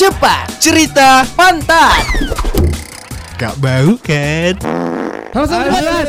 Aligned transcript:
Cepat 0.00 0.48
cerita 0.56 1.28
pantat. 1.36 1.92
Gak 3.36 3.52
bau 3.60 4.00
kan? 4.00 4.56
Halo 5.36 5.44
sobat. 5.44 6.08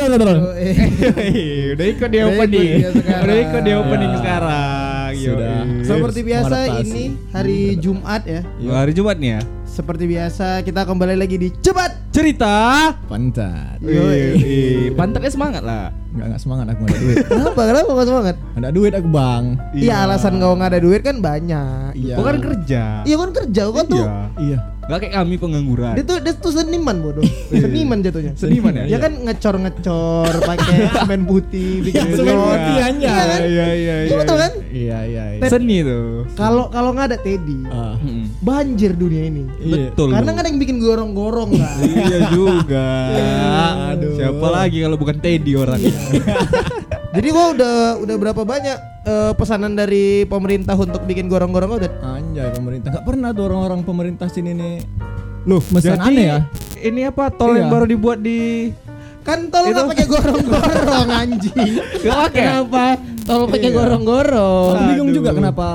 Udah 1.76 1.86
ikut 1.92 2.08
di 2.08 2.18
Udah 2.24 2.32
opening. 2.32 2.40
ikut 2.40 2.56
dia 2.56 2.88
sekarang. 2.88 3.20
Udah 3.20 3.36
ikut 3.36 3.60
di 3.60 3.72
opening 3.76 4.08
Ya. 4.08 4.16
sekarang. 4.16 5.10
Sudah. 5.12 5.56
Seperti 5.84 6.20
biasa 6.24 6.56
ini 6.80 7.04
hari 7.36 7.76
Jumat 7.76 8.24
ya. 8.24 8.40
Oh, 8.64 8.72
hari 8.72 8.96
Jumat 8.96 9.20
nih 9.20 9.36
ya. 9.36 9.40
Seperti 9.72 10.04
biasa 10.04 10.60
kita 10.68 10.84
kembali 10.84 11.16
lagi 11.16 11.40
di 11.40 11.48
Cepat. 11.48 12.12
Cerita. 12.12 12.92
Pantat. 13.08 13.80
Pantatnya 14.92 15.32
semangat 15.32 15.64
lah. 15.64 15.88
Enggak 16.12 16.26
enggak 16.28 16.42
semangat 16.44 16.66
aku 16.68 16.80
nggak 16.84 16.92
ada 16.92 17.00
duit. 17.00 17.16
Kenapa? 17.32 17.60
Kenapa 17.64 17.88
gak 17.96 18.08
semangat? 18.12 18.36
Ada 18.52 18.68
duit 18.68 18.92
aku 18.92 19.08
bang. 19.08 19.44
Iya 19.72 19.94
alasan 20.04 20.36
kau 20.36 20.52
nggak 20.60 20.70
ada 20.76 20.80
duit 20.84 21.00
kan 21.00 21.16
banyak. 21.24 21.96
Iya. 21.96 22.14
Bukan 22.20 22.36
kerja. 22.44 22.82
Iya 23.08 23.16
kan 23.16 23.30
kerja 23.32 23.60
kau 23.72 23.84
tuh. 23.88 24.04
Iya. 24.04 24.20
Iya. 24.36 24.58
Gak 24.82 24.98
kayak 24.98 25.14
kami 25.14 25.34
pengangguran. 25.38 25.94
Dia 25.94 26.04
tuh 26.04 26.18
dia 26.20 26.34
tuh 26.36 26.52
seniman 26.52 26.96
bodoh. 27.00 27.24
seniman 27.48 28.02
jatuhnya. 28.02 28.32
Seniman 28.34 28.72
ya? 28.76 28.84
Dia 28.90 28.98
kan 28.98 29.12
ngecor-ngecor 29.24 30.32
pakai 30.52 30.90
semen 30.90 31.22
putih 31.24 31.86
bikin 31.86 32.12
Semen 32.12 32.34
putih 32.34 32.76
aja. 32.76 32.92
Iya 32.98 33.22
kan? 33.24 33.40
Iya 33.40 33.66
iya 33.72 33.94
Iya 34.04 34.16
betul 34.20 34.36
kan? 34.36 34.52
Iya 34.68 34.98
iya. 35.06 35.24
iya. 35.38 35.48
Seni 35.48 35.76
tuh. 35.86 36.26
Kalau 36.34 36.66
kalau 36.68 36.92
nggak 36.92 37.14
ada 37.14 37.18
Teddy, 37.22 37.62
Ah, 37.72 37.94
banjir 38.42 38.92
dunia 38.92 39.32
ini. 39.32 39.46
Iya. 39.62 39.88
Betul. 39.88 40.08
Karena 40.10 40.28
nggak 40.28 40.42
ada 40.42 40.50
yang 40.50 40.60
bikin 40.60 40.76
gorong-gorong 40.78 41.50
kan. 41.52 41.76
Iya 42.02 42.18
juga. 42.30 42.86
Aduh. 43.92 44.14
Siapa 44.14 44.46
lagi 44.48 44.78
kalau 44.80 44.96
bukan 44.96 45.16
Teddy 45.18 45.52
orangnya? 45.54 45.94
Jadi 47.16 47.28
gua 47.28 47.46
udah 47.52 47.76
udah 48.00 48.16
berapa 48.16 48.42
banyak 48.42 48.78
eh, 49.04 49.32
pesanan 49.34 49.72
dari 49.72 50.24
pemerintah 50.24 50.72
untuk 50.74 51.04
bikin 51.04 51.28
gorong-gorong 51.28 51.76
udah 51.76 51.90
Anjay 52.02 52.48
pemerintah. 52.50 52.88
Enggak 52.90 53.04
pernah 53.04 53.28
tuh 53.30 53.44
orang-orang 53.46 53.80
pemerintah 53.82 54.26
sini 54.26 54.50
nih. 54.52 54.76
Loh, 55.42 55.60
mesin 55.70 55.98
aneh 55.98 56.24
ya? 56.24 56.38
Ini 56.78 57.10
apa 57.10 57.28
tol 57.28 57.52
yang 57.52 57.66
Iya. 57.66 57.74
baru 57.74 57.86
dibuat 57.86 58.18
di 58.18 58.70
kan 59.22 59.46
tol 59.48 59.68
nggak 59.68 59.86
pakai 59.86 60.06
gorong-gorong 60.06 61.08
anjing. 61.20 61.72
Gak 62.00 62.16
pakai? 62.26 62.42
Kenapa 62.42 62.84
tol 63.22 63.42
pakai 63.46 63.68
Iya. 63.68 63.76
gorong-gorong? 63.76 64.72
Aku 64.72 64.84
bingung 64.88 65.10
juga 65.12 65.30
kenapa 65.32 65.66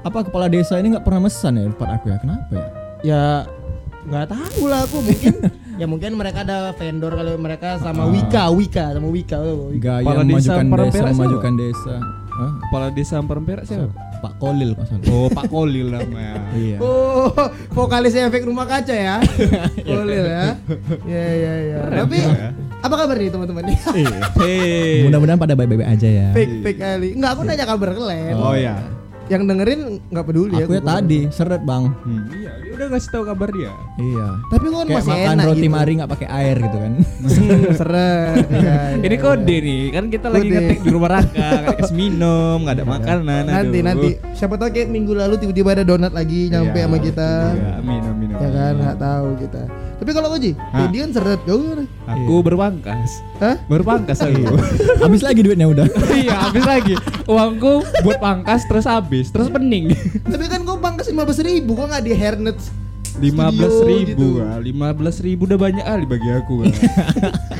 apa 0.00 0.18
kepala 0.24 0.48
desa 0.48 0.74
ini 0.76 0.90
nggak 0.90 1.04
pernah 1.04 1.22
mesan 1.22 1.52
ya 1.54 1.64
tempat 1.68 1.88
aku 1.94 2.06
ya? 2.08 2.16
Kenapa 2.18 2.50
ya? 2.50 2.68
Ya 3.00 3.48
nggak 4.00 4.26
tahu 4.32 4.62
lah 4.66 4.88
aku 4.88 5.04
mungkin 5.04 5.34
ya 5.80 5.86
mungkin 5.88 6.16
mereka 6.16 6.40
ada 6.40 6.72
vendor 6.72 7.12
kalau 7.12 7.36
mereka 7.36 7.76
sama 7.80 8.08
Wika, 8.08 8.48
Wika 8.52 8.96
sama 8.96 9.08
Wika. 9.12 9.36
oh, 9.40 9.68
Wika. 9.72 10.00
Gaya 10.00 10.04
Kepala 10.04 10.22
desa 10.24 10.52
memajukan 10.64 10.64
desa, 10.64 10.92
Perak 10.96 11.12
memajukan 11.14 11.54
desa. 11.56 11.94
Hah? 12.30 12.52
Kepala 12.56 12.86
Desa 12.88 13.14
Ampera 13.20 13.40
Perak 13.44 13.64
siapa? 13.68 13.92
Pak 14.20 14.36
Kolil 14.36 14.76
kok 14.76 14.84
salah. 14.88 15.04
Oh, 15.12 15.28
Pak 15.28 15.44
Kolil 15.48 15.88
namanya. 15.92 16.40
Iya. 16.50 16.82
Oh, 16.82 17.30
vokalisnya 17.70 18.26
efek 18.26 18.42
rumah 18.42 18.66
kaca 18.66 18.90
ya. 18.90 19.22
Boleh 19.86 20.18
ya. 20.18 20.44
Ya 21.06 21.24
ya 21.30 21.52
ya. 21.62 21.78
Tapi 22.02 22.18
ya. 22.18 22.50
apa 22.82 22.94
kabar 22.98 23.16
nih 23.16 23.30
teman-teman? 23.30 23.70
Hei. 24.42 25.06
Mudah-mudahan 25.06 25.38
pada 25.38 25.54
baik-baik 25.54 25.86
aja 25.86 26.08
ya. 26.10 26.28
fake 26.34 26.58
fake 26.64 26.80
kali. 26.82 27.08
Enggak, 27.14 27.30
aku 27.38 27.40
nanya 27.46 27.64
kabar 27.70 27.94
kalian. 27.94 28.34
Oh 28.34 28.56
ya. 28.58 28.82
Yang 29.30 29.42
dengerin 29.46 29.80
nggak 30.10 30.24
peduli 30.26 30.54
Aku 30.58 30.72
ya 30.74 30.82
tadi 30.82 31.20
seret 31.30 31.62
bang. 31.62 31.86
Hmm, 32.02 32.26
iya, 32.34 32.50
dia 32.58 32.72
udah 32.74 32.86
ngasih 32.90 33.10
tahu 33.14 33.22
kabar 33.24 33.48
dia. 33.48 33.70
Iya. 33.94 34.26
Tapi 34.50 34.64
kok 34.66 34.74
Kayak 34.74 34.90
masih 34.90 35.10
makan 35.14 35.30
enak 35.30 35.44
roti 35.46 35.60
gitu. 35.60 35.70
mari 35.70 35.90
nggak 35.94 36.10
pakai 36.10 36.28
air 36.28 36.56
gitu 36.58 36.76
kan. 36.76 36.92
Seret. 37.78 38.34
ya, 38.50 38.58
ya, 38.58 38.76
Ini 39.00 39.14
ya. 39.14 39.22
kode 39.22 39.56
nih, 39.62 39.80
kan 39.88 40.04
kita 40.10 40.26
lagi 40.26 40.42
Kode. 40.42 40.54
ngetek 40.58 40.78
di 40.82 40.90
rumah 40.90 41.10
Raka, 41.12 41.46
nggak 41.54 41.70
dikasih 41.78 41.96
minum, 41.96 42.56
nggak 42.60 42.74
ada 42.74 42.84
makanan. 42.84 43.42
Nanti 43.46 43.78
aduh. 43.78 43.86
nanti 43.86 44.08
siapa 44.34 44.54
tahu 44.58 44.68
kayak 44.68 44.88
minggu 44.90 45.12
lalu 45.14 45.34
tiba-tiba 45.38 45.70
ada 45.72 45.84
donat 45.86 46.10
lagi 46.10 46.50
nyampe 46.50 46.74
Iya, 46.74 46.84
sama 46.84 46.98
kita. 46.98 47.30
Iya, 47.54 47.72
minum 47.80 48.14
minum. 48.18 48.34
Ya 48.36 48.48
kan 48.50 48.72
nggak 48.76 48.98
tahu 48.98 49.28
kita. 49.38 49.62
Tapi 50.00 50.10
kalau 50.16 50.32
Hah? 50.32 50.88
jadi 50.88 50.96
kan 51.04 51.10
seret 51.12 51.40
kau 51.44 51.60
gimana? 51.60 51.84
Aku 52.08 52.34
berpangkas. 52.40 53.20
Hah? 53.36 53.60
Berpangkas 53.68 54.24
aku. 54.24 54.56
Habis 55.04 55.20
lagi 55.20 55.44
duitnya 55.44 55.68
udah. 55.68 55.84
iya, 56.16 56.48
habis 56.48 56.64
lagi. 56.64 56.96
Uangku 57.28 57.84
buat 58.00 58.16
pangkas 58.16 58.64
terus 58.64 58.88
habis, 58.88 59.28
terus 59.28 59.52
pening. 59.52 59.92
Tapi 60.32 60.44
kan 60.48 60.64
kau 60.64 60.80
pangkas 60.80 61.12
lima 61.12 61.28
belas 61.28 61.44
ribu, 61.44 61.76
kok 61.76 61.92
nggak 61.92 62.04
di 62.08 62.12
hairnet? 62.16 62.56
lima 63.20 63.50
belas 63.52 63.74
ribu 63.84 64.38
gitu. 64.38 64.38
lima 64.62 64.88
belas 64.94 65.16
ribu 65.18 65.42
udah 65.44 65.58
banyak 65.58 65.82
kali 65.82 66.06
bagi 66.06 66.30
aku 66.30 66.62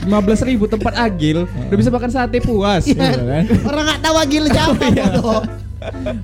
lima 0.06 0.22
belas 0.22 0.40
ribu 0.46 0.70
tempat 0.70 0.94
agil 0.94 1.44
udah 1.44 1.76
bisa 1.76 1.90
makan 1.90 2.08
sate 2.08 2.38
puas 2.38 2.86
Iya. 2.86 3.18
kan? 3.18 3.44
Orang 3.66 3.84
nggak 3.84 4.00
tahu 4.00 4.16
agil 4.16 4.46
siapa 4.46 4.78
bodoh. 4.78 5.42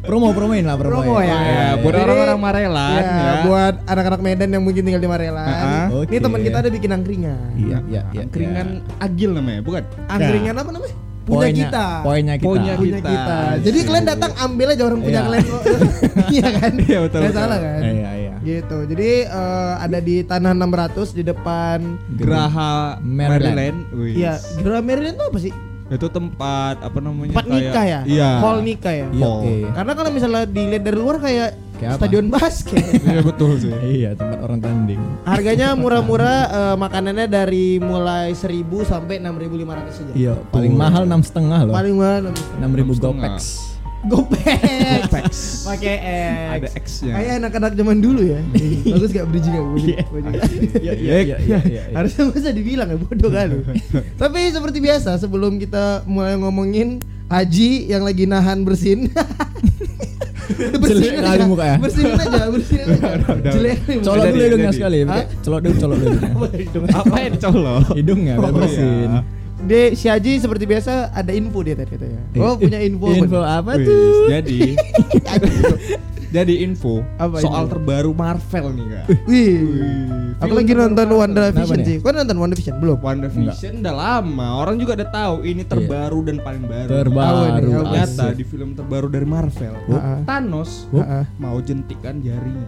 Promo 0.04 0.30
promoin 0.30 0.62
lah 0.62 0.76
promo. 0.76 1.00
Promo 1.00 1.16
ya. 1.18 1.32
ya, 1.32 1.68
buat 1.80 1.92
Jadi, 1.92 2.04
orang-orang 2.04 2.38
Marelan 2.38 2.92
ya, 2.92 3.08
ya. 3.08 3.32
buat 3.42 3.74
anak-anak 3.84 4.20
Medan 4.20 4.48
yang 4.52 4.62
mungkin 4.62 4.82
tinggal 4.84 5.00
di 5.00 5.08
Marelan. 5.08 5.48
Ah, 5.48 5.86
oke. 5.90 6.12
Ini 6.12 6.18
teman 6.20 6.40
kita 6.40 6.56
ada 6.60 6.70
bikin 6.70 6.90
angkringan. 6.92 7.50
Iya 7.56 7.78
iya 7.86 8.00
iya. 8.12 8.22
Angkringan 8.22 8.68
agil 8.98 9.30
namanya 9.32 9.60
bukan 9.60 9.82
Angkringan 10.06 10.54
apa 10.54 10.70
namanya? 10.70 10.96
Punya 11.26 11.38
Poinnya- 11.42 11.58
kita. 11.66 11.86
Poinnya 12.06 12.34
kita. 12.38 12.46
Poinnya 12.46 12.74
Punya 12.78 12.98
kita. 13.02 13.10
kita. 13.10 13.36
Jadi 13.66 13.78
kalian 13.82 14.06
datang 14.06 14.32
ambil 14.38 14.66
aja 14.70 14.82
orang 14.86 15.00
punya 15.02 15.10
Iya. 15.10 15.26
kalian 15.26 15.44
kok. 15.44 15.62
Iya 16.36 16.48
kan? 16.52 16.72
Iya, 16.78 16.98
betul, 17.02 17.20
betul. 17.20 17.34
salah 17.34 17.58
kan? 17.58 17.80
Iya 17.82 18.10
iya. 18.14 18.34
Gitu. 18.46 18.78
Jadi 18.94 19.10
eh, 19.26 19.74
ada 19.82 19.98
di 19.98 20.16
tanah 20.22 20.52
600 20.54 21.10
di 21.10 21.22
depan 21.24 21.78
Geraha 22.14 23.02
Maryland. 23.02 23.78
Iya, 24.06 24.38
Gera 24.56 24.78
Maryland 24.78 25.18
itu 25.18 25.24
apa 25.24 25.38
sih? 25.40 25.52
Itu 25.86 26.06
tempat 26.08 26.82
apa 26.82 26.98
namanya 26.98 27.30
Tempat 27.30 27.46
kayak- 27.46 27.62
nikah 27.62 27.84
ya? 27.84 28.00
iya 28.04 28.30
Hall 28.38 28.58
nikah 28.60 28.90
ya? 28.92 29.06
Iya 29.08 29.26
oke. 29.28 29.54
Karena 29.70 29.92
kalau 29.94 30.10
misalnya 30.10 30.42
dilihat 30.44 30.82
dari 30.82 30.96
luar 30.96 31.16
kayak, 31.16 31.48
Kayak 31.76 31.90
apa? 31.92 31.98
stadion 32.00 32.26
basket. 32.26 32.82
iya 33.06 33.20
betul 33.20 33.50
sih 33.54 33.70
Iya 33.70 34.10
tempat 34.12 34.38
orang 34.40 34.58
tanding. 34.58 34.98
Harganya 35.22 35.68
murah-murah, 35.72 36.38
eh, 36.48 36.76
makanannya 36.76 37.26
dari 37.26 37.78
mulai 37.78 38.32
1000 38.32 38.50
sampai 38.82 39.20
6500 39.20 39.92
saja. 39.92 40.12
Iya 40.12 40.32
paling 40.48 40.72
mahal 40.72 41.04
enam 41.04 41.20
setengah 41.20 41.60
loh. 41.62 41.74
Paling 41.76 41.94
mahal 41.94 42.34
Enam 42.56 42.70
ribu 42.72 42.90
setengah. 42.90 43.38
Gopex. 44.06 45.66
Pakai 45.66 45.94
X. 45.98 46.04
ada 46.56 46.68
X-nya 46.72 47.12
Kayak 47.18 47.32
anak-anak 47.42 47.72
zaman 47.74 47.96
dulu 47.98 48.22
ya. 48.22 48.40
Bagus 48.94 49.10
gak 49.10 49.26
bridging 49.28 49.54
aku? 49.54 49.74
Iya 49.82 50.02
iya 50.94 50.94
iya 51.22 51.36
iya. 51.42 51.58
iya. 51.66 51.82
Harusnya 51.94 52.30
masa 52.30 52.50
dibilang 52.54 52.88
ya 52.90 52.96
bodoh 52.96 53.30
kali. 53.30 53.60
Tapi 54.22 54.38
seperti 54.50 54.78
biasa 54.78 55.18
sebelum 55.18 55.58
kita 55.58 56.06
mulai 56.06 56.38
ngomongin 56.38 57.02
Haji 57.26 57.90
yang 57.90 58.06
lagi 58.06 58.22
nahan 58.24 58.62
bersin. 58.62 59.10
Bersihin 60.78 61.18
Jelek 61.18 61.26
aja. 61.26 61.26
kali 61.26 61.42
mukanya. 61.50 61.76
Bersihin 61.82 62.14
aja, 62.14 62.42
bersihin 62.54 62.86
aja. 62.86 63.50
Jelek 63.50 63.78
Colok 64.06 64.24
dulu 64.30 64.42
hidungnya 64.46 64.70
sekali. 64.70 64.98
Colok 65.42 65.60
dulu 65.66 65.74
colok 65.74 65.96
dulu. 65.98 66.16
hidungnya. 66.54 66.94
apa 66.94 67.14
yang 67.18 67.32
dicolok 67.34 67.82
Hidungnya 67.98 68.34
Oh, 68.38 68.50
bersin. 68.54 69.10
Dia 69.66 69.82
si 69.92 70.06
Haji 70.06 70.38
seperti 70.38 70.64
biasa 70.64 71.10
ada 71.10 71.30
info 71.30 71.58
dia 71.60 71.74
tadi 71.74 71.90
katanya. 71.90 72.22
Oh, 72.38 72.54
punya 72.54 72.78
info. 72.78 73.10
Info 73.10 73.42
apa? 73.42 73.58
apa 73.66 73.70
Wih, 73.74 73.86
tuh? 73.86 74.30
jadi 74.30 74.58
jadi 76.36 76.54
info 76.66 77.00
Apa 77.16 77.38
soal 77.40 77.64
info? 77.64 77.72
terbaru 77.78 78.10
Marvel 78.12 78.66
nih 78.74 78.86
kak 78.86 79.04
Wih. 79.24 79.56
Aku 80.36 80.52
lagi 80.52 80.72
nonton 80.74 81.06
Kenapa 81.08 81.50
Vision 81.56 81.80
sih. 81.82 81.96
Kau 81.98 82.12
nonton 82.12 82.36
Wonder 82.36 82.56
Vision 82.58 82.76
belum? 82.76 82.98
Wonder 83.00 83.30
Vision 83.30 83.74
udah 83.80 83.94
lama 83.94 84.48
orang 84.60 84.76
juga 84.76 84.92
udah 85.00 85.08
tahu 85.08 85.36
ini 85.42 85.62
terbaru 85.64 86.18
dan 86.22 86.36
paling 86.38 86.64
baru 86.66 86.90
Terbaru. 87.02 87.42
Ternyata 87.56 88.24
asik. 88.30 88.36
di 88.36 88.44
film 88.44 88.70
terbaru 88.76 89.06
dari 89.08 89.26
Marvel. 89.26 89.74
Thanos 90.22 90.86
mau 91.38 91.56
jentikan 91.58 92.20
jarinya 92.20 92.66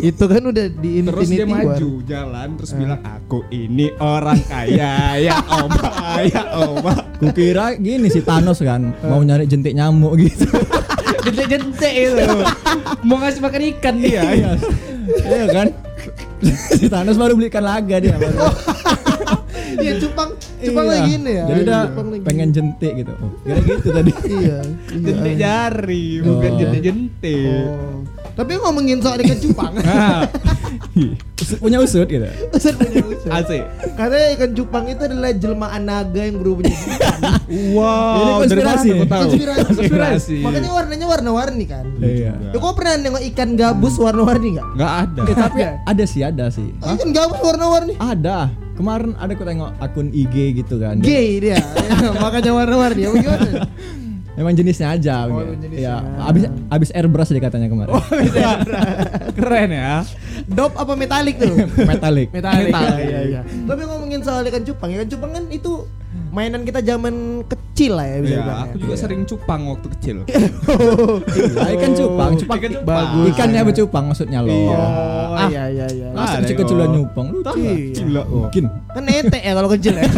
Itu 0.00 0.24
kan 0.26 0.42
udah 0.42 0.66
di 0.72 1.04
terus 1.04 1.28
dia 1.28 1.44
Infinity 1.44 1.52
War. 1.52 1.76
maju 1.76 1.90
jalan 2.02 2.48
terus 2.56 2.70
bilang 2.72 3.00
aku 3.04 3.38
ini 3.48 3.86
orang 4.00 4.40
kaya 4.44 4.92
ya 5.20 5.36
oma 5.44 5.92
ya 6.24 6.42
oma 6.56 6.92
Kukira 7.20 7.76
gini 7.76 8.08
si 8.08 8.24
Thanos 8.24 8.64
kan 8.64 8.96
mau 9.04 9.20
nyari 9.20 9.44
jentik 9.44 9.76
nyamuk 9.76 10.16
gitu. 10.16 10.48
jentik-jentik 11.24 11.92
itu 11.92 12.24
mau 13.04 13.20
ngasih 13.20 13.40
makan 13.44 13.62
ikan 13.76 13.94
dia 14.00 14.22
Iya. 14.24 14.50
Iya 15.20 15.46
kan? 15.52 15.66
si 16.80 16.88
Thanos 16.88 17.20
baru 17.20 17.36
beli 17.36 17.52
ikan 17.52 17.64
laga 17.64 17.96
dia 18.00 18.16
baru. 18.16 18.40
Iya, 19.72 19.92
cupang 19.98 20.30
cupang 20.58 20.84
Iya. 20.84 20.92
lagi 20.92 21.10
ini 21.14 21.30
ya. 21.30 21.44
Jadi 21.46 21.60
udah 21.62 21.80
Cupang 21.86 22.08
lagi. 22.10 22.22
pengen 22.24 22.48
jentik 22.50 22.92
gitu. 22.96 23.12
Oh, 23.14 23.30
kira 23.40 23.60
gitu 23.60 23.88
tadi. 23.88 24.10
Iya. 24.36 24.58
jentik 24.90 25.16
iya. 25.28 25.38
jari 25.38 26.04
bukan 26.20 26.50
Oh. 26.50 26.58
jentik-jentik 26.58 27.66
Oh. 27.68 27.96
Tapi 28.32 28.52
ngomongin 28.56 28.98
soal 28.98 29.18
ikan 29.18 29.38
cupang. 29.38 29.72
Usut 31.40 31.58
punya 31.58 31.78
usut 31.80 32.04
gitu. 32.04 32.28
Usut 32.52 32.74
punya 32.76 33.00
usut. 33.00 33.30
asik. 33.40 33.62
Katanya 33.96 34.26
ikan 34.36 34.50
cupang 34.52 34.84
itu 34.92 35.02
adalah 35.08 35.30
jelmaan 35.32 35.82
naga 35.88 36.20
yang 36.20 36.36
berubah 36.36 36.68
menjadi 36.68 36.84
ikan. 36.96 37.20
Wow, 37.50 38.46
Ini 38.46 38.46
dari 38.46 38.62
mana 38.62 38.78
konspirasi. 38.78 38.88
Konspirasi. 39.10 39.64
Konspirasi. 39.74 40.36
Makanya 40.46 40.70
warnanya 40.70 41.06
warna-warni 41.10 41.64
kan. 41.66 41.84
Iya. 41.98 42.32
Ya, 42.54 42.58
kau 42.62 42.72
pernah 42.78 42.94
nengok 42.94 43.22
ikan 43.34 43.58
gabus 43.58 43.98
warna-warni 43.98 44.54
nggak? 44.54 44.68
Nggak 44.78 44.92
ada. 45.02 45.20
Eh, 45.26 45.34
tapi 45.36 45.58
ada 45.66 46.04
sih, 46.06 46.22
ada 46.22 46.46
sih. 46.54 46.68
Oh, 46.78 46.94
Ikan 46.94 47.10
gabus 47.10 47.42
warna-warni. 47.42 47.98
Ada. 47.98 48.54
Kemarin 48.78 49.12
ada 49.18 49.32
aku 49.34 49.44
tengok 49.44 49.70
akun 49.82 50.08
IG 50.14 50.62
gitu 50.62 50.78
kan. 50.78 51.02
Gay 51.02 51.42
dia. 51.42 51.58
Ya, 51.58 52.14
Makanya 52.22 52.52
warna-warni. 52.54 53.02
Apa 53.10 53.16
gimana? 53.18 53.50
Memang 54.40 54.56
jenisnya 54.56 54.88
aja. 54.90 55.26
Oh, 55.26 55.36
gitu. 55.36 55.52
jenisnya. 55.60 55.84
Ya, 55.84 55.94
abis 56.22 56.42
abis 56.66 56.88
airbrush 56.90 57.28
dia 57.28 57.38
katanya 57.38 57.68
kemarin. 57.68 57.92
Keren 59.36 59.70
ya. 59.70 60.02
Dop 60.48 60.72
apa 60.74 60.92
metalik 60.94 61.36
tuh? 61.36 61.52
Metalik. 61.78 62.28
Metalik. 62.32 62.72
Metalik. 62.72 63.04
Iya, 63.04 63.20
iya. 63.22 63.40
Tapi 63.44 63.80
ngomongin 63.84 64.20
soal 64.20 64.42
ikan 64.42 64.62
cupang, 64.62 64.90
ikan 64.90 65.06
cupang 65.06 65.30
kan 65.30 65.44
itu 65.46 65.86
mainan 66.30 66.62
kita 66.62 66.78
zaman 66.80 67.42
kecil 67.44 67.92
lah 67.92 68.04
ya 68.04 68.16
bisa 68.18 68.30
Iya, 68.30 68.38
dibilang 68.38 68.60
aku 68.60 68.72
ya. 68.72 68.80
juga 68.80 68.94
sering 68.96 69.20
cupang 69.24 69.60
waktu 69.68 69.86
kecil. 69.92 70.16
Lah, 71.52 71.68
ikan 71.70 71.90
cupang, 71.92 72.30
cupang 72.34 72.56
Ikan 72.56 72.70
cupang. 72.72 72.88
Bagus. 72.88 73.24
Ikannya 73.28 73.60
bercupang 73.62 74.04
maksudnya 74.08 74.38
loh. 74.40 74.50
Iya. 74.50 74.74
Oh, 74.74 74.88
Ah. 75.30 75.46
iya 75.46 75.62
iya 75.68 75.86
iya. 75.86 76.06
Masa 76.10 76.34
Ada 76.34 76.42
kecil-kecilan 76.44 76.82
kok. 76.82 76.92
nyupang 76.96 77.26
lu? 77.28 77.38
Iya. 77.52 77.72
Gila. 77.94 78.22
oh. 78.22 78.26
Mungkin. 78.46 78.64
Kan 78.88 79.02
nete 79.04 79.38
ya 79.38 79.52
kalau 79.52 79.68
kecil 79.68 79.94
ya. 79.94 80.02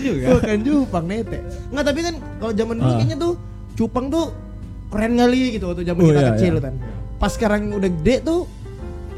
Juga. 0.00 0.26
Bukan 0.34 0.58
cupang 0.60 1.04
nete. 1.04 1.38
Enggak 1.68 1.84
tapi 1.86 2.00
kan 2.00 2.14
kalau 2.36 2.52
zaman 2.52 2.74
dulu 2.76 2.86
Ah. 2.86 2.96
kayaknya 2.96 3.16
tuh 3.16 3.32
cupang 3.72 4.06
tuh 4.08 4.26
keren 4.88 5.12
kali 5.14 5.40
gitu 5.54 5.64
waktu 5.66 5.82
zaman 5.82 6.00
Oh, 6.00 6.08
kita 6.08 6.20
iya, 6.20 6.30
kecil 6.32 6.54
iya. 6.54 6.62
kan. 6.62 6.74
Pas 7.16 7.30
sekarang 7.30 7.70
udah 7.70 7.90
gede 7.92 8.16
tuh 8.22 8.40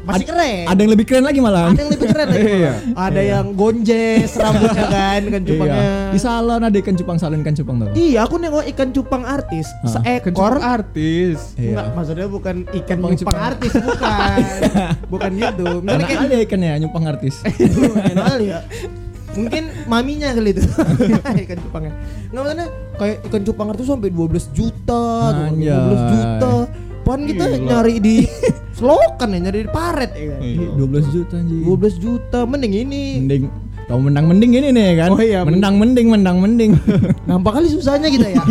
masih 0.03 0.27
keren. 0.27 0.67
Ada 0.67 0.75
yang 0.77 0.91
lebih 0.91 1.05
keren 1.05 1.23
lagi 1.23 1.39
malah. 1.39 1.71
Ada 1.71 1.79
yang 1.79 1.91
lebih 1.91 2.07
keren 2.09 2.27
lagi. 2.27 2.43
Iya. 2.59 2.73
malah. 2.85 3.07
Ada 3.07 3.21
yang 3.23 3.45
gonjes 3.53 4.29
rambutnya 4.35 4.85
kan 4.85 5.21
kan 5.25 5.41
cupangnya. 5.41 5.79
Iya. 5.79 6.11
Di 6.11 6.19
salon 6.19 6.61
ada 6.61 6.77
ikan 6.77 6.93
cupang 6.93 7.17
salon 7.17 7.39
ikan 7.41 7.55
cupang 7.55 7.75
tuh. 7.79 7.87
Iya, 7.95 8.19
aku 8.21 8.35
nengok 8.35 8.67
ikan 8.69 8.89
cupang 8.91 9.23
artis 9.23 9.65
Hah? 9.81 10.03
Seekor. 10.03 10.59
artis. 10.59 11.55
Enggak, 11.55 11.85
Iya. 11.85 11.95
maksudnya 11.95 12.27
bukan 12.27 12.55
ikan 12.75 12.97
Cupang- 12.99 13.15
cupang, 13.17 13.37
artis 13.39 13.71
bukan. 13.73 14.37
bukan 15.13 15.31
gitu. 15.33 15.65
Misalnya 15.79 16.05
kayak 16.05 16.27
ya 16.27 16.39
ikannya 16.41 16.71
nyupang 16.77 17.03
artis. 17.07 17.35
enak 18.11 18.25
kali 18.29 18.45
ya. 18.45 18.59
Mungkin 19.33 19.63
maminya 19.89 20.29
kali 20.33 20.49
itu. 20.53 20.61
ikan 21.45 21.57
cupangnya. 21.65 21.93
Enggak 22.29 22.41
maksudnya 22.43 22.67
kayak 23.01 23.17
ikan 23.29 23.41
cupang 23.45 23.67
artis 23.73 23.87
sampai 23.89 24.09
12 24.13 24.57
juta, 24.57 25.03
tuh, 25.33 25.45
12 25.49 25.49
Anjay. 25.49 26.09
juta. 26.13 26.53
Pan 27.03 27.19
kita 27.27 27.45
Gila. 27.51 27.59
nyari 27.67 27.95
di 27.99 28.15
selokan 28.79 29.35
ya, 29.35 29.39
nyari 29.49 29.67
di 29.67 29.71
paret 29.71 30.11
ya 30.15 30.25
kan. 30.31 30.39
Iya. 30.39 30.67
12 30.79 31.15
juta 31.15 31.33
anjing. 31.35 31.61
12 31.67 31.95
juta 31.99 32.39
mending 32.47 32.73
ini. 32.79 33.03
Mending 33.19 33.43
Tahu 33.83 33.99
menang 33.99 34.25
mending 34.31 34.51
ini 34.55 34.71
nih 34.71 34.95
kan? 34.95 35.09
Oh 35.11 35.19
iya, 35.19 35.43
menang 35.43 35.75
mending, 35.75 36.07
menang 36.07 36.39
mending. 36.39 36.71
Nampak 37.29 37.59
kali 37.59 37.67
susahnya 37.67 38.07
kita 38.07 38.31
ya. 38.31 38.43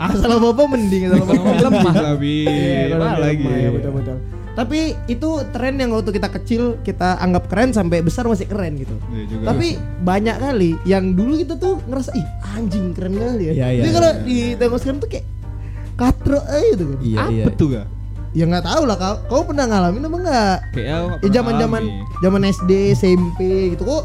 Asal 0.00 0.40
apa 0.40 0.64
mending, 0.64 1.12
asal 1.12 1.20
apa 1.20 1.32
Ekonomi 1.36 1.60
lemah 1.68 1.94
tapi. 1.94 2.34
Iya, 2.48 2.96
lagi? 2.96 3.44
lemah, 3.44 3.56
ya, 3.60 3.68
betul 3.68 3.90
betul. 4.00 4.16
Tapi 4.52 4.92
itu 5.06 5.28
tren 5.48 5.80
yang 5.80 5.90
waktu 5.90 6.12
kita 6.12 6.28
kecil 6.28 6.76
kita 6.80 7.16
anggap 7.18 7.48
keren 7.48 7.72
sampai 7.72 8.00
besar 8.00 8.28
masih 8.28 8.44
keren 8.44 8.76
gitu. 8.76 8.92
Iya 9.08 9.24
juga. 9.26 9.44
Tapi 9.48 9.68
banyak 10.02 10.36
kali 10.38 10.70
yang 10.84 11.16
dulu 11.16 11.36
kita 11.36 11.56
tuh 11.56 11.80
ngerasa 11.86 12.12
ih 12.12 12.26
anjing 12.52 12.92
keren 12.92 13.16
kali 13.16 13.48
ya. 13.48 13.52
Iya, 13.54 13.66
iya, 13.70 13.80
Tapi 13.80 13.90
kalau 13.90 14.10
iya. 14.10 14.20
di 14.20 14.38
tengok 14.54 14.78
sekarang 14.78 14.98
tuh 14.98 15.08
kayak 15.08 15.26
katro 15.92 16.40
aja 16.42 16.66
gitu 16.70 16.84
kan. 16.86 16.98
iya, 17.00 17.18
apa 17.18 17.32
iya. 17.32 17.44
tuh 17.50 17.68
gak? 17.70 17.86
Ya 18.32 18.44
nggak 18.44 18.64
tahu 18.64 18.82
lah 18.84 18.96
kau, 18.96 19.16
kau 19.26 19.42
pernah 19.44 19.64
ngalamin 19.66 20.02
apa 20.02 20.16
enggak? 20.18 20.56
Kayak 20.70 20.88
Ya 20.88 20.96
pernah 20.98 21.30
zaman 21.30 21.54
zaman 21.54 21.82
alami. 21.82 22.20
zaman 22.22 22.40
SD 22.46 22.70
SMP 22.94 23.40
gitu 23.70 23.84
kok. 23.84 24.04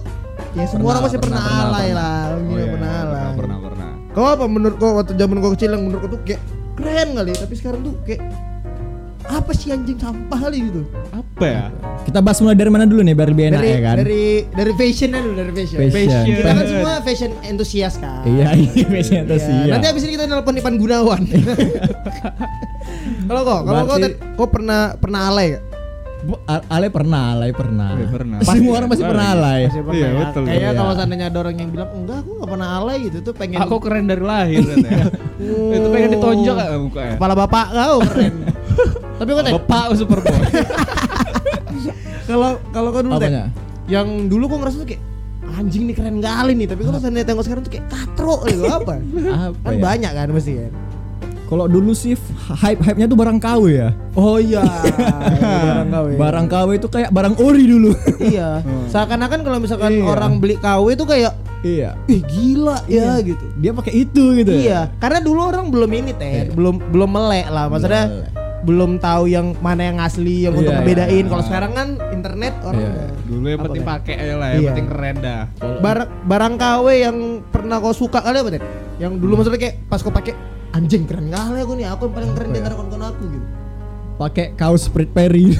Ya 0.52 0.64
semua 0.64 0.80
Pernah, 0.80 0.90
orang 0.90 1.04
masih 1.04 1.20
pernah, 1.20 1.38
pernah, 1.38 1.48
pernah, 1.50 1.68
alay 1.70 1.88
pernah. 1.88 1.98
lah, 1.98 2.24
Oh, 2.28 2.40
Gila, 2.42 2.56
iya, 2.58 2.66
pernah 2.70 2.92
alay. 2.94 3.08
pernah, 3.08 3.32
pernah, 3.36 3.58
pernah. 3.62 3.90
Kau 4.10 4.26
apa 4.26 4.46
menurut 4.46 4.76
kau 4.78 4.92
waktu 4.96 5.14
zaman 5.14 5.38
kau 5.38 5.52
kecil 5.54 5.70
yang 5.70 5.84
menurut 5.84 6.02
kau 6.02 6.12
tuh 6.14 6.22
kayak 6.24 6.42
keren 6.76 7.08
kali, 7.14 7.32
tapi 7.34 7.54
sekarang 7.54 7.80
tuh 7.82 7.94
kayak 8.04 8.22
apa 9.28 9.52
sih 9.52 9.70
anjing 9.70 9.96
sampah 9.96 10.40
kali 10.40 10.58
gitu. 10.64 10.82
Apa 11.10 11.44
ya? 11.44 11.64
Kita 12.02 12.20
bahas 12.20 12.40
mulai 12.40 12.56
dari 12.56 12.68
mana 12.68 12.84
dulu 12.84 13.02
nih 13.02 13.12
biar 13.12 13.30
lebih 13.30 13.46
enak 13.50 13.60
dari 13.60 13.70
ya 13.70 13.80
kan? 13.82 13.96
dari 13.98 14.24
dari 14.48 14.72
fashionnya 14.74 15.20
dulu 15.20 15.34
dari 15.36 15.52
fashion. 15.54 15.78
Fashion. 15.86 16.24
Kita 16.26 16.50
kan 16.50 16.66
semua 16.66 16.94
fashion 17.02 17.32
entusias 17.44 17.94
kan. 17.98 18.24
Iya, 18.24 18.48
iya, 18.56 18.86
biasanya 18.86 19.22
Iya, 19.22 19.30
tuh 19.30 19.40
sih. 19.42 19.60
Nanti 19.68 19.86
abis 19.86 20.02
ini 20.02 20.12
kita 20.14 20.26
nelpon 20.26 20.56
Ipan 20.56 20.76
Gunawan. 20.76 21.22
Kalau 23.28 23.42
kok, 23.44 23.62
kalau 23.62 23.82
kau 23.84 23.98
Berarti- 23.98 24.18
kau 24.34 24.48
pernah 24.48 24.82
pernah 24.96 25.22
alay 25.28 25.48
gak? 25.52 25.64
Bu- 26.20 26.42
A- 26.44 26.66
Ale 26.72 26.88
pernah, 26.90 27.36
Ale 27.36 27.52
pernah. 27.52 27.94
Iya, 27.94 28.08
pernah. 28.10 28.38
Semua 28.42 28.74
orang 28.76 28.90
pasti 28.90 29.00
Pasti. 29.00 29.12
pernah 29.12 29.28
alay. 29.30 29.62
Masih 29.62 29.82
pernah 29.82 29.94
Iya, 29.94 30.08
ya? 30.08 30.18
betul. 30.18 30.42
Kayaknya 30.42 30.64
Iya. 30.66 30.80
kalau 30.80 30.94
seandainya 30.94 31.26
ada 31.26 31.38
orang 31.38 31.56
yang 31.56 31.70
bilang 31.70 31.90
enggak, 31.94 32.18
aku 32.18 32.32
nggak 32.34 32.50
pernah 32.50 32.70
alay 32.74 32.98
gitu 33.02 33.18
tuh 33.22 33.34
pengen 33.34 33.58
Aku 33.60 33.76
keren 33.78 34.06
dari 34.06 34.24
lahir 34.24 34.60
katanya. 34.66 35.06
Oh. 35.38 35.72
Itu 35.78 35.88
pengen 35.90 36.10
ditonjok 36.10 36.56
gak 36.58 36.70
mukanya? 36.80 37.14
kepala 37.16 37.34
bapak 37.38 37.66
kau 37.70 37.98
keren. 38.08 38.34
Tapi 39.18 39.30
kau 39.30 39.42
Ted, 39.42 39.54
Bapak 39.58 39.86
Superboy. 39.94 40.38
kalau 42.30 42.50
kalau 42.70 42.90
kau 42.92 43.02
dulu 43.02 43.18
Apanya? 43.18 43.50
yang 43.88 44.28
dulu 44.28 44.46
kok 44.48 44.58
ngerasa 44.62 44.78
tuh 44.78 44.88
kayak 44.88 45.02
anjing 45.48 45.88
nih 45.88 45.96
keren 45.96 46.20
kali 46.20 46.54
nih, 46.54 46.68
tapi 46.68 46.84
kalau 46.84 47.00
seandainya 47.00 47.26
tengok 47.26 47.44
sekarang 47.44 47.64
tuh 47.64 47.72
kayak 47.72 47.86
katro 47.88 48.44
gitu 48.46 48.68
apa? 48.78 49.00
Apa 49.00 49.58
kan 49.64 49.74
ya? 49.74 49.82
banyak 49.82 50.12
kan 50.14 50.28
mesti 50.30 50.54
kan. 50.60 50.72
Kalau 51.48 51.64
dulu 51.64 51.96
sih 51.96 52.12
hype 52.52 52.84
hype-nya 52.84 53.08
tuh 53.08 53.16
barang 53.16 53.40
KW 53.40 53.64
ya. 53.72 53.90
Oh 54.14 54.36
iya, 54.36 54.60
barang 55.64 55.88
KW. 55.88 56.08
Barang 56.20 56.48
KW 56.52 56.70
itu 56.76 56.88
kayak 56.92 57.10
barang 57.10 57.40
ori 57.40 57.64
dulu. 57.64 57.96
iya. 58.20 58.60
Seakan-akan 58.92 59.48
kalau 59.48 59.58
misalkan 59.58 59.96
Iya. 59.96 60.04
orang 60.04 60.44
beli 60.44 60.60
KW 60.60 60.92
itu 60.92 61.08
kayak 61.08 61.32
iya. 61.64 61.96
ih 62.06 62.20
gila 62.20 62.84
ya 62.92 63.24
gitu. 63.24 63.40
Dia 63.56 63.72
pakai 63.72 63.94
itu 63.96 64.36
gitu. 64.36 64.52
ya. 64.52 64.60
Iya, 64.60 64.80
karena 65.00 65.24
dulu 65.24 65.40
orang 65.48 65.72
belum 65.72 65.88
ini 65.88 66.12
teh, 66.12 66.28
Iya. 66.28 66.52
belum 66.52 66.84
belum 66.92 67.10
melek 67.16 67.48
lah, 67.48 67.72
maksudnya 67.72 68.04
melek. 68.12 68.32
Belum 68.68 69.00
tahu 69.00 69.24
yang 69.26 69.56
mana 69.58 69.88
yang 69.88 69.98
asli, 69.98 70.44
yang 70.44 70.52
untuk 70.52 70.68
Iya, 70.68 70.84
ngebedain. 70.84 71.24
iya. 71.24 71.32
Kalau 71.32 71.42
sekarang 71.42 71.72
kan 71.72 71.88
internet 72.12 72.54
orang 72.62 72.76
Iya. 72.78 72.90
udah- 72.92 73.12
Dulu 73.24 73.46
yang 73.46 73.62
penting 73.64 73.82
Ted? 73.82 73.90
pakai 73.90 74.16
aja 74.18 74.36
lah, 74.36 74.48
yang 74.50 74.60
Iya. 74.60 74.70
penting 74.70 74.88
keren 74.88 75.16
dah. 75.18 75.42
barang 75.58 76.10
barang 76.24 76.54
KW 76.58 76.86
yang 76.98 77.18
pernah 77.46 77.78
kau 77.78 77.92
suka 77.92 78.20
kali 78.20 78.38
apa 78.38 78.50
teh? 78.52 78.62
Yang 78.98 79.14
dulu 79.18 79.34
maksudnya 79.34 79.58
kayak 79.58 79.76
pas 79.88 80.00
kau 80.00 80.12
pakai 80.12 80.36
anjing 80.70 81.04
keren 81.04 81.28
kali 81.28 81.58
aku 81.58 81.74
nih, 81.74 81.88
aku 81.88 82.02
yang 82.06 82.14
paling 82.14 82.32
keren 82.34 82.48
di 82.48 82.52
Apa 82.52 82.58
ya? 82.58 82.62
antara 82.62 82.76
kawan-kawan 82.76 83.06
aku 83.08 83.24
gitu. 83.26 83.48
Pakai 84.18 84.46
kaos 84.54 84.84
Fred 84.86 85.10
Perry. 85.10 85.46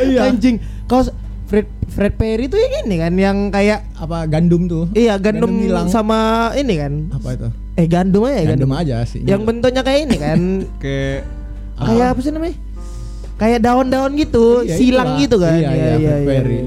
Iya. 0.00 0.32
Anjing, 0.32 0.56
kau 0.86 1.04
Fred 1.44 1.68
Fred 1.90 2.14
Perry 2.14 2.46
tuh 2.46 2.56
yang 2.56 2.86
ini 2.86 2.96
kan, 2.96 3.12
yang 3.14 3.36
kayak 3.50 3.82
Apa 3.94 4.24
gandum 4.24 4.64
tuh? 4.64 4.86
iya 4.94 5.18
gandum, 5.18 5.50
hilang. 5.50 5.90
sama 5.90 6.50
ini 6.54 6.78
kan. 6.78 6.92
Apa 7.10 7.34
itu? 7.34 7.48
Eh 7.74 7.86
gandum 7.86 8.22
aja 8.24 8.38
ya 8.38 8.48
Gandum 8.54 8.72
aja 8.72 8.96
sih. 9.04 9.20
Yang 9.22 9.40
bentuknya 9.42 9.82
kayak 9.82 10.00
ini 10.06 10.16
kan, 10.16 10.38
Kayak 10.82 11.26
kayak 11.76 12.06
apa 12.14 12.20
sih 12.20 12.30
namanya? 12.30 12.56
Kayak 13.36 13.58
daun-daun 13.64 14.12
gitu, 14.14 14.62
Iya, 14.62 14.76
silang 14.76 15.16
itulah. 15.16 15.20
gitu 15.20 15.36
kan. 15.40 15.52
Iya, 15.56 15.70
iya, 15.74 15.94
Fred 15.98 16.26
Perry. 16.28 16.58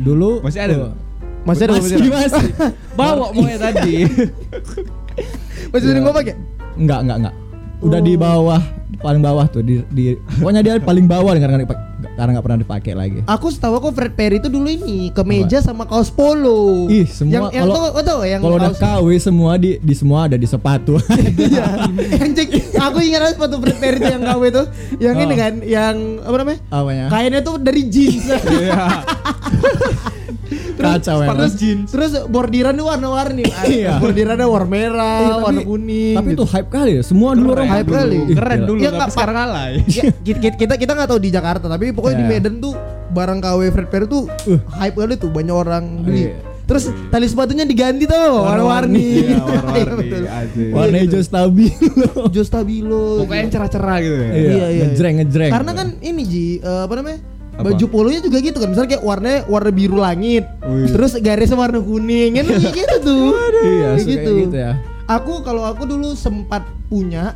Dulu 0.00 0.30
Masih 0.40 0.60
ada, 0.62 0.72
tuh. 0.72 0.80
tuh? 0.86 0.92
Masih 1.40 1.62
ada 1.64 1.72
masih, 1.74 1.96
masih. 2.12 2.46
bawa 2.98 3.32
mau 3.32 3.44
tadi. 3.58 3.94
Masih 5.72 5.86
sering 5.86 6.02
Iya. 6.02 6.08
gua 6.08 6.14
pakai. 6.14 6.34
Enggak, 6.78 6.98
enggak, 7.04 7.16
enggak. 7.20 7.34
Udah 7.80 7.96
di 7.98 8.12
bawah, 8.12 8.60
paling 8.98 9.18
bawah 9.18 9.48
tuh 9.48 9.64
di, 9.64 9.80
di 9.88 10.12
pokoknya 10.36 10.60
dia 10.60 10.74
paling 10.76 11.08
bawah 11.08 11.32
karena 11.32 11.64
karena 12.10 12.30
nggak 12.32 12.44
pernah 12.44 12.60
dipakai 12.60 12.92
lagi. 12.92 13.18
Aku 13.24 13.48
setahu 13.48 13.76
aku 13.76 13.88
Fred 13.90 14.12
Perry 14.12 14.36
itu 14.36 14.48
dulu 14.48 14.68
ini 14.68 15.08
kemeja 15.10 15.60
sama 15.60 15.84
kaos 15.84 16.08
polo. 16.08 16.84
Ih, 16.86 17.08
semua 17.08 17.32
yang 17.32 17.44
yang 17.50 17.64
kalau- 17.66 17.92
kau 17.92 18.04
tau 18.04 18.20
yang 18.20 18.40
Kalau 18.40 18.56
udah 18.56 18.72
KW 18.72 19.06
semua 19.16 19.56
di 19.56 19.76
di 19.78 19.94
semua 19.94 20.28
ada 20.28 20.36
di 20.36 20.44
sepatu. 20.44 21.00
Iya. 21.32 21.88
Anjing, 22.24 22.48
aku 22.76 22.98
ingat 23.00 23.32
sepatu 23.32 23.56
Fred 23.58 23.76
Perry 23.78 23.96
itu 23.98 24.08
yang 24.10 24.22
KW 24.22 24.42
itu, 24.44 24.62
yang 25.00 25.16
ini 25.18 25.32
Oh. 25.32 25.38
kan, 25.38 25.52
yang 25.62 25.96
apa 26.20 26.36
namanya? 26.36 26.58
Apanya? 26.68 27.04
Kainnya 27.08 27.40
tuh 27.40 27.56
dari 27.56 27.82
jeans. 27.86 28.28
Iya. 28.28 28.76
Kacau 30.80 31.20
ya. 31.20 31.28
terus 31.30 31.52
terus 31.86 32.10
bordiran 32.26 32.72
tuh 32.72 32.88
warna-warni. 32.88 33.44
Iya. 33.62 34.00
Bordirannya 34.00 34.46
warna 34.46 34.66
merah, 34.66 35.20
Eh, 35.20 35.28
tapi- 35.28 35.44
warna 35.44 35.60
kuning. 35.62 36.14
Tapi 36.16 36.28
gitu. 36.28 36.36
itu 36.38 36.44
hype 36.48 36.70
kali 36.70 36.90
ya. 36.96 37.02
Semua 37.04 37.30
dulu 37.32 37.48
orang 37.52 37.68
Hype 37.68 37.90
kali. 37.90 38.16
Ih, 38.24 38.34
Keren 38.34 38.56
gila. 38.56 38.66
dulu, 38.66 38.78
Ya, 38.78 38.88
tapi 38.88 38.96
nggak, 38.96 39.10
sekarang 39.12 39.36
alay. 39.38 39.72
Ya, 39.90 40.02
kita, 40.16 40.48
kita 40.56 40.74
kita 40.76 40.92
nggak 40.94 41.08
tahu 41.08 41.20
di 41.20 41.30
Jakarta 41.30 41.66
tapi 41.66 41.92
pokoknya 41.92 42.16
di 42.16 42.26
Iya. 42.26 42.32
Medan 42.32 42.54
tuh 42.58 42.74
barang 43.10 43.38
KW 43.38 43.60
Fred 43.70 43.88
Perry 43.88 44.06
tuh 44.06 44.22
Uh. 44.46 44.60
hype 44.72 44.96
kali 44.96 45.14
tuh 45.14 45.28
banyak 45.28 45.52
orang 45.52 45.84
beli. 46.00 46.22
Iya. 46.24 46.34
Terus 46.64 46.84
tali 47.10 47.26
sepatunya 47.26 47.66
diganti 47.66 48.06
tau 48.06 48.46
warna-warni. 48.46 49.02
Iya, 49.02 49.22
Iya, 49.28 49.38
warna-warni. 49.42 50.08
Asik. 50.24 50.68
Warna 50.70 50.86
Iya, 50.88 51.02
gitu. 51.02 51.10
hijau 51.12 51.22
stabilo. 51.22 52.10
Jo 52.30 52.42
Stabilo. 52.42 53.04
Pokoknya 53.20 53.40
yang 53.40 53.50
cerah-cerah 53.50 53.96
gitu 53.98 54.16
ya. 54.16 54.30
Iya, 54.30 54.66
iya. 54.70 54.84
Ngejreng 54.86 55.14
ngejreng. 55.18 55.50
Karena 55.52 55.72
kan 55.74 55.88
ini 56.00 56.22
Ji, 56.22 56.46
eh, 56.56 56.82
apa 56.86 56.94
namanya? 56.94 57.18
Apa? 57.60 57.76
Baju 57.76 57.84
polonya 57.92 58.20
juga 58.24 58.38
gitu 58.40 58.56
kan. 58.56 58.68
Misalnya 58.72 58.90
kayak 58.96 59.04
warnanya 59.04 59.40
warna 59.46 59.70
biru 59.70 59.96
langit. 60.00 60.44
Wih. 60.64 60.88
Terus 60.88 61.12
garisnya 61.20 61.56
warna 61.60 61.78
kuning. 61.84 62.40
Kan 62.40 62.44
kayak 62.48 62.74
gitu 62.74 62.96
tuh. 63.04 63.28
Iya, 63.60 63.88
Kayak 64.00 64.06
kayak 64.08 64.40
gitu 64.48 64.56
ya. 64.56 64.72
Aku 65.10 65.44
kalau 65.44 65.66
aku 65.66 65.84
dulu 65.84 66.14
sempat 66.14 66.62
punya 66.86 67.34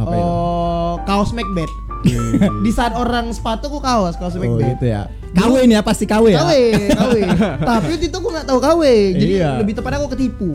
Apa 0.00 0.16
eh, 0.16 0.94
kaos 1.04 1.30
Macbeth. 1.36 1.89
Di 2.64 2.70
saat 2.70 2.92
orang 2.92 3.28
sepatu 3.30 3.66
aku 3.66 3.78
kaos, 3.78 4.14
kaos 4.14 4.32
Oh 4.32 4.40
Macbeth. 4.40 4.74
gitu 4.74 4.86
ya. 4.88 5.04
KW 5.30 5.62
ini 5.62 5.78
ya 5.78 5.82
pasti 5.84 6.04
KW 6.04 6.26
ya. 6.28 6.42
KW, 6.42 6.52
KW. 6.90 7.16
Tapi 7.70 7.86
waktu 7.88 8.06
itu 8.08 8.16
aku 8.16 8.28
nggak 8.28 8.46
tahu 8.46 8.58
KW. 8.58 8.82
Jadi 9.14 9.32
Iya. 9.36 9.50
lebih 9.56 9.74
tepatnya 9.74 9.98
aku 9.98 10.10
ketipu. 10.10 10.48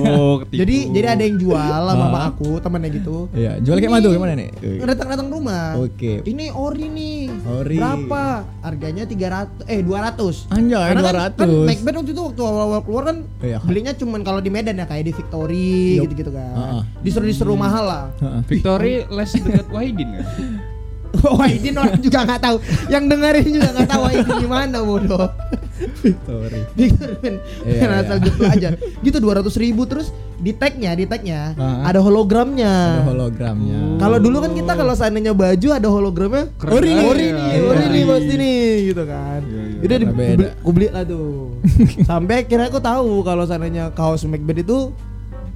Oh, 0.00 0.40
ketipu. 0.40 0.56
Jadi 0.62 0.76
jadi 0.88 1.06
ada 1.10 1.22
yang 1.22 1.36
jual 1.36 1.60
sama 1.84 2.08
Ah. 2.08 2.22
aku, 2.26 2.56
temannya 2.56 2.90
gitu. 2.92 3.28
Iya, 3.30 3.60
jual 3.60 3.76
kayak 3.76 3.92
mana 3.92 4.00
tuh? 4.00 4.12
Gimana 4.14 4.32
nih? 4.32 4.48
Datang-datang 4.80 5.28
rumah. 5.28 5.76
Oke. 5.76 6.24
Ini 6.24 6.48
ori 6.48 6.86
nih. 6.86 7.20
Ori. 7.44 7.76
Berapa? 7.76 8.24
Harganya 8.62 9.04
300 9.04 9.68
eh 9.68 9.80
200. 9.80 10.48
Anjay, 10.48 10.80
Karena 10.88 11.02
kan, 11.02 11.12
200. 11.12 11.36
kan 11.36 11.48
Macbeth 11.68 11.96
waktu 11.98 12.10
itu 12.10 12.22
waktu 12.24 12.40
awal-awal 12.42 12.80
keluar 12.80 13.04
kan 13.04 13.16
Iya. 13.38 13.58
belinya 13.60 13.92
cuman 13.92 14.20
kalau 14.22 14.40
di 14.40 14.48
Medan 14.48 14.80
ya 14.80 14.86
kayak 14.86 15.04
di 15.04 15.12
Victory 15.12 16.00
gitu-gitu 16.00 16.32
kan. 16.32 16.54
Ah, 16.54 16.64
ah. 16.72 16.82
Disuruh-disuruh 17.00 17.52
mahal 17.54 17.84
lah. 17.84 18.04
Heeh. 18.16 18.40
Victory 18.48 19.04
les 19.06 19.30
dekat 19.30 19.68
Wahidin 19.68 20.08
kan? 20.14 20.24
Wah 21.24 21.46
ini 21.46 21.68
orang 21.72 22.00
juga 22.04 22.18
nggak 22.22 22.40
tahu. 22.40 22.56
Yang 22.86 23.04
dengerin 23.08 23.46
juga 23.50 23.68
nggak 23.72 23.88
tahu 23.88 24.02
ini 24.10 24.32
gimana 24.38 24.76
bodoh. 24.80 25.26
Victory. 25.98 26.60
Victor 26.78 27.10
Ben, 27.18 27.34
Iya, 27.62 27.80
Ben 27.80 27.90
asal 27.96 28.16
iya. 28.16 28.24
gitu 28.24 28.42
aja. 28.44 28.68
Gitu 29.00 29.16
200 29.18 29.50
ribu 29.56 29.82
terus 29.84 30.10
di 30.36 30.50
tagnya, 30.50 30.90
di 30.92 31.04
tagnya 31.04 31.54
Ah. 31.54 31.86
ada 31.86 31.98
hologramnya. 31.98 32.98
Ada 32.98 33.06
hologramnya. 33.08 33.80
Kalau 33.96 34.18
dulu 34.18 34.36
kan 34.40 34.52
kita 34.52 34.72
kalau 34.72 34.90
seandainya 34.92 35.32
baju 35.32 35.68
ada 35.70 35.88
hologramnya, 35.88 36.44
Keren. 36.56 36.72
ori 36.72 36.90
nih, 36.90 37.04
ori 37.04 37.22
Iya, 37.22 37.32
nih, 37.32 37.46
iya, 37.48 37.60
ori 37.62 37.84
nih 37.84 37.94
iya. 37.96 38.10
pasti 38.10 38.34
nih, 38.36 38.60
gitu 38.84 39.02
kan. 39.04 39.40
Iya, 39.40 39.62
iya. 39.62 39.80
Udah 39.80 39.96
di, 39.96 40.06
aku 40.52 40.70
beli 40.72 40.86
lah 40.88 41.04
tuh. 41.04 41.30
Sampai 42.10 42.34
akhirnya 42.42 42.66
aku 42.68 42.80
tahu 42.80 43.22
kalau 43.22 43.44
seandainya 43.44 43.84
kaos 43.92 44.22
Macbeth 44.24 44.60
itu 44.60 44.78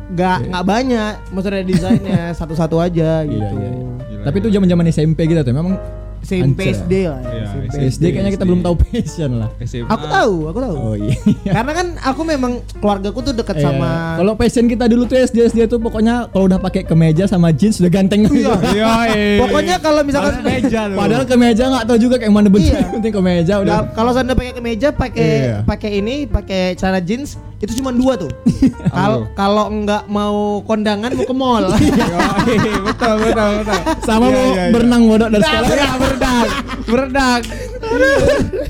nggak 0.09 0.37
Iya. 0.39 0.49
nggak 0.49 0.65
banyak, 0.65 1.13
maksudnya 1.31 1.63
desainnya 1.63 2.21
satu-satu 2.33 2.77
aja 2.79 3.11
gitu. 3.23 3.43
Iya, 3.43 3.51
iya, 3.53 3.71
iya. 4.07 4.16
Tapi 4.27 4.43
itu 4.43 4.51
zaman-zaman 4.51 4.91
SMP 4.91 5.31
gitu 5.31 5.39
tuh. 5.47 5.55
Memang 5.55 5.79
SMP. 6.27 6.61
SD 6.75 6.93
lah. 7.07 7.21
ya, 7.21 7.31
Iya, 7.31 7.45
SMP. 7.47 7.75
SD 7.89 8.05
kayaknya 8.11 8.33
kita 8.33 8.45
belum 8.45 8.61
tahu 8.61 8.75
passion 8.77 9.31
lah. 9.39 9.49
SMA. 9.61 9.87
Aku 9.87 10.05
tahu, 10.05 10.35
aku 10.47 10.59
tahu. 10.59 10.75
Oh 10.77 10.95
iya. 10.95 11.15
Karena 11.57 11.73
kan 11.73 11.87
aku 12.03 12.21
memang 12.23 12.53
keluargaku 12.75 13.19
tuh 13.23 13.33
dekat 13.33 13.57
Iya. 13.57 13.65
sama 13.65 13.91
Kalau 14.17 14.33
passion 14.35 14.67
kita 14.67 14.85
dulu 14.85 15.03
tuh 15.05 15.17
SD 15.17 15.39
SD 15.47 15.61
tuh 15.67 15.79
pokoknya 15.79 16.27
kalau 16.29 16.45
udah 16.45 16.59
pakai 16.59 16.83
kemeja 16.83 17.25
sama 17.25 17.51
jeans 17.51 17.79
sudah 17.79 17.89
ganteng. 17.89 18.27
Iya. 18.37 18.53
Iya. 18.67 19.39
Pokoknya 19.39 19.77
kalau 19.79 20.03
misalkan 20.03 20.43
meja 20.43 20.81
tuh. 20.85 20.97
Padahal 20.97 21.25
kemeja 21.25 21.63
nggak 21.65 21.85
tahu 21.87 21.99
juga 22.01 22.17
kayak 22.17 22.33
mana 22.33 22.49
bentuk. 22.49 22.69
Iya. 22.69 22.91
Penting 22.91 23.13
kemeja 23.13 23.55
udah. 23.63 23.73
Nah, 23.73 23.83
kalau 23.93 24.11
sana 24.11 24.33
pakai 24.33 24.53
kemeja, 24.53 24.89
pakai 24.91 25.29
Iya. 25.29 25.57
pakai 25.63 25.91
ini, 25.95 26.27
pakai 26.27 26.75
celana 26.75 26.99
jeans, 26.99 27.37
itu 27.57 27.73
cuma 27.77 27.89
dua 27.89 28.17
tuh. 28.17 28.29
Kalau 28.97 29.29
kalau 29.33 29.65
enggak 29.69 30.05
mau 30.07 30.61
kondangan 30.63 31.13
mau 31.13 31.25
ke 31.25 31.35
mall. 31.35 31.65
Iya, 31.77 32.81
betul, 32.83 33.15
betul, 33.23 33.51
betul. 33.61 33.81
Sama 34.03 34.27
Iya, 34.27 34.33
mau 34.33 34.47
berenang 34.73 35.03
bodok 35.05 35.29
dari 35.31 35.43
Nah, 35.43 35.53
sekolah. 35.61 36.16
Berenang, 36.17 36.49
berenang, 36.87 37.43
berenang. 37.81 38.67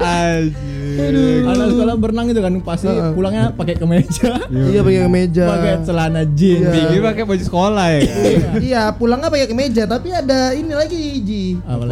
Anjir. 0.00 0.79
Anak 1.42 1.66
sekolah 1.70 1.94
berenang 1.96 2.26
itu 2.28 2.40
kan 2.40 2.54
pasti 2.60 2.86
Heeh. 2.86 3.12
pulangnya 3.12 3.44
pakai 3.52 3.74
kemeja. 3.76 4.30
Iya 4.48 4.80
pakai 4.80 5.00
kemeja. 5.04 5.44
Pakai 5.46 5.72
celana 5.82 6.22
jeans. 6.26 6.62
Iya. 6.62 6.70
Bigi 6.72 6.98
pakai 7.00 7.22
baju 7.24 7.42
sekolah 7.42 7.86
ya 7.88 8.00
kan? 8.00 8.54
Iya, 8.60 8.82
pulangnya 8.92 9.28
pakai 9.28 9.48
kemeja, 9.48 9.82
tapi 9.84 10.08
ada 10.10 10.52
ini 10.52 10.72
lagi 10.72 10.98
Ji. 11.20 11.44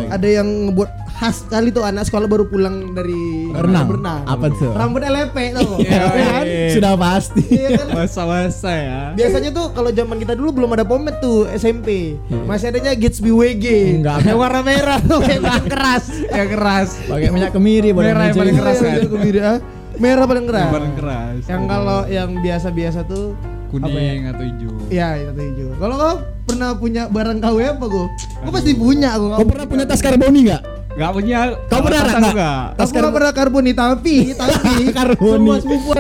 Ada 0.09 0.28
yang 0.33 0.49
ngebuat 0.69 0.90
khas 1.11 1.43
kali 1.45 1.69
tuh 1.69 1.83
anak 1.83 2.07
sekolah 2.07 2.25
baru 2.25 2.47
pulang 2.47 2.95
dari 2.95 3.50
Berenang? 3.50 3.87
berenang. 3.88 4.21
Apa 4.25 4.47
tuh? 4.50 4.71
Rambutnya 4.71 5.11
lepek 5.11 5.49
tuh. 5.52 5.78
Iya, 5.81 5.90
Iya 5.90 6.26
kan? 6.28 6.45
iya. 6.45 6.69
Sudah 6.71 6.93
pasti. 6.95 7.43
Iya 7.45 7.69
kan? 7.75 7.87
Masa-masa 7.93 8.71
ya. 8.71 9.00
Biasanya 9.14 9.50
tuh 9.50 9.67
kalau 9.73 9.90
zaman 9.90 10.17
kita 10.17 10.33
dulu 10.33 10.55
belum 10.55 10.71
ada 10.73 10.85
pomade 10.85 11.19
tuh 11.19 11.50
SMP. 11.50 12.14
Masih 12.47 12.71
adanya 12.71 12.95
Gatsby 12.95 13.31
WG. 13.31 13.67
Enggak. 13.99 14.23
Yang 14.23 14.38
warna 14.38 14.61
merah 14.62 14.99
tuh 15.00 15.21
yang 15.21 15.43
keras. 15.73 16.05
Yang 16.25 16.49
keras. 16.55 16.88
Pakai 17.05 17.28
minyak 17.28 17.50
kemiri 17.50 17.90
Merah 17.90 18.31
yang 18.31 18.38
paling 18.38 18.57
keras 18.57 18.78
kan? 18.78 18.88
Iya, 18.90 19.04
kebiri, 19.07 19.40
ah. 19.40 19.59
Merah 19.99 20.25
paling 20.25 20.47
keras. 20.47 20.62
Yang 20.62 20.73
paling 20.73 20.95
keras. 20.95 21.40
Yang 21.45 21.62
kalau 21.66 21.99
yang 22.07 22.28
biasa-biasa 22.38 23.00
tuh 23.04 23.35
kuning 23.68 24.25
atau 24.26 24.40
hijau. 24.40 24.73
ya 24.88 25.09
itu 25.14 25.33
hijau. 25.35 25.68
Kalau 25.76 25.95
kau 25.95 26.14
pernah 26.47 26.71
punya 26.73 27.02
barang 27.07 27.38
KW 27.38 27.59
apa 27.68 27.85
gua? 27.85 28.07
Gua 28.40 28.52
pasti 28.54 28.73
punya 28.73 29.12
aku. 29.12 29.25
Kau 29.35 29.45
pernah 29.45 29.66
punya 29.66 29.85
tas 29.85 29.99
karboni 29.99 30.40
nggak? 30.47 30.62
Gak 30.95 31.11
punya. 31.12 31.38
Kau 31.66 31.80
pernah 31.80 32.00
tas 32.00 32.14
nggak? 32.14 32.33
enggak? 32.33 32.62
Aku 32.78 32.90
nggak 32.95 33.12
pernah 33.12 33.33
karboni 33.33 33.73
tapi 33.73 34.14
tapi 34.40 34.73
Karboni. 34.88 35.35
semua 35.37 35.57
sepupu 35.59 35.90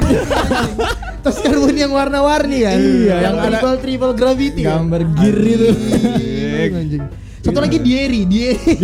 tas 1.18 1.36
karboni 1.38 1.78
yang 1.78 1.92
warna-warni 1.92 2.58
kan. 2.62 2.78
Iya, 2.78 3.16
yang 3.20 3.34
triple 3.42 3.76
triple 3.82 4.12
gravity. 4.14 4.62
Gambar 4.62 5.02
gear 5.12 5.38
itu. 5.42 5.68
Satu 7.42 7.58
lagi 7.58 7.78
Dieri, 7.80 8.22
Dieri. 8.24 8.76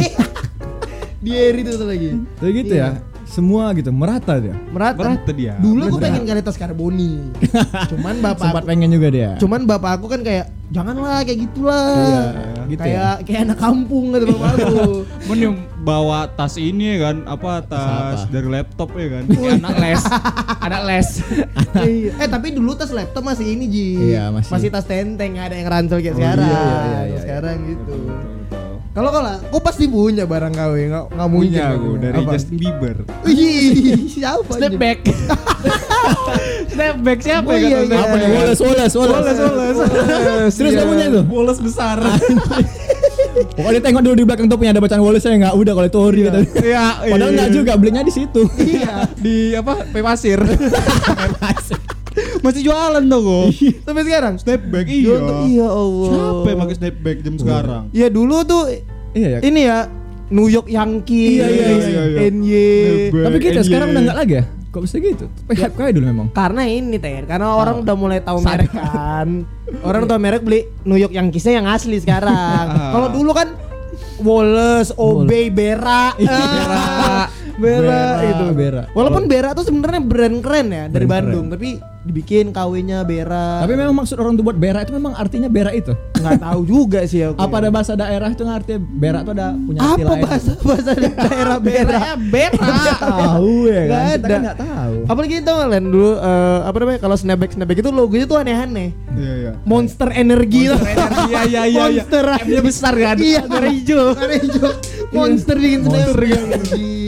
Dieri 1.25 1.59
itu 1.63 1.71
satu 1.73 1.87
lagi. 1.87 2.11
Jadi 2.37 2.53
gitu 2.53 2.75
Iya. 2.75 2.89
ya. 2.91 3.14
Semua 3.35 3.75
gitu 3.75 3.91
merata 3.91 4.39
dia. 4.39 4.55
Merata. 4.71 5.01
Merata 5.11 5.31
dia. 5.31 5.59
Dulu 5.59 5.91
aku 5.91 5.99
pengen 5.99 6.23
kali 6.23 6.39
tas 6.39 6.55
karboni. 6.55 7.35
Cuman 7.91 8.23
bapak 8.23 8.47
Sempat 8.47 8.63
aku, 8.63 8.71
pengen 8.71 8.89
juga 8.89 9.09
dia. 9.11 9.31
cuman 9.35 9.67
bapak 9.67 9.91
aku 9.99 10.07
kan 10.07 10.23
kayak 10.23 10.47
janganlah 10.71 11.19
kayak 11.21 11.43
gitulah. 11.43 11.91
Iya, 11.99 12.23
gitu 12.65 12.81
kayak 12.81 13.15
kayak 13.27 13.41
anak 13.45 13.59
kampung 13.59 14.15
gitu 14.15 14.25
bapak 14.31 14.49
aku. 14.55 14.75
Men 15.27 15.39
yang 15.41 15.55
bawa 15.83 16.31
tas 16.31 16.55
ini 16.57 16.95
ya 16.95 17.11
kan 17.11 17.17
apa 17.27 17.51
tas 17.61 17.85
apa? 18.23 18.33
dari 18.33 18.49
laptop 18.49 18.89
ya 18.95 19.09
kan 19.11 19.23
Kayak 19.27 19.53
anak 19.61 19.77
les 19.77 20.03
anak 20.63 20.83
les 20.87 21.09
Iya. 21.85 22.11
eh 22.17 22.29
tapi 22.31 22.47
dulu 22.51 22.73
tas 22.73 22.89
laptop 22.89 23.21
masih 23.21 23.47
ini 23.51 23.65
Ji. 23.67 23.89
Iya, 24.15 24.31
masih. 24.31 24.71
tas 24.71 24.87
tenteng 24.87 25.37
ada 25.37 25.53
yang 25.53 25.67
ransel 25.67 25.99
kayak 25.99 26.15
Oh, 26.15 26.19
sekarang. 26.23 26.47
iya, 26.47 26.63
iya, 26.63 26.79
iya, 26.79 27.01
iya. 27.05 27.19
sekarang 27.21 27.57
gitu. 27.67 27.97
Kalau 28.95 29.11
kau 29.11 29.21
lah, 29.21 29.43
kau 29.45 29.59
pasti 29.59 29.91
punya 29.91 30.23
barang 30.23 30.51
KW, 30.51 30.75
nggak 30.87 31.05
nggak 31.11 31.29
mungkin. 31.29 31.51
punya 31.51 31.63
nggak 31.65 31.75
aku 31.75 31.87
punya. 31.89 32.03
dari 32.05 32.15
Apa? 32.17 32.33
Justin 32.33 32.57
Bieber 32.57 32.97
Ih, 33.25 33.43
siapa? 34.07 34.39
anjing? 34.45 34.55
snapback 34.55 34.99
snapback 36.73 37.19
siapa 37.19 37.49
Oh, 37.49 37.55
ya 37.55 37.59
iya, 37.61 37.79
kata 37.81 37.91
iya. 37.91 37.99
Apa 38.01 38.15
nih? 38.15 38.29
Wallace, 38.31 38.61
Wallace, 38.61 38.95
Wallace. 38.95 39.19
Wallace, 39.35 39.43
Wallace. 39.43 40.55
Terus 40.55 40.71
Iya. 40.71 40.79
kamu 40.79 40.89
punya 40.89 41.07
itu? 41.09 41.21
bolos 41.25 41.59
besar 41.59 41.99
Pokoknya 43.59 43.81
tengok 43.83 44.01
dulu 44.01 44.15
di 44.15 44.25
belakang 44.25 44.47
topinya 44.47 44.71
ada 44.71 44.81
bacaan 44.81 45.03
Wallace 45.03 45.25
saya 45.25 45.35
nggak 45.37 45.55
udah 45.59 45.73
kalau 45.75 45.89
itu 45.89 45.99
ori 45.99 46.21
kata. 46.23 46.39
Iya, 46.55 46.85
Padahal 47.05 47.31
iya. 47.31 47.37
nggak 47.37 47.51
juga 47.51 47.73
belinya 47.75 48.01
di 48.01 48.13
situ. 48.13 48.43
Iya. 48.55 49.11
di 49.17 49.37
apa 49.55 49.83
P 49.85 49.97
pasir 49.99 50.39
masih 52.45 52.61
jualan 52.63 53.01
dong 53.03 53.25
kok 53.25 53.47
Sampai 53.83 54.03
sekarang. 54.05 54.35
snapback 54.37 54.85
Iya. 54.85 55.17
iya 55.17 55.17
Iya 55.49 55.67
Allah. 55.67 56.09
siapa 56.11 56.47
yang 56.47 56.61
pakai 56.61 56.77
snapback 56.77 57.17
jam 57.19 57.35
sekarang 57.35 57.83
Ya 57.91 58.07
dulu 58.09 58.37
tuh 58.45 58.63
Iya 59.11 59.29
ya. 59.31 59.39
ini 59.41 59.61
ya 59.63 59.79
New 60.27 60.47
York 60.47 60.67
Yankees, 60.67 61.37
Iya, 61.37 61.47
iya, 61.47 61.67
iya, 61.71 62.03
iya. 62.11 62.19
NY. 62.27 63.13
Tapi 63.15 63.37
kita 63.39 63.61
NY. 63.61 63.67
sekarang 63.67 63.89
udah 63.91 64.03
nggak 64.03 64.19
lagi 64.19 64.35
ya? 64.35 64.45
Kok 64.67 64.81
bisa 64.83 64.97
gitu? 64.99 65.27
Tapi 65.29 65.53
hype 65.55 65.75
kayak 65.75 65.93
dulu 65.93 66.05
memang. 66.07 66.27
Karena 66.33 66.63
ini 66.65 66.97
Ter, 66.97 67.23
karena 67.23 67.47
orang 67.49 67.81
udah 67.81 67.95
mulai 67.95 68.19
tahu 68.19 68.41
merek 68.41 68.69
kan. 68.69 69.45
Orang 69.81 70.05
tahu 70.05 70.19
merek 70.19 70.43
beli 70.43 70.65
New 70.83 70.97
York 70.97 71.13
Yankeesnya 71.13 71.55
yang 71.55 71.69
asli 71.69 71.97
sekarang. 71.97 72.67
Kalau 72.97 73.09
dulu 73.09 73.31
kan 73.31 73.53
Wallace, 74.17 74.91
Obey, 74.97 75.49
Bera, 75.49 76.17
Iya. 76.17 76.27
Bera, 76.27 76.83
Bera, 77.55 77.81
Bera, 77.81 78.03
itu. 78.25 78.45
Bera. 78.53 78.83
Walaupun 78.91 79.25
Bera 79.25 79.51
tuh 79.53 79.63
sebenarnya 79.63 80.01
brand 80.01 80.37
keren 80.39 80.67
ya 80.69 80.85
dari 80.87 81.05
Brand 81.05 81.27
Bandung, 81.27 81.47
tapi 81.49 81.69
dibikin 82.03 82.51
KW-nya 82.51 83.01
Bera. 83.03 83.63
Tapi 83.63 83.73
memang 83.75 83.95
maksud 83.95 84.17
orang 84.17 84.35
tuh 84.35 84.43
buat 84.43 84.55
berak 84.55 84.85
itu 84.85 84.93
memang 84.93 85.15
artinya 85.15 85.49
berak 85.49 85.73
itu. 85.75 85.93
nggak 86.15 86.41
tahu 86.41 86.61
juga 86.65 87.01
sih 87.05 87.21
aku. 87.23 87.37
Apa 87.37 87.55
ada 87.59 87.69
bahasa 87.69 87.93
daerah 87.95 88.29
itu 88.29 88.43
artinya 88.43 88.81
berak 88.81 89.23
itu 89.23 89.33
ada 89.33 89.47
punya 89.55 89.81
arti 89.83 90.01
apa 90.01 90.09
lain? 90.11 90.23
bahasa 90.23 90.53
bahasa 90.59 90.91
daerah 91.23 91.59
Bera? 91.59 91.99
Nggak 92.01 92.17
Bera. 92.25 92.93
tahu 92.99 93.53
ya 93.65 93.83
kan? 93.83 93.89
Kita 93.89 93.97
kan 93.97 94.19
ada. 94.25 94.37
nggak 94.43 94.59
tahu. 94.59 94.95
Apalagi 95.07 95.35
tau 95.41 95.55
nggak 95.55 95.71
Len 95.71 95.85
dulu 95.87 96.11
eh, 96.15 96.59
apa 96.61 96.77
namanya 96.77 96.99
kalau 97.01 97.17
snapback 97.17 97.51
snapback 97.53 97.79
itu 97.79 97.91
logonya 97.91 98.27
tuh 98.27 98.37
aneh-aneh. 98.37 98.89
iya 99.15 99.33
iya 99.39 99.53
Monster 99.63 100.09
Energy 100.11 100.61
tuh. 100.69 100.81
iya 101.25 101.41
iya 101.47 101.63
iya 101.65 101.83
Monster. 101.89 102.25
M-nya 102.43 102.61
besar 102.61 102.93
kan 102.95 103.17
Iya. 103.17 103.41
warna 103.47 103.69
hijau 103.71 104.05
Warna 104.13 104.35
hijau. 104.35 104.69
Monster 105.11 105.57
bikin 105.57 105.81
Monster 105.83 106.19
snapback. 106.21 107.04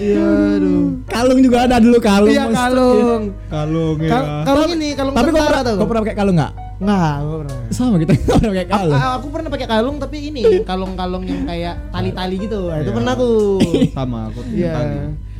Iya 0.00 0.26
aduh. 0.56 0.82
Kalung 1.04 1.40
juga 1.40 1.58
ada 1.64 1.76
dulu 1.76 1.98
kalung. 2.00 2.32
Iya 2.32 2.44
kalung. 2.48 3.22
kalung 3.46 3.96
ya 3.98 4.10
Kal- 4.10 4.28
Kalung 4.42 4.70
ini 4.72 4.88
kalung 4.94 5.12
Tapi 5.12 5.28
kau 5.28 5.42
pernah, 5.42 5.62
tuh. 5.62 5.76
kau 5.76 5.86
pernah 5.86 6.02
pakai 6.02 6.16
kalung 6.16 6.36
nggak? 6.36 6.52
Enggak, 6.80 7.14
gua 7.20 7.36
pernah. 7.38 7.58
Sama 7.68 7.96
kita 7.98 8.12
nggak 8.16 8.24
pernah 8.34 8.50
pakai 8.50 8.68
kalung. 8.70 8.96
A- 8.96 9.14
aku 9.14 9.26
pernah 9.28 9.48
pakai 9.50 9.68
kalung 9.68 9.96
tapi 9.96 10.16
ini 10.24 10.42
kalung-kalung 10.62 11.22
yang 11.22 11.42
kayak 11.44 11.74
tali-tali 11.90 12.36
gitu. 12.38 12.60
Itu 12.66 12.80
Iya. 12.82 12.92
pernah 12.94 13.12
aku. 13.12 13.30
sama 13.96 14.18
aku 14.26 14.40
Iya. 14.48 14.72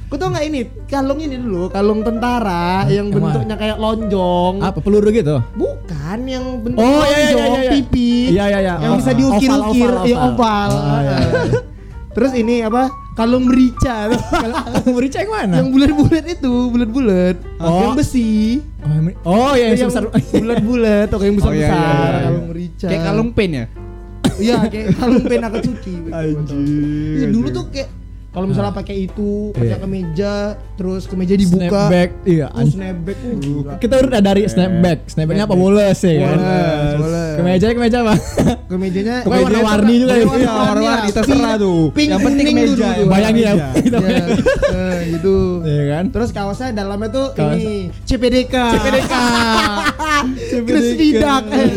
Kau 0.05 0.19
tau 0.19 0.29
nggak 0.29 0.45
ini 0.45 0.61
kalung 0.85 1.19
ini 1.19 1.39
dulu 1.39 1.71
kalung 1.71 2.03
tentara 2.03 2.83
yang 2.85 3.09
Yang 3.09 3.23
bentuknya 3.23 3.57
kayak 3.57 3.77
lonjong. 3.79 4.55
Apa 4.61 4.79
peluru 4.79 5.09
gitu? 5.09 5.39
Bukan 5.55 6.19
yang 6.27 6.45
bentuk 6.61 6.77
Oh, 6.77 7.07
iya, 7.07 7.17
iya, 7.17 7.31
lonjong, 7.31 7.53
iya, 7.55 7.63
iya. 7.63 7.73
pipi. 7.73 8.11
Iya, 8.29 8.45
iya, 8.45 8.59
iya. 8.61 8.75
Yang 8.77 8.91
Oh, 8.91 8.99
bisa 8.99 9.09
oval, 9.09 9.17
diukir-ukir, 9.17 9.91
oval, 9.93 10.05
ya 10.05 10.17
oval. 10.19 10.29
oval. 10.29 10.71
Oh, 10.75 11.01
iya, 11.01 11.15
iya. 11.17 11.43
Terus 12.11 12.33
ini 12.35 12.55
apa? 12.61 12.91
Kalung 13.21 13.45
merica. 13.53 14.09
Kalung 14.65 14.95
merica 14.97 15.19
yang 15.21 15.33
mana? 15.37 15.55
yang 15.61 15.69
bulat-bulat 15.69 16.25
itu, 16.25 16.53
bulat-bulat. 16.73 17.37
Oh. 17.61 17.93
Yang 17.93 17.93
besi. 18.01 18.31
Oh, 18.81 18.89
yang, 18.89 19.05
oh 19.29 19.53
ya 19.53 19.67
yang 19.77 19.93
sebesar 19.93 20.05
bulat-bulat, 20.41 21.09
oke 21.13 21.25
yang 21.29 21.37
Oh, 21.37 21.53
iya, 21.53 21.69
besar-besar, 21.69 21.69
iya, 21.77 21.85
iya, 21.85 22.09
iya. 22.09 22.25
kalung 22.25 22.47
merica. 22.49 22.87
kayak 22.89 23.03
kalung 23.05 23.31
pen 23.37 23.51
ya 23.53 23.65
Iya, 24.41 24.57
kayak 24.73 24.87
kalung 24.97 25.25
pen 25.29 25.41
Akatsuki. 25.45 25.95
betul. 26.09 26.65
Iya, 27.21 27.27
dulu 27.29 27.47
tuh 27.53 27.65
kayak 27.69 27.89
kalau 28.31 28.47
misalnya 28.47 28.71
pakai 28.71 28.97
itu, 29.05 29.51
pakai 29.51 29.67
Iya. 29.69 29.79
kemeja, 29.79 30.35
terus 30.75 31.03
kemeja 31.05 31.35
dibuka. 31.35 31.67
Snapback, 31.67 32.11
iya. 32.25 32.47
Oh, 32.49 32.63
snapback. 32.63 33.19
Uh. 33.21 33.75
Kita 33.77 33.95
udah 33.99 34.21
dari 34.21 34.47
snapback. 34.47 34.99
Snapbacknya 35.07 35.45
apa 35.45 35.55
boles 35.55 35.99
ya 35.99 36.13
kan? 36.21 36.39
Boles, 36.39 36.95
boles. 36.97 37.35
Kemeja 37.37 37.67
kemeja 37.73 37.99
apa? 38.01 38.15
Kemejanya 38.71 39.27
Pokoknya 39.27 39.43
warna-warni 39.43 39.95
juga 39.99 40.15
ya. 40.15 40.23
Iya, 40.23 40.27
warna-warni, 40.31 41.09
terserah 41.11 41.55
tuh. 41.59 41.83
Pink, 41.91 42.09
Yang 42.09 42.23
penting 42.23 42.45
kuning 42.47 42.57
meja 42.57 42.71
dulu 42.71 42.79
ya. 42.81 42.93
tuh. 42.95 43.07
Bayangin 43.11 43.43
ya. 43.43 43.55
Eh, 44.71 44.99
gitu. 45.11 45.37
Iya 45.67 45.85
kan? 45.91 46.05
Terus 46.15 46.31
kaosnya 46.31 46.69
dalamnya 46.71 47.09
tuh 47.11 47.27
Kaos- 47.35 47.59
ini 47.59 47.91
CPDK. 48.07 48.55
CPDK. 48.71 49.15
Crispy 50.69 51.09
Duck. 51.17 51.45
Eh, 51.51 51.69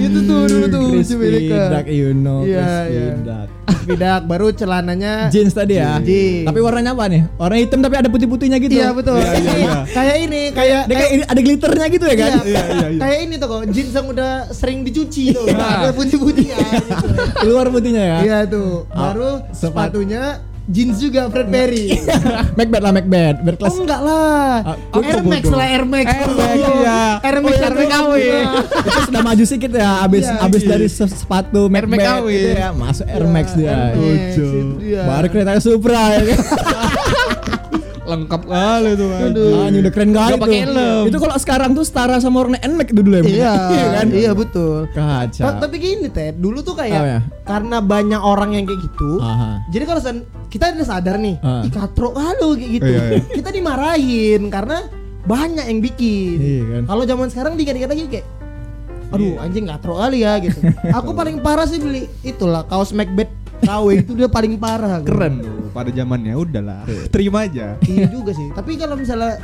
itu 0.00 0.18
tuh 0.24 0.40
dulu 0.48 0.66
tuh 0.66 0.86
Crispy 0.92 1.48
Duck, 1.48 1.86
you 1.86 2.10
know. 2.12 2.42
Crispy. 2.42 2.98
Duck. 3.22 3.46
Crispy 3.62 3.94
Duck 3.94 4.22
baru 4.26 4.46
celananya 4.50 5.30
Jeans 5.30 5.54
tadi 5.54 5.78
ya. 5.78 5.99
Jeans. 6.02 6.44
Tapi 6.44 6.58
warnanya 6.58 6.92
apa 6.92 7.04
nih? 7.06 7.22
Warna 7.34 7.56
hitam 7.56 7.78
tapi 7.78 7.94
ada 7.96 8.08
putih-putihnya 8.08 8.58
gitu. 8.58 8.74
Iya 8.74 8.88
betul. 8.90 9.16
Iya, 9.16 9.32
iya, 9.34 9.52
iya. 9.56 9.74
Kayak 9.96 10.16
ini, 10.20 10.40
kayak 10.50 10.82
Dia 10.84 10.96
kayak 10.96 11.10
ini 11.10 11.22
ada 11.24 11.40
glitternya 11.40 11.86
gitu 11.88 12.04
ya 12.04 12.16
kan? 12.16 12.30
Iya, 12.30 12.40
Iya, 12.42 12.62
iya, 12.66 12.86
iya. 12.88 13.00
Kayak 13.00 13.18
ini 13.20 13.34
tuh 13.36 13.48
kok 13.48 13.62
jeans 13.70 13.92
yang 13.92 14.06
udah 14.06 14.32
sering 14.50 14.78
dicuci 14.80 15.22
tuh. 15.30 15.46
Ada 15.48 15.90
putih-putihnya. 15.92 16.56
gitu. 16.58 17.06
Keluar 17.38 17.66
putihnya 17.68 18.02
ya. 18.02 18.18
Iya 18.20 18.38
tuh. 18.44 18.84
Baru 18.86 19.30
sepat- 19.48 19.90
sepatunya 19.90 20.22
jeans 20.70 20.96
juga 20.96 21.26
Fredberry. 21.26 21.98
Macbeth 22.58 22.80
lah 22.80 22.92
Macbeth. 22.92 23.36
Biar 23.40 23.54
Oh 23.60 23.76
enggak 23.76 24.00
lah. 24.00 24.50
Ah, 24.64 24.76
Air 24.96 25.20
Max 25.20 25.42
lah 25.46 25.66
Air 25.66 25.84
Max. 25.84 26.06
Air 26.06 26.30
Max, 26.30 26.54
Oh, 26.60 26.78
iya. 26.78 27.00
Air 27.20 27.36
Max 27.36 27.50
Oh, 27.50 27.60
Air 27.60 27.74
Max 27.74 27.82
satu 27.82 27.82
KW. 27.84 28.14
Iya. 28.16 28.42
itu 28.80 29.00
sudah 29.04 29.22
maju 29.22 29.42
sedikit 29.44 29.70
ya 29.72 29.90
abis 30.00 30.24
Iya, 30.24 30.36
abis 30.40 30.62
iya. 30.62 30.70
dari 30.70 30.86
se- 30.88 31.12
sepatu 31.12 31.60
Air 31.64 31.72
Max 31.84 31.84
Macbeth 31.90 32.06
KW. 32.16 32.28
ya 32.54 32.68
masuk 32.72 33.06
Air 33.06 33.24
Max 33.26 33.46
dia 33.52 33.68
Air 33.68 33.78
Max, 33.92 33.98
Lucu. 33.98 34.50
baru 35.02 35.26
kereta 35.28 35.52
Supra 35.58 36.02
ya 36.16 36.36
Lengkap 38.10 38.42
kali 38.42 38.90
tuh. 38.98 39.08
Aduh. 39.14 39.50
ah, 39.54 39.66
udah 39.70 39.92
keren 39.94 40.10
kali 40.10 40.32
tuh. 40.34 40.50
helm. 40.50 41.04
itu 41.06 41.18
kalau 41.18 41.36
sekarang 41.38 41.70
tuh 41.72 41.84
setara 41.86 42.18
sama 42.18 42.42
Nmax 42.58 42.88
itu 42.90 43.00
dulu 43.00 43.16
ya? 43.16 43.24
Iya, 43.30 43.54
kan 43.94 44.06
iya 44.10 44.30
betul. 44.34 44.90
kacau 44.90 45.44
Ta- 45.46 45.60
Tapi 45.62 45.76
gini 45.78 46.08
Ted, 46.10 46.42
dulu 46.42 46.58
tuh 46.60 46.74
kayak 46.74 46.98
ya? 46.98 47.18
karena 47.46 47.78
banyak 47.78 48.18
orang 48.18 48.58
yang 48.58 48.64
kayak 48.66 48.82
gitu. 48.82 49.22
Aha. 49.22 49.62
Jadi 49.70 49.84
kalau 49.86 50.00
kita 50.50 50.74
udah 50.74 50.88
sadar 50.88 51.16
nih, 51.16 51.38
Ah. 51.40 51.62
ih 51.62 51.70
katro 51.70 52.10
kalau 52.10 52.58
kayak 52.58 52.70
gitu. 52.74 52.90
Iya, 52.90 53.02
iya. 53.06 53.20
Kita 53.38 53.48
dimarahin 53.54 54.42
karena 54.50 54.78
banyak 55.22 55.64
yang 55.70 55.78
bikin. 55.78 56.36
Iya 56.36 56.62
kan. 56.66 56.82
Kalau 56.90 57.02
zaman 57.06 57.26
sekarang 57.30 57.52
dikit-dikit 57.54 57.88
lagi 57.88 58.04
kayak 58.10 58.26
aduh 59.10 59.42
anjing 59.42 59.66
katro 59.66 59.98
kali 59.98 60.22
ya 60.22 60.38
gitu. 60.38 60.58
Aku 60.98 61.10
paling 61.12 61.42
parah 61.42 61.66
sih 61.66 61.82
beli 61.82 62.06
itulah 62.22 62.62
kaos 62.62 62.94
Macbeth 62.94 63.30
KW 63.60 63.86
itu 63.98 64.12
dia 64.14 64.26
paling 64.26 64.56
parah. 64.56 65.00
Keren 65.00 65.34
tuh 65.38 65.56
pada 65.70 65.88
zamannya 65.88 66.34
udahlah. 66.34 66.82
Terima 67.08 67.44
aja. 67.44 67.78
Iya 67.82 68.08
juga 68.08 68.32
sih. 68.32 68.50
Tapi 68.50 68.74
kalau 68.74 68.94
misalnya 68.94 69.38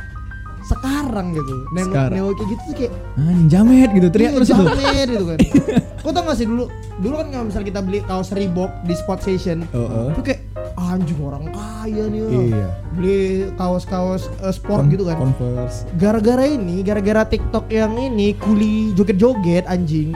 sekarang 0.59 1.31
gitu, 1.31 1.63
nengok 1.71 1.95
Sekarang. 1.95 2.11
nengok 2.11 2.33
kayak 2.35 2.49
gitu 2.49 2.61
tuh 2.61 2.75
kayak 2.75 2.91
ah 3.15 3.39
jamet 3.47 3.89
gitu 3.95 4.07
teriak 4.11 4.27
Iya, 4.27 4.35
terus 4.35 4.49
itu 4.49 4.63
jamet 4.67 5.07
gitu 5.07 5.25
kan. 5.25 5.37
Kau 6.03 6.11
tau 6.11 6.23
gak 6.23 6.35
sih 6.35 6.43
dulu 6.43 6.65
Dulu 6.97 7.13
kan 7.15 7.27
kalau 7.29 7.45
misalnya 7.47 7.67
kita 7.67 7.79
beli 7.79 7.99
kaos 8.01 8.29
Reebok 8.31 8.71
di 8.83 8.93
Sport 8.93 9.19
Station 9.21 9.63
Oh, 9.71 9.87
oh. 9.87 10.07
Itu 10.11 10.21
kayak 10.21 10.43
anjing 10.75 11.19
orang 11.19 11.47
kaya 11.49 12.03
nih. 12.05 12.19
Iya. 12.51 12.67
Beli 12.91 13.19
kaos-kaos 13.55 14.27
eh, 14.39 14.51
sport 14.51 14.83
Con- 14.83 14.91
gitu 14.91 15.03
kan 15.03 15.15
Converse 15.17 15.87
Gara-gara 15.95 16.43
ini, 16.43 16.83
gara-gara 16.83 17.23
TikTok 17.23 17.65
yang 17.69 17.95
ini 17.95 18.35
Kuli 18.35 18.91
joget-joget 18.91 19.63
anjing. 19.65 20.11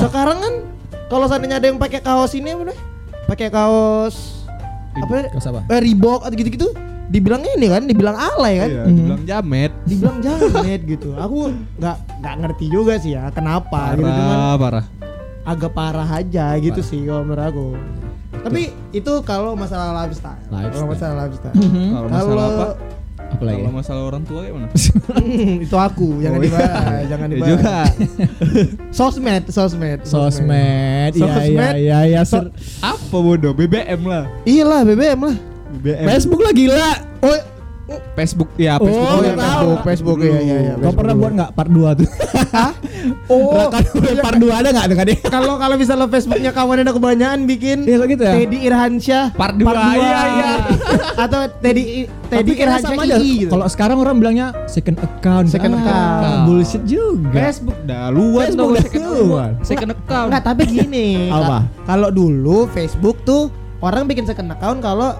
Sekarang 0.00 0.42
kan 0.42 0.54
Kalau 1.06 1.30
seandainya 1.30 1.62
ada 1.62 1.66
yang 1.68 1.78
pakai 1.78 2.00
kaos 2.00 2.34
ini 2.34 2.50
apa 2.50 2.66
nih 2.66 2.78
Pakai 3.24 3.48
kaos 3.48 4.44
Apa? 4.94 5.26
Kaos 5.28 5.46
apa? 5.46 5.60
Eh, 5.66 5.80
Reebok 5.80 6.22
atau 6.22 6.32
gitu-gitu 6.32 6.68
Dibilang 7.04 7.44
ini 7.46 7.68
kan, 7.68 7.84
dibilang 7.84 8.16
alay 8.16 8.58
kan 8.58 8.70
Iya, 8.70 8.82
Mhm. 8.82 8.96
dibilang 8.96 9.22
jamet. 9.24 9.72
Dibilang 9.84 10.18
jamet 10.24 10.80
gitu 10.84 11.08
Aku 11.14 11.38
nggak 11.76 11.96
nggak 12.18 12.34
ngerti 12.38 12.66
juga 12.66 12.94
sih 12.96 13.12
ya 13.12 13.28
Kenapa 13.28 13.92
gitu 13.92 14.02
cuman 14.02 14.16
Parah, 14.34 14.56
parah. 14.56 14.84
agak 15.44 15.70
parah 15.72 16.08
aja 16.10 16.56
gitu 16.56 16.80
sih 16.80 17.04
kalau 17.04 17.20
menurut 17.22 17.44
aku. 17.44 17.66
Tapi 18.40 18.62
itu 18.90 19.12
kalau 19.22 19.52
masalah 19.52 19.92
lifestyle. 19.94 20.40
Kalau 20.42 20.56
Lifestyle. 20.58 20.88
masalah 20.88 21.16
lifestyle. 21.22 21.54
Kalau 21.54 22.08
masalah 22.08 22.44
apa? 22.46 22.66
Apa 23.26 23.42
lagi 23.42 23.56
Kalau 23.58 23.72
masalah 23.72 24.02
orang 24.04 24.22
tua 24.22 24.38
kayak 24.42 24.54
mana? 24.54 24.68
itu 25.66 25.76
aku, 25.76 26.08
jangan 26.18 26.38
Oh, 26.38 26.42
iya. 26.42 26.48
dibahas, 26.48 27.02
jangan 27.06 27.26
Ya 27.26 27.34
dibahas. 27.34 27.50
juga. 27.50 27.76
Sosmed, 28.98 29.42
sosmed, 29.48 30.00
sosmed 30.04 31.12
iya 31.12 31.24
iya 31.24 31.34
Sosmed. 31.34 31.74
iya 31.76 31.98
iya 32.04 32.22
ser- 32.22 32.52
Apa 32.78 33.16
bodoh? 33.16 33.52
BBM 33.52 34.00
lah. 34.02 34.24
Iyalah 34.44 34.80
BBM 34.82 35.20
lah. 35.20 35.36
BBM. 35.74 36.06
Facebook 36.06 36.40
lah 36.40 36.52
gila 36.52 36.90
Oh, 37.20 37.38
Facebook 38.14 38.48
ya, 38.56 38.80
Oh, 38.80 38.86
Facebook. 38.86 39.08
oh 39.10 39.20
ya 39.20 39.34
tahu. 39.34 39.70
Facebook, 39.82 40.16
Facebook 40.16 40.18
ya 40.22 40.38
ya 40.40 40.58
ya. 40.62 40.74
Kau 40.78 40.92
pernah 40.94 41.14
buat 41.14 41.32
nggak 41.34 41.50
part 41.52 41.68
2 41.68 42.00
tuh? 42.00 42.08
Oh, 43.26 43.68
Rakan 43.68 43.82
part 44.24 44.36
2 44.36 44.48
ada 44.50 44.68
nggak 44.70 44.86
tuh 44.86 44.96
kan 44.96 45.06
kalau 45.28 45.54
kalau 45.56 45.76
misalnya 45.76 46.06
Facebooknya 46.06 46.50
kawan 46.50 46.80
ada 46.80 46.90
kebanyakan 46.90 47.44
bikin 47.44 47.84
Iya 47.84 47.96
kok 47.96 48.08
gitu 48.08 48.22
ya? 48.22 48.32
Teddy 48.34 48.58
Irhansyah 48.62 49.24
Part 49.32 49.54
dua, 49.54 49.72
dua, 49.72 49.92
iya, 49.92 50.20
iya. 50.30 50.52
atau 51.24 51.40
Teddy 51.58 52.08
Teddy 52.24 52.52
Irhansyah 52.54 52.90
sama 52.90 53.02
aja. 53.02 53.16
II 53.16 53.30
gitu. 53.38 53.50
Kalau 53.50 53.66
sekarang 53.66 53.96
orang 53.98 54.16
bilangnya 54.16 54.46
second 54.66 54.98
account. 54.98 55.46
Second 55.46 55.72
Ah, 55.74 55.80
account. 55.80 56.38
Bullshit 56.46 56.82
juga. 56.82 57.38
Facebook 57.40 57.78
dah 57.84 58.08
luar 58.08 58.42
Facebook 58.44 58.58
dong 58.58 58.70
dah 58.72 58.82
second 58.82 59.04
luar. 59.06 59.48
Second 59.60 59.90
account. 59.92 60.26
Enggak, 60.28 60.42
tapi 60.44 60.62
gini. 60.64 61.08
Apa? 61.30 61.46
Ka- 61.46 61.64
Kalau 61.86 62.08
dulu 62.08 62.66
Facebook 62.68 63.16
tuh 63.22 63.52
orang 63.78 64.04
bikin 64.04 64.24
second 64.24 64.48
account 64.48 64.80
kalau 64.80 65.12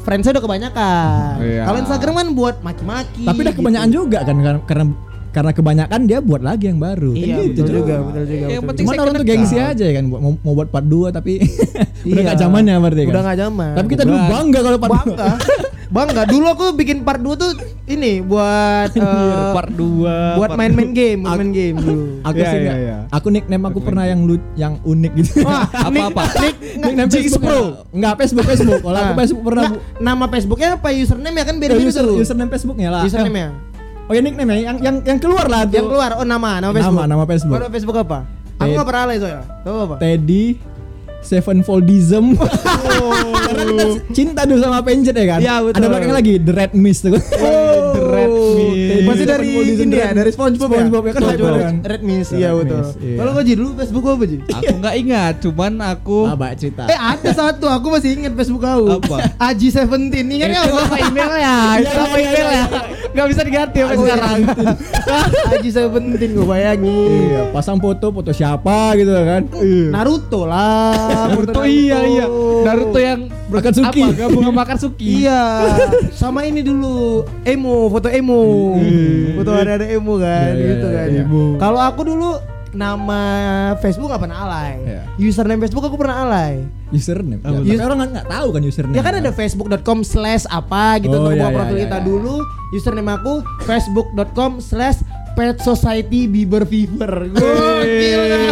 friendsnya 0.00 0.32
udah 0.32 0.44
kebanyakan. 0.44 1.32
Iya. 1.40 1.62
Kalau 1.64 1.78
Instagram 1.78 2.14
kan 2.16 2.28
buat 2.32 2.54
maki-maki. 2.60 3.24
Tapi 3.24 3.38
udah 3.38 3.50
gitu. 3.50 3.60
kebanyakan 3.60 3.88
juga 3.90 4.18
kan 4.22 4.36
karena 4.64 4.84
karena 5.30 5.50
kebanyakan 5.50 6.00
dia 6.04 6.18
buat 6.18 6.40
lagi 6.40 6.66
yang 6.66 6.78
baru. 6.78 7.10
Kan 7.10 7.20
Iya, 7.20 7.36
gitu, 7.44 7.62
betul 7.62 7.74
juga, 7.76 7.94
betul 8.02 8.24
juga. 8.24 8.34
Yang 8.42 8.50
betul 8.50 8.68
penting. 8.68 8.84
Cuman 8.84 8.96
orang 8.98 9.14
tuh 9.14 9.26
gengsi 9.26 9.56
aja 9.56 9.84
ya 9.84 9.92
kan 9.92 10.04
buat- 10.06 10.20
mau, 10.20 10.32
mau 10.36 10.52
buat 10.54 10.68
part 10.68 10.84
2 10.84 11.08
tapi 11.10 11.32
udah 12.10 12.14
Iya. 12.16 12.28
gak 12.28 12.38
zamannya 12.38 12.74
berarti 12.76 13.02
kan. 13.02 13.12
Udah 13.12 13.22
gak 13.24 13.38
zaman. 13.38 13.72
Tapi 13.72 13.86
kita 13.88 14.02
dulu 14.04 14.18
bangga 14.20 14.58
kalau 14.60 14.78
part 14.78 14.90
2. 14.90 14.98
bangga. 15.06 15.26
bangga. 15.96 16.22
Dulu 16.24 16.46
aku 16.48 16.64
bikin 16.72 16.96
part 17.00 17.18
2 17.18 17.34
tuh 17.36 17.50
ini 17.86 18.12
buat 18.20 18.90
eh, 18.90 19.50
part 19.52 19.70
2. 19.70 20.38
buat 20.38 20.50
main-main 20.52 20.90
game, 20.90 21.20
buat 21.20 21.34
main 21.36 21.50
game 21.50 21.76
dulu. 21.76 22.02
Aku 22.28 22.36
Iya, 22.36 22.46
sih 22.46 22.56
iya, 22.56 22.64
nggak- 22.64 22.80
iya. 22.80 22.96
Aku 23.10 23.26
nickname 23.28 23.64
aku 23.64 23.78
pernah 23.80 24.04
yang 24.04 24.20
lu 24.22 24.36
yang 24.54 24.78
unik 24.80 25.12
gitu. 25.16 25.42
Wah, 25.42 25.66
Apa-apa? 25.66 26.22
nick- 26.36 26.58
nick- 26.58 26.78
nickname 26.80 27.08
Facebook 27.08 27.42
Pro. 27.42 27.60
Enggak 27.90 28.14
Facebook 28.18 28.46
Facebook. 28.46 28.80
Kalau 28.80 28.94
aku 28.96 29.06
Nah, 29.06 29.16
Facebook 29.16 29.44
pernah 29.44 29.66
nama 29.98 30.24
Facebooknya 30.26 30.68
apa 30.74 30.88
username 30.90 31.36
ya 31.36 31.44
kan 31.44 31.56
beda-beda 31.56 31.90
username 32.12 32.50
Facebooknya 32.50 32.88
lah. 32.90 33.02
Username 33.02 33.38
ya. 33.38 33.50
Oh 34.10 34.12
ya 34.12 34.26
nickname 34.26 34.50
ya 34.50 34.74
yang 34.74 34.76
yang 34.82 34.96
yang 35.06 35.18
keluar 35.22 35.46
lah 35.46 35.62
tuh. 35.62 35.78
Yang 35.78 35.86
keluar 35.86 36.10
oh 36.18 36.26
nama, 36.26 36.58
nama 36.58 36.74
Facebook. 36.74 36.98
Nama 36.98 37.06
nama 37.06 37.24
Facebook. 37.30 37.54
Oh, 37.54 37.60
nama 37.62 37.70
Facebook 37.70 37.98
apa? 38.02 38.18
Aku 38.58 38.66
Ted- 38.66 38.74
gak 38.74 38.86
pernah 38.90 39.02
alay 39.06 39.16
soalnya. 39.22 39.44
Tahu 39.62 39.76
apa? 39.86 39.96
Teddy 40.02 40.44
Sevenfoldism. 41.20 42.32
Karena 42.34 43.62
kita 43.70 43.84
cinta 44.10 44.40
dulu 44.48 44.58
sama 44.58 44.80
Pencet 44.80 45.12
ya 45.12 45.26
kan. 45.28 45.38
Iya, 45.38 45.54
betul. 45.62 45.78
Ada 45.78 45.86
belakang 45.86 46.14
lagi 46.16 46.32
The 46.40 46.52
Red 46.56 46.72
Mist 46.74 47.00
tuh. 47.04 47.12
Oh, 47.12 47.20
The 47.92 48.02
Red 48.02 48.30
Mist. 48.32 49.04
Masih 49.04 49.26
dari 49.28 49.48
ini 49.52 49.94
ya, 49.94 50.10
dari. 50.10 50.30
SpongeBob, 50.32 50.68
SpongeBob 50.72 51.02
ya 51.04 51.12
kan 51.12 51.20
SpongeBob 51.22 51.44
SpongeBob 51.46 51.60
kan. 51.60 51.74
Red 51.86 52.02
Mist, 52.02 52.30
iya 52.32 52.50
betul. 52.50 52.82
Iya. 52.98 53.16
Kalau 53.20 53.30
kau 53.30 53.42
Ji 53.44 53.52
dulu 53.54 53.68
Facebook 53.76 54.02
kau 54.02 54.14
apa 54.16 54.24
Ji? 54.26 54.36
Aku 54.42 54.74
nggak 54.80 54.94
ingat, 54.96 55.34
cuman 55.44 55.72
aku 55.84 56.18
Ah, 56.24 56.34
baik 56.34 56.54
cerita. 56.56 56.82
Eh 56.88 56.98
ada 56.98 57.30
satu, 57.30 57.66
aku 57.68 57.86
masih 57.92 58.10
ingat 58.16 58.32
Facebook 58.34 58.62
kau. 58.64 58.84
Apa? 58.98 59.16
Aji 59.38 59.68
Seventeen, 59.68 60.26
ingat 60.26 60.48
nggak? 60.50 60.64
Itu 60.66 60.74
nama 60.74 60.96
email 60.98 61.32
ya, 61.36 61.56
itu 61.78 61.84
Iya, 61.84 62.00
iya, 62.00 62.16
email 62.16 62.48
iya, 62.48 62.48
ya. 62.48 62.64
Gak 63.10 63.26
bisa 63.26 63.42
diganti 63.42 63.78
sampai 63.82 63.96
iya. 63.96 64.02
sekarang. 64.06 64.38
Aji 65.50 65.70
Seventeen, 65.70 66.30
gue 66.36 66.46
bayangin. 66.46 67.10
Iya, 67.30 67.42
pasang 67.50 67.78
foto 67.82 68.14
foto 68.14 68.30
siapa 68.30 68.94
gitu 68.94 69.10
kan. 69.10 69.42
Naruto 69.90 70.46
lah. 70.46 71.26
Naruto 71.34 71.62
iya 71.66 71.98
iya. 72.06 72.26
Naruto 72.62 72.98
yang 73.02 73.26
Akatsuki. 73.50 74.02
apa? 74.06 74.14
Gabung 74.14 74.44
sama 74.46 74.60
Akatsuki. 74.62 75.26
Iya, 75.26 75.42
sama 76.14 76.46
ini 76.46 76.62
dulu 76.62 77.26
emo, 77.42 77.90
foto 77.90 78.06
emo, 78.06 78.78
foto 79.34 79.50
ada 79.50 79.82
ada 79.82 79.86
emo 79.90 80.22
kan, 80.22 80.54
Iya, 80.54 80.54
iya, 80.54 80.70
gitu 80.70 80.86
iya, 80.86 80.94
kan. 80.96 81.08
iya. 81.10 81.24
Kalau 81.58 81.80
aku 81.82 82.00
dulu 82.06 82.38
nama 82.72 83.20
Facebook 83.78 84.08
gak 84.08 84.20
pernah 84.20 84.38
alay, 84.40 84.72
Iya. 84.80 85.02
username 85.20 85.60
Facebook 85.60 85.82
aku 85.82 85.96
pernah 85.96 86.22
alay. 86.22 86.64
Username. 86.88 87.38
Apa 87.38 87.62
Ya, 87.62 87.76
tapi 87.76 87.80
orang 87.80 87.98
nggak- 88.00 88.12
nggak 88.12 88.28
tahu 88.28 88.48
kan 88.50 88.62
username. 88.62 88.94
Ya 88.94 89.02
kan 89.02 89.14
ada 89.16 89.30
facebook.com 89.30 89.98
slash 90.02 90.44
apa 90.44 90.98
gitu 90.98 91.12
Oh, 91.12 91.22
untuk 91.24 91.32
iya, 91.32 91.40
buat 91.40 91.48
iya, 91.48 91.56
profil 91.56 91.76
iya, 91.76 91.84
kita 91.84 91.96
iya. 91.96 92.04
dulu 92.04 92.34
username 92.70 93.10
aku 93.12 93.32
facebook.com 93.62 94.50
slash 94.58 94.98
pet 95.32 95.56
society 95.58 96.26
Bieber 96.26 96.62
fever 96.64 97.30
Gokil 97.30 98.20
kan? 98.26 98.42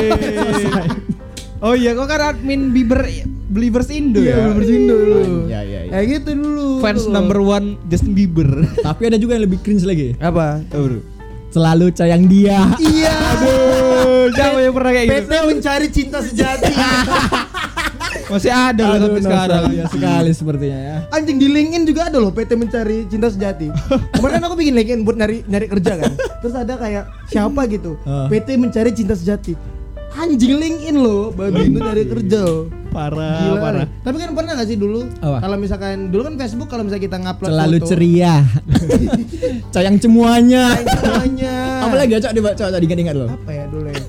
Oh 1.58 1.74
iya, 1.74 1.90
kau 1.92 2.06
kan 2.06 2.22
admin 2.24 2.70
Bieber 2.70 3.02
Believers 3.48 3.90
Indo 3.90 4.20
Iya 4.20 4.30
ya. 4.30 4.44
Bieber 4.46 4.64
Indo 4.64 4.94
dulu 4.94 5.18
Iya, 5.46 5.60
iya, 5.60 5.80
iya. 5.84 5.92
Ya 5.92 6.06
gitu 6.08 6.30
dulu 6.32 6.78
Fans 6.78 7.02
Tuh. 7.02 7.10
number 7.10 7.38
one 7.40 7.74
Justin 7.84 8.14
Bieber. 8.14 8.46
Tapi 8.78 9.02
ada 9.04 9.18
juga 9.18 9.34
yang 9.34 9.44
lebih 9.44 9.58
cringe 9.58 9.82
lagi. 9.82 10.14
Apa? 10.16 10.62
Selalu 11.48 11.90
sayang 11.90 12.28
dia. 12.28 12.62
Iya 12.78 13.10
Aduh, 13.10 13.67
siapa 14.34 14.58
yang 14.60 14.74
pernah 14.74 14.92
kayak 14.92 15.06
gitu? 15.06 15.16
PT 15.24 15.32
mencari 15.48 15.86
cinta 15.92 16.18
sejati 16.24 16.72
Masih 18.28 18.52
ada 18.52 18.82
loh 18.84 18.96
sampai 19.08 19.22
sekarang. 19.24 19.62
nostalgia 19.72 19.86
sekali 19.88 20.30
sepertinya 20.36 20.78
ya. 20.78 20.96
Anjing 21.16 21.40
di 21.40 21.48
LinkedIn 21.48 21.82
juga 21.88 22.12
ada 22.12 22.20
loh 22.20 22.28
PT 22.28 22.60
mencari 22.60 23.08
cinta 23.08 23.32
sejati. 23.32 23.72
Kemarin 24.20 24.44
aku 24.44 24.54
bikin 24.60 24.74
LinkedIn 24.76 25.00
buat 25.08 25.16
nyari 25.16 25.48
nyari 25.48 25.66
kerja 25.68 25.92
kan. 25.96 26.12
Terus 26.44 26.54
ada 26.56 26.74
kayak 26.76 27.04
siapa 27.32 27.64
gitu. 27.72 27.96
PT 28.04 28.60
mencari 28.60 28.92
cinta 28.92 29.16
sejati. 29.16 29.56
Anjing 30.10 30.54
LinkedIn 30.54 30.96
loh, 30.96 31.30
babi 31.30 31.68
itu 31.68 31.78
nyari 31.78 32.04
kerja. 32.04 32.42
Parah, 32.88 33.38
Gila. 33.44 33.60
parah. 33.60 33.86
Tapi 34.00 34.16
kan 34.16 34.30
pernah 34.32 34.52
gak 34.54 34.66
sih 34.66 34.74
dulu 34.74 35.04
kalau 35.20 35.56
misalkan 35.56 36.08
dulu 36.08 36.24
kan 36.24 36.34
Facebook 36.36 36.66
kalau 36.66 36.82
misalnya 36.82 37.04
kita 37.04 37.16
ngupload 37.18 37.50
Selalu 37.50 37.76
foto, 37.76 37.86
ceria. 37.86 38.34
Sayang 39.74 39.96
semuanya. 39.98 40.72
semuanya. 40.74 41.54
Apalagi 41.84 42.12
ya, 42.12 42.20
Cok, 42.20 42.32
dibaca 42.32 42.56
Cok, 42.64 42.78
diingat-ingat 42.78 43.14
loh. 43.14 43.28
apa 43.30 43.50
ya 43.50 43.64
dulu 43.66 43.86
ya? 43.86 44.02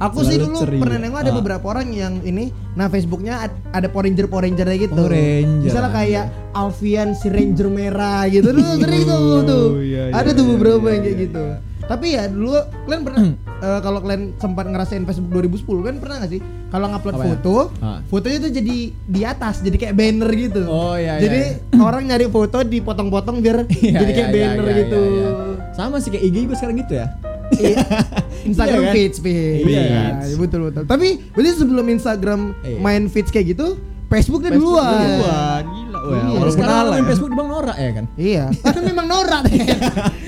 Aku 0.00 0.26
sih 0.26 0.34
Selalu 0.34 0.44
dulu 0.44 0.58
ceria. 0.58 0.80
pernah 0.82 0.98
nengok 0.98 1.20
ada 1.20 1.30
Ah. 1.30 1.36
beberapa 1.36 1.64
orang 1.68 1.88
yang 1.88 2.14
ini, 2.20 2.44
nah 2.74 2.90
Facebooknya 2.90 3.46
ad- 3.46 3.60
ada 3.70 3.86
Power 3.86 4.04
Ranger 4.04 4.26
Power 4.26 4.42
Ranger 4.42 4.66
gitu. 4.74 4.90
Power 4.92 5.14
Ranger. 5.14 5.62
Misalnya 5.62 5.92
kayak 5.94 6.24
Alfian 6.50 7.08
si 7.14 7.28
Ranger 7.28 7.68
merah 7.68 8.26
gitu 8.26 8.50
dulu 8.50 8.74
sering 8.74 9.06
tuh 9.06 9.38
tuh. 9.44 9.66
iya, 9.78 10.10
iya, 10.10 10.12
ada 10.12 10.30
tuh 10.30 10.42
iya, 10.42 10.50
beberapa 10.50 10.82
iya, 10.84 10.90
yang 10.90 11.02
kayak 11.04 11.18
gitu. 11.22 11.44
Tapi 11.84 12.06
ya 12.12 12.24
dulu 12.26 12.56
kalian 12.84 13.02
pernah 13.02 13.22
eh, 13.56 13.80
kalau 13.80 13.98
kalian 14.00 14.22
sempat 14.34 14.64
ngerasain 14.64 15.04
Facebook 15.04 15.30
2010 15.30 15.64
kan 15.82 15.94
pernah 15.98 16.16
gak 16.18 16.30
sih 16.30 16.40
kalau 16.68 16.86
ngupload 16.88 17.14
Apa 17.14 17.20
ya? 17.20 17.28
foto, 17.30 17.56
Ah. 17.78 17.98
fotonya 18.04 18.38
tuh 18.40 18.52
jadi 18.52 18.76
di 18.90 19.20
atas, 19.22 19.54
jadi 19.60 19.76
kayak 19.76 19.94
banner 19.94 20.26
gitu. 20.28 20.62
Oh, 20.64 20.94
iya, 20.94 21.16
Jadi 21.16 21.40
iya. 21.54 21.78
orang 21.78 22.02
nyari 22.04 22.26
foto 22.26 22.58
dipotong-potong 22.60 23.38
biar 23.38 23.62
Iya, 23.70 23.94
jadi 23.96 24.04
iya, 24.04 24.16
kayak 24.16 24.28
iya, 24.28 24.34
banner 24.34 24.64
iya, 24.64 24.74
gitu. 24.80 25.00
iya, 25.00 25.28
iya. 25.30 25.30
Sama 25.70 25.96
sih 25.96 26.10
kayak 26.10 26.24
IG 26.24 26.36
juga 26.42 26.54
sekarang 26.56 26.76
gitu 26.80 26.92
ya. 26.94 27.06
Iya. 27.54 27.78
Instagram 28.48 28.74
Iya 28.76 28.84
kan? 28.84 28.94
feeds, 28.96 29.16
feeds. 29.18 29.64
Iya 29.64 29.82
Iya, 30.20 30.36
betul 30.36 30.60
betul. 30.66 30.82
Tapi 30.84 31.08
berarti 31.30 31.50
sebelum 31.54 31.86
Instagram 31.88 32.40
Iya. 32.60 32.78
main 32.80 33.02
feeds 33.06 33.30
kayak 33.30 33.46
gitu, 33.50 33.78
Facebooknya 34.06 34.50
Facebook 34.50 34.74
duluan. 34.74 34.98
duluan, 35.12 35.64
Wah, 36.04 36.12
Iya. 36.12 36.20
walaupun 36.20 36.36
Kalau 36.36 36.52
sekarang 36.52 36.76
ala 36.76 36.84
main 36.86 37.00
ya. 37.00 37.08
Facebook 37.08 37.30
di 37.30 37.36
Bang 37.36 37.48
Nora 37.48 37.74
ya 37.74 37.90
kan. 37.90 38.04
Iya. 38.14 38.44
Kan 38.54 38.82
memang 38.84 39.06
norak 39.06 39.40
deh. 39.42 39.58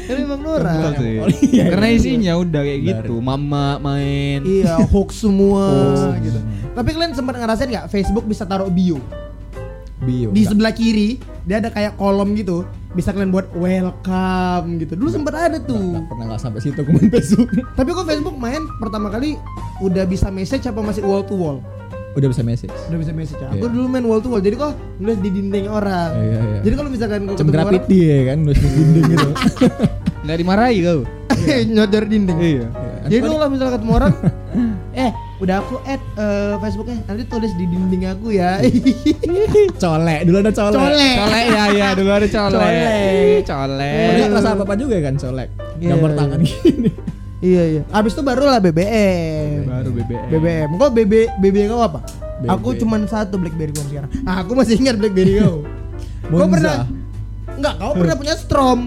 Kan 0.03 0.17
memang 0.23 0.41
norak. 0.41 0.75
Betul 0.75 0.95
sih. 0.99 1.15
Oh, 1.17 1.29
iya, 1.47 1.65
Karena 1.69 1.87
iya. 1.87 1.97
isinya 1.97 2.33
udah 2.35 2.61
kayak 2.63 2.81
gitu. 2.83 3.15
Mama 3.19 3.67
main. 3.79 4.41
Iya, 4.43 4.75
hoax 4.87 5.11
semua 5.19 5.65
Hoax. 5.69 6.23
gitu. 6.23 6.41
Tapi 6.73 6.89
kalian 6.91 7.13
sempat 7.13 7.35
ngerasain 7.35 7.69
nggak 7.69 7.87
Facebook 7.87 8.25
bisa 8.25 8.43
taruh 8.43 8.69
bio? 8.69 8.97
Bio. 9.99 10.29
Di 10.29 10.39
Enggak. 10.39 10.51
sebelah 10.51 10.73
kiri 10.73 11.09
dia 11.43 11.57
ada 11.59 11.69
kayak 11.69 11.95
kolom 11.95 12.33
gitu. 12.35 12.65
Bisa 12.93 13.13
kalian 13.13 13.29
buat 13.29 13.49
welcome 13.53 14.77
gitu. 14.79 14.93
Dulu 14.95 15.09
sempat 15.09 15.33
ada 15.35 15.57
Nggak 15.57 15.69
tuh. 15.69 16.05
pernah 16.07 16.25
nggak 16.27 16.41
sampai 16.41 16.61
situ 16.61 16.79
aku 16.79 16.91
main 16.91 17.09
Facebook. 17.11 17.49
Tapi 17.71 17.89
kok 17.91 18.07
Facebook 18.07 18.37
main 18.37 18.61
pertama 18.77 19.09
kali 19.09 19.37
udah 19.79 20.05
bisa 20.05 20.29
message 20.29 20.65
apa 20.65 20.81
masih 20.81 21.01
wall 21.03 21.21
to 21.21 21.35
wall? 21.35 21.61
Udah 22.17 22.29
bisa 22.33 22.41
message. 22.41 22.73
Udah 22.89 22.99
bisa 22.99 23.13
message 23.13 23.37
ya. 23.37 23.53
Iya. 23.53 23.61
Aku 23.61 23.67
dulu 23.69 23.87
main 23.93 24.05
wall 24.09 24.25
to 24.25 24.33
wall. 24.33 24.41
Jadi 24.41 24.57
kok 24.57 24.73
nulis 24.97 25.21
di 25.21 25.29
dinding 25.29 25.69
orang. 25.69 26.11
Iya, 26.17 26.39
iya. 26.41 26.59
Jadi 26.65 26.75
kalau 26.81 26.89
misalkan 26.89 27.19
kau 27.29 27.35
ketemu 27.37 27.51
orang, 27.53 27.61
graffiti 27.61 27.99
ya 28.01 28.21
kan, 28.25 28.39
nulis 28.41 28.61
di 28.65 28.71
dinding 28.73 29.05
gitu. 29.13 29.29
Nggak 30.25 30.37
dimarahi 30.41 30.77
kau. 30.81 31.01
nyodor 31.77 32.05
dinding. 32.09 32.39
Iya. 32.41 32.67
Jadi 33.07 33.21
kalau 33.21 33.49
misalkan 33.53 33.73
ketemu 33.77 33.93
orang, 34.01 34.13
eh 35.05 35.11
udah 35.37 35.57
aku 35.61 35.77
add 35.85 36.03
eh, 36.17 36.55
Facebooknya, 36.65 36.97
nanti 37.05 37.23
tulis 37.29 37.53
di 37.61 37.65
dinding 37.69 38.03
aku 38.09 38.27
ya. 38.33 38.51
colek, 39.77 40.21
dulu 40.25 40.37
ada 40.41 40.53
colek. 40.57 40.81
Colek. 40.81 41.17
Colek 41.21 41.45
ya 41.53 41.65
ya 41.69 41.89
dulu 41.93 42.11
ada 42.17 42.29
colek. 42.33 42.57
Colek. 42.57 43.39
Colek. 43.45 44.09
Padahal 44.09 44.33
rasa 44.33 44.49
apa-apa 44.57 44.75
juga 44.81 44.97
kan 45.05 45.15
colek. 45.21 45.49
Iya. 45.77 45.93
Gambar 45.93 46.11
tangan 46.17 46.41
gini. 46.41 46.91
Iya 47.41 47.63
iya. 47.69 47.83
Abis 47.91 48.13
itu 48.13 48.23
barulah 48.23 48.59
BBM. 48.59 49.67
Baru 49.67 49.91
BBM. 49.93 50.29
BBM. 50.31 50.69
Kok 50.75 50.91
BB 50.93 51.13
BB 51.37 51.57
kau 51.67 51.81
apa? 51.81 52.01
BB. 52.39 52.49
Aku 52.51 52.69
cuman 52.77 53.05
satu 53.05 53.37
BlackBerry 53.37 53.73
kau 53.73 53.85
sekarang. 53.85 54.11
Ah, 54.23 54.45
aku 54.45 54.53
masih 54.53 54.77
ingat 54.77 54.97
BlackBerry 54.97 55.41
kau. 55.41 55.65
kau 56.33 56.49
pernah? 56.49 56.85
Enggak, 57.57 57.75
kau 57.79 57.93
pernah 57.95 58.17
punya 58.17 58.35
Strom 58.37 58.81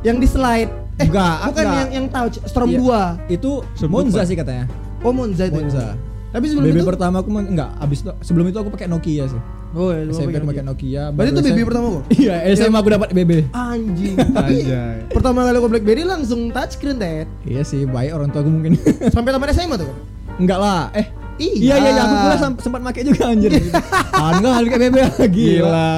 yang 0.00 0.16
di 0.16 0.24
slide. 0.24 0.70
Eh, 0.94 1.04
Enggak, 1.04 1.36
bukan 1.44 1.58
enggak. 1.58 1.74
yang 1.74 1.88
yang 1.90 2.06
tahu 2.06 2.26
Strom 2.46 2.70
Iya. 2.70 2.78
2. 3.26 3.34
Itu 3.34 3.50
Sebut, 3.74 4.06
Monza 4.06 4.22
sih 4.22 4.36
katanya. 4.38 4.70
Oh, 5.02 5.10
Monza 5.10 5.44
itu. 5.44 5.58
Monza. 5.58 5.98
Tapi 6.30 6.44
sebelum 6.50 6.66
BB 6.66 6.78
itu 6.80 6.86
pertama 6.86 7.16
aku 7.18 7.30
enggak, 7.30 7.70
abis 7.78 8.02
itu 8.02 8.10
sebelum 8.20 8.46
itu 8.46 8.58
aku 8.58 8.70
pakai 8.70 8.86
Nokia 8.86 9.26
sih. 9.26 9.40
Oh, 9.74 9.90
ya, 9.90 10.06
lu 10.06 10.12
SMP 10.12 10.30
pakai 10.32 10.46
pakai 10.46 10.62
Nokia. 10.62 11.02
Nokia. 11.04 11.04
Berarti 11.10 11.30
itu 11.30 11.42
BB 11.44 11.58
pertama 11.66 11.86
kok? 11.90 12.04
Iya, 12.14 12.34
SMA 12.54 12.78
aku 12.78 12.90
dapat 12.90 13.08
BB. 13.10 13.30
Anjing. 13.50 14.14
Tapi 14.16 14.54
pertama 15.16 15.38
kali 15.42 15.56
aku 15.58 15.68
BlackBerry 15.68 16.02
langsung 16.02 16.40
touchscreen, 16.48 16.96
Ted. 16.96 17.26
Iya 17.42 17.62
sih, 17.62 17.82
baik 17.82 18.14
orang 18.14 18.30
tua 18.30 18.40
aku 18.40 18.50
mungkin. 18.50 18.78
Sampai 19.14 19.34
tamat 19.34 19.50
SMA 19.50 19.74
tuh 19.74 19.90
enggak 20.34 20.58
lah. 20.58 20.90
Eh, 20.94 21.06
Iya. 21.34 21.50
iya 21.50 21.74
iya, 21.74 21.90
iya 21.90 22.02
aku 22.06 22.14
pula 22.14 22.36
sem- 22.38 22.60
sempat 22.62 22.80
pakai 22.86 23.02
juga 23.02 23.26
anjir. 23.26 23.50
ah, 24.14 24.38
enggak 24.38 24.52
harus 24.54 24.66
pakai 24.70 24.80
BB 24.80 24.96
lagi. 25.18 25.48
Gila. 25.58 25.90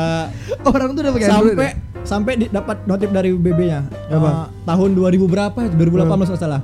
Orang 0.65 0.89
tuh 0.97 1.01
udah 1.05 1.13
pakai. 1.13 1.29
Sampai 1.29 1.69
ya? 1.69 1.73
sampai 2.07 2.33
dapat 2.49 2.77
notif 2.89 3.09
dari 3.13 3.35
BB-nya. 3.35 3.85
Apa? 4.09 4.31
Eh, 4.31 4.47
tahun 4.65 4.91
2000 4.97 5.29
berapa? 5.29 5.61
2018 5.69 6.09
kalau 6.27 6.41
salah. 6.41 6.61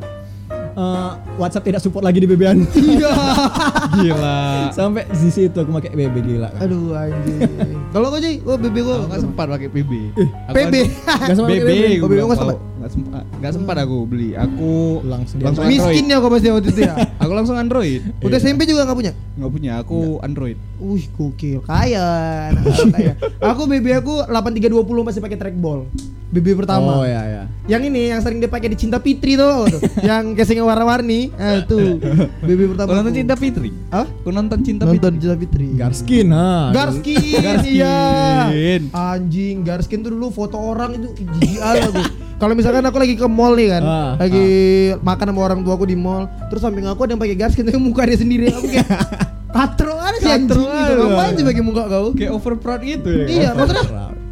Eh, 0.72 1.11
WhatsApp 1.37 1.64
tidak 1.68 1.80
support 1.85 2.00
lagi 2.00 2.24
di 2.24 2.28
BB-an. 2.28 2.64
Iya. 2.72 3.12
Gila. 4.00 4.38
sampai 4.72 5.04
di 5.12 5.28
situ 5.28 5.52
aku 5.52 5.68
pakai 5.68 5.92
BB 5.92 6.16
gila. 6.24 6.48
kan. 6.48 6.64
Aduh 6.64 6.96
anjing. 6.96 7.40
Kalau 7.92 8.08
kau 8.08 8.16
Ji, 8.16 8.40
oh 8.48 8.56
BB 8.56 8.76
gua. 8.80 9.04
Aku 9.04 9.06
nggak 9.12 9.20
sempat 9.20 9.46
pakai 9.52 9.68
PB. 9.68 9.92
Aku 10.48 10.54
PB. 10.56 10.74
Nggak 11.04 11.37
sempat 11.37 11.50
BB. 11.52 11.61
BB. 11.68 11.85
gua 12.00 12.00
Oh, 12.00 12.08
BB 12.08 12.12
bilang, 12.16 12.26
nggak 12.32 12.40
sempat? 12.40 12.58
Nggak 12.83 12.99
sempat. 12.99 13.25
Nggak 13.38 13.53
sempat 13.55 13.77
aku 13.87 13.97
beli. 14.11 14.35
Aku 14.35 14.99
Langsung 15.07 15.38
langsung 15.38 15.71
Miskin 15.71 16.11
ya 16.11 16.18
kau 16.18 16.27
pasti 16.35 16.51
waktu 16.51 16.75
itu 16.75 16.81
ya. 16.83 16.95
Aku 17.23 17.31
langsung 17.31 17.55
Android. 17.55 18.03
Udah 18.18 18.42
SMP 18.42 18.66
juga 18.66 18.83
nggak 18.83 18.99
punya? 18.99 19.12
Nggak 19.38 19.51
punya. 19.55 19.73
Aku 19.79 20.18
Android. 20.18 20.59
Wih, 20.83 21.07
gokil. 21.14 21.62
Kaya. 21.62 22.51
Aku 23.55 23.71
BB 23.71 24.03
aku 24.03 24.27
8320 24.27 25.07
masih 25.07 25.21
pakai 25.23 25.38
trackball. 25.38 25.87
BB 26.33 26.64
pertama. 26.64 27.05
Oh 27.05 27.07
ya 27.07 27.23
ya. 27.29 27.42
Yang 27.71 27.92
ini 27.92 28.09
yang 28.11 28.18
sering 28.25 28.40
dipakai 28.40 28.73
di 28.73 28.75
Cinta 28.81 28.99
Fitri 28.99 29.37
tuh, 29.37 29.68
tuh. 29.68 29.81
yang 30.09 30.33
casingnya 30.35 30.64
warna-warni. 30.64 31.29
Ah, 31.38 31.62
tuh. 31.62 32.03
BB 32.42 32.73
pertama. 32.75 32.88
Kau 32.88 32.97
nonton 32.99 33.12
aku. 33.14 33.21
Cinta 33.21 33.35
Fitri? 33.38 33.71
Hah? 33.92 34.07
Kau 34.27 34.33
nonton 34.33 34.59
Cinta 34.64 34.83
Nonton 34.88 35.12
Fitri? 35.14 35.23
Cinta 35.23 35.37
Fitri. 35.38 35.66
Garskin 35.77 36.29
ha. 36.35 36.73
Garskin, 36.75 37.38
Garskin. 37.38 37.73
iya. 37.79 37.97
Anjing, 38.90 39.62
Garskin 39.62 40.01
tuh 40.03 40.11
dulu 40.11 40.33
foto 40.33 40.57
orang 40.59 40.99
itu 40.99 41.14
jijik 41.21 41.61
ala 41.62 41.87
gue. 41.92 42.32
Kalau 42.42 42.59
misalkan 42.59 42.83
aku 42.83 42.98
lagi 42.98 43.14
ke 43.14 43.22
mall 43.22 43.55
nih 43.55 43.70
kan, 43.70 43.83
Ah, 43.87 44.11
lagi 44.18 44.46
makan 44.98 45.31
sama 45.31 45.40
orang 45.40 45.62
tua 45.62 45.78
aku 45.78 45.87
di 45.87 45.94
mall, 45.94 46.26
terus 46.50 46.59
samping 46.59 46.83
aku 46.85 47.07
ada 47.07 47.14
yang 47.14 47.22
pakai 47.22 47.38
Garskin 47.38 47.62
tapi 47.62 47.78
muka 47.78 48.02
dia 48.02 48.18
sendiri 48.18 48.50
aku 48.50 48.66
kayak 48.66 48.90
katro 49.55 49.94
ada 49.94 50.18
sih 50.18 50.26
Katro 50.26 50.66
gitu. 50.66 50.92
Ngapain 50.98 51.33
sih 51.33 51.44
pakai 51.46 51.62
muka 51.62 51.83
kau? 51.87 52.07
Kayak 52.11 52.33
over 52.35 52.55
proud 52.59 52.83
gitu 52.83 53.07
ya. 53.07 53.26
Iya, 53.31 53.48
maksudnya 53.55 53.85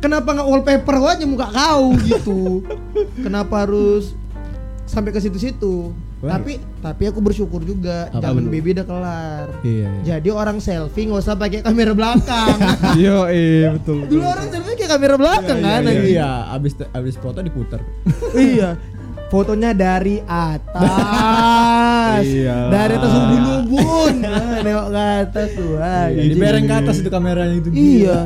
kenapa 0.02 0.28
nggak 0.32 0.48
wallpaper 0.48 0.94
aja 1.06 1.22
muka 1.22 1.46
kau 1.54 1.94
gitu? 2.02 2.66
kenapa 3.14 3.62
harus 3.62 4.18
sampai 4.90 5.14
ke 5.14 5.22
situ-situ? 5.22 5.94
Wah. 6.20 6.36
Tapi 6.36 6.60
tapi 6.84 7.08
aku 7.08 7.24
bersyukur 7.24 7.64
juga 7.64 8.12
Apa 8.12 8.20
zaman 8.28 8.52
baby 8.52 8.76
udah 8.76 8.84
kelar. 8.84 9.46
Iya. 9.64 9.88
iya. 9.88 9.88
Jadi 10.04 10.28
orang 10.28 10.60
selfie 10.60 11.08
nggak 11.08 11.20
usah 11.24 11.32
pakai 11.32 11.64
kamera 11.64 11.96
belakang. 11.96 12.56
Iya, 13.00 13.16
iya 13.32 13.68
betul. 13.72 14.04
Dulu 14.04 14.20
orang 14.20 14.52
selfie 14.52 14.76
kayak 14.76 14.90
kamera 14.92 15.16
belakang 15.16 15.58
kan 15.58 15.80
Iya, 15.80 15.88
anjing. 15.88 16.12
iya, 16.12 16.30
abis 16.52 16.72
abis 16.92 17.14
foto 17.16 17.40
diputar. 17.40 17.80
Iya. 18.36 18.76
Fotonya 19.30 19.70
dari 19.72 20.18
atas. 20.26 22.20
Iya. 22.26 22.68
Dari 22.68 22.92
atas 22.98 23.12
ubun-ubun. 23.14 24.14
Nengok 24.66 24.88
ke 24.90 25.02
atas 25.24 25.48
tuh. 25.54 25.72
Iya, 25.78 26.04
anjing. 26.04 26.30
dibereng 26.34 26.64
ke 26.66 26.74
atas 26.84 26.96
itu 27.00 27.08
kameranya 27.08 27.54
itu. 27.56 27.68
Iya. 27.72 28.18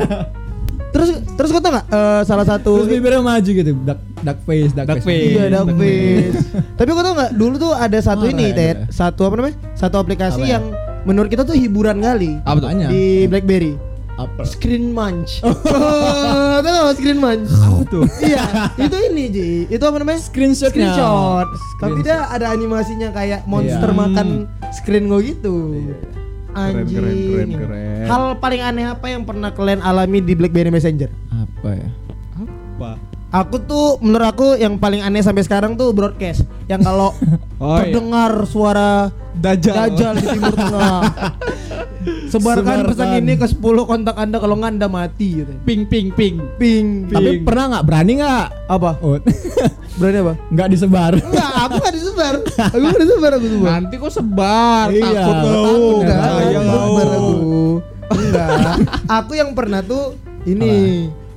Terus 0.94 1.08
terus 1.34 1.50
kau 1.50 1.58
tau 1.58 1.74
nggak 1.74 1.86
eh, 1.88 2.22
salah 2.22 2.46
satu 2.46 2.70
Terus 2.78 2.88
bibirnya 2.88 3.18
maju 3.18 3.50
gitu, 3.50 3.70
dark, 3.82 3.98
dark 4.20 4.38
face, 4.44 4.70
dark, 4.70 4.86
Dark 4.86 5.02
face. 5.02 5.10
face. 5.10 5.34
Iya, 5.34 5.44
dark 5.50 5.66
Dark 5.66 5.76
face. 5.76 6.36
Tapi 6.72 6.88
kau 6.88 7.02
tau 7.02 7.12
nggak 7.12 7.30
dulu 7.34 7.54
tuh 7.58 7.72
ada 7.74 7.98
satu 7.98 8.24
Oh, 8.24 8.30
ini, 8.30 8.46
Ted. 8.50 8.76
Satu 8.88 9.26
apa 9.26 9.34
namanya? 9.34 9.56
Satu 9.74 9.98
aplikasi 9.98 10.38
Apa 10.38 10.46
ya? 10.46 10.52
yang 10.54 10.64
menurut 11.04 11.28
kita 11.28 11.42
tuh 11.42 11.52
hiburan 11.52 11.98
kali 11.98 12.38
Apa 12.40 12.58
tuh? 12.60 12.68
Di 12.88 13.04
BlackBerry. 13.26 13.74
Apa? 14.14 14.46
Screen 14.46 14.94
Munch. 14.94 15.42
Oh, 15.42 15.50
tahu 16.62 16.70
nggak 16.70 16.96
Screen 16.96 17.18
Munch? 17.18 17.50
Apa 17.50 17.82
tuh? 17.84 18.04
iya, 18.22 18.70
itu 18.78 18.96
ini 19.10 19.24
Ji. 19.26 19.50
Itu 19.66 19.82
apa 19.82 19.98
namanya? 19.98 20.22
Screenshotnya. 20.22 20.94
Screenshot. 20.94 21.48
Tapi 21.50 21.58
Screenshot. 21.98 22.06
dia 22.06 22.30
ada 22.30 22.46
animasinya 22.48 23.10
kayak 23.10 23.42
monster 23.44 23.90
Iya. 23.90 23.98
makan 23.98 24.28
screen 24.70 25.10
go 25.10 25.18
gitu. 25.18 25.74
Keren, 25.74 26.23
Anjing. 26.54 26.86
keren, 26.94 27.16
keren, 27.20 27.50
keren. 27.56 28.06
Hal 28.06 28.22
paling 28.36 28.60
aneh 28.60 28.86
apa 28.86 29.06
yang 29.06 29.22
pernah 29.22 29.50
kalian 29.50 29.80
alami 29.80 30.18
di 30.18 30.32
BlackBerry 30.32 30.70
Messenger? 30.70 31.10
Apa 31.28 31.68
ya? 31.70 31.88
Apa? 32.36 32.90
Aku 33.34 33.58
tuh 33.58 33.98
menurut 33.98 34.28
aku 34.28 34.46
yang 34.54 34.78
paling 34.78 35.02
aneh 35.02 35.18
sampai 35.18 35.42
sekarang 35.42 35.74
tuh 35.74 35.90
broadcast 35.90 36.46
yang 36.64 36.78
kalau 36.78 37.10
Oh, 37.58 37.74
iya. 37.74 37.90
terdengar 37.90 38.30
suara 38.44 39.10
Dajjal. 39.34 39.74
Dajjal 39.90 40.12
di 40.14 40.26
Timur 40.28 40.54
Tengah. 40.54 41.00
Sebarkan 42.30 42.84
Sebarkan. 42.84 42.86
pesan 42.86 43.08
ini 43.16 43.34
ke 43.34 43.46
10 43.48 43.58
kontak 43.84 44.14
Anda 44.14 44.36
kalau 44.36 44.54
nggak 44.54 44.72
Anda 44.76 44.86
mati 44.86 45.40
gitu. 45.40 45.50
Ping 45.64 45.82
ping 45.84 46.12
ping. 46.12 46.36
Ping. 46.54 47.08
Tapi 47.08 47.40
pernah 47.40 47.74
nggak 47.74 47.84
berani 47.84 48.12
nggak? 48.20 48.46
apa? 48.68 48.90
Oh, 49.00 49.16
Berani 49.94 50.18
apa? 50.20 50.34
nggak 50.48 50.68
disebar. 50.68 51.12
Enggak, 51.16 51.50
aku 51.56 51.74
nggak 51.78 51.94
disebar. 51.94 52.34
Aku 52.66 52.76
nggak 52.80 53.00
disebar 53.00 53.30
aku 53.32 53.46
tuh. 53.46 53.60
Nanti 53.62 53.94
kok 53.96 54.12
sebar, 54.12 54.86
Iya. 54.88 55.02
takut 55.02 55.14
Takut 55.14 55.44
tahu 55.46 55.86
kan? 56.00 56.18
Saya 56.18 56.48
Disebar 56.50 56.74
tahu. 57.06 57.14
aku. 57.14 57.62
Enggak. 58.04 58.48
Aku 59.18 59.32
yang 59.32 59.50
pernah 59.52 59.80
tuh 59.80 60.04
ini 60.44 60.72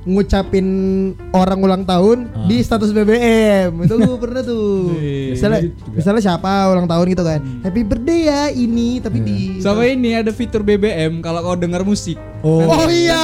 ngucapin 0.04 0.66
orang 1.30 1.58
ulang 1.58 1.82
tahun 1.82 2.28
Ah. 2.30 2.44
di 2.44 2.58
status 2.58 2.90
BBM. 2.90 3.84
Itu 3.84 3.94
gue 3.96 4.18
pernah 4.18 4.42
tuh. 4.42 4.92
Wih, 4.94 5.32
misalnya 5.32 5.60
misalnya 5.90 6.22
siapa 6.22 6.48
ulang 6.66 6.84
tahun 6.84 7.06
gitu 7.08 7.22
kan. 7.22 7.40
Happy 7.60 7.82
birthday 7.82 8.20
ya 8.24 8.40
ini 8.48 8.98
tapi 8.98 9.18
di 9.18 9.38
Sama 9.58 9.84
ini 9.84 10.12
ada 10.14 10.28
fitur 10.30 10.60
BBM 10.60 11.20
kalau 11.20 11.40
kau 11.42 11.54
dengar 11.54 11.82
musik. 11.82 12.16
Oh. 12.46 12.62
Oh 12.70 12.86
iya. 12.86 13.18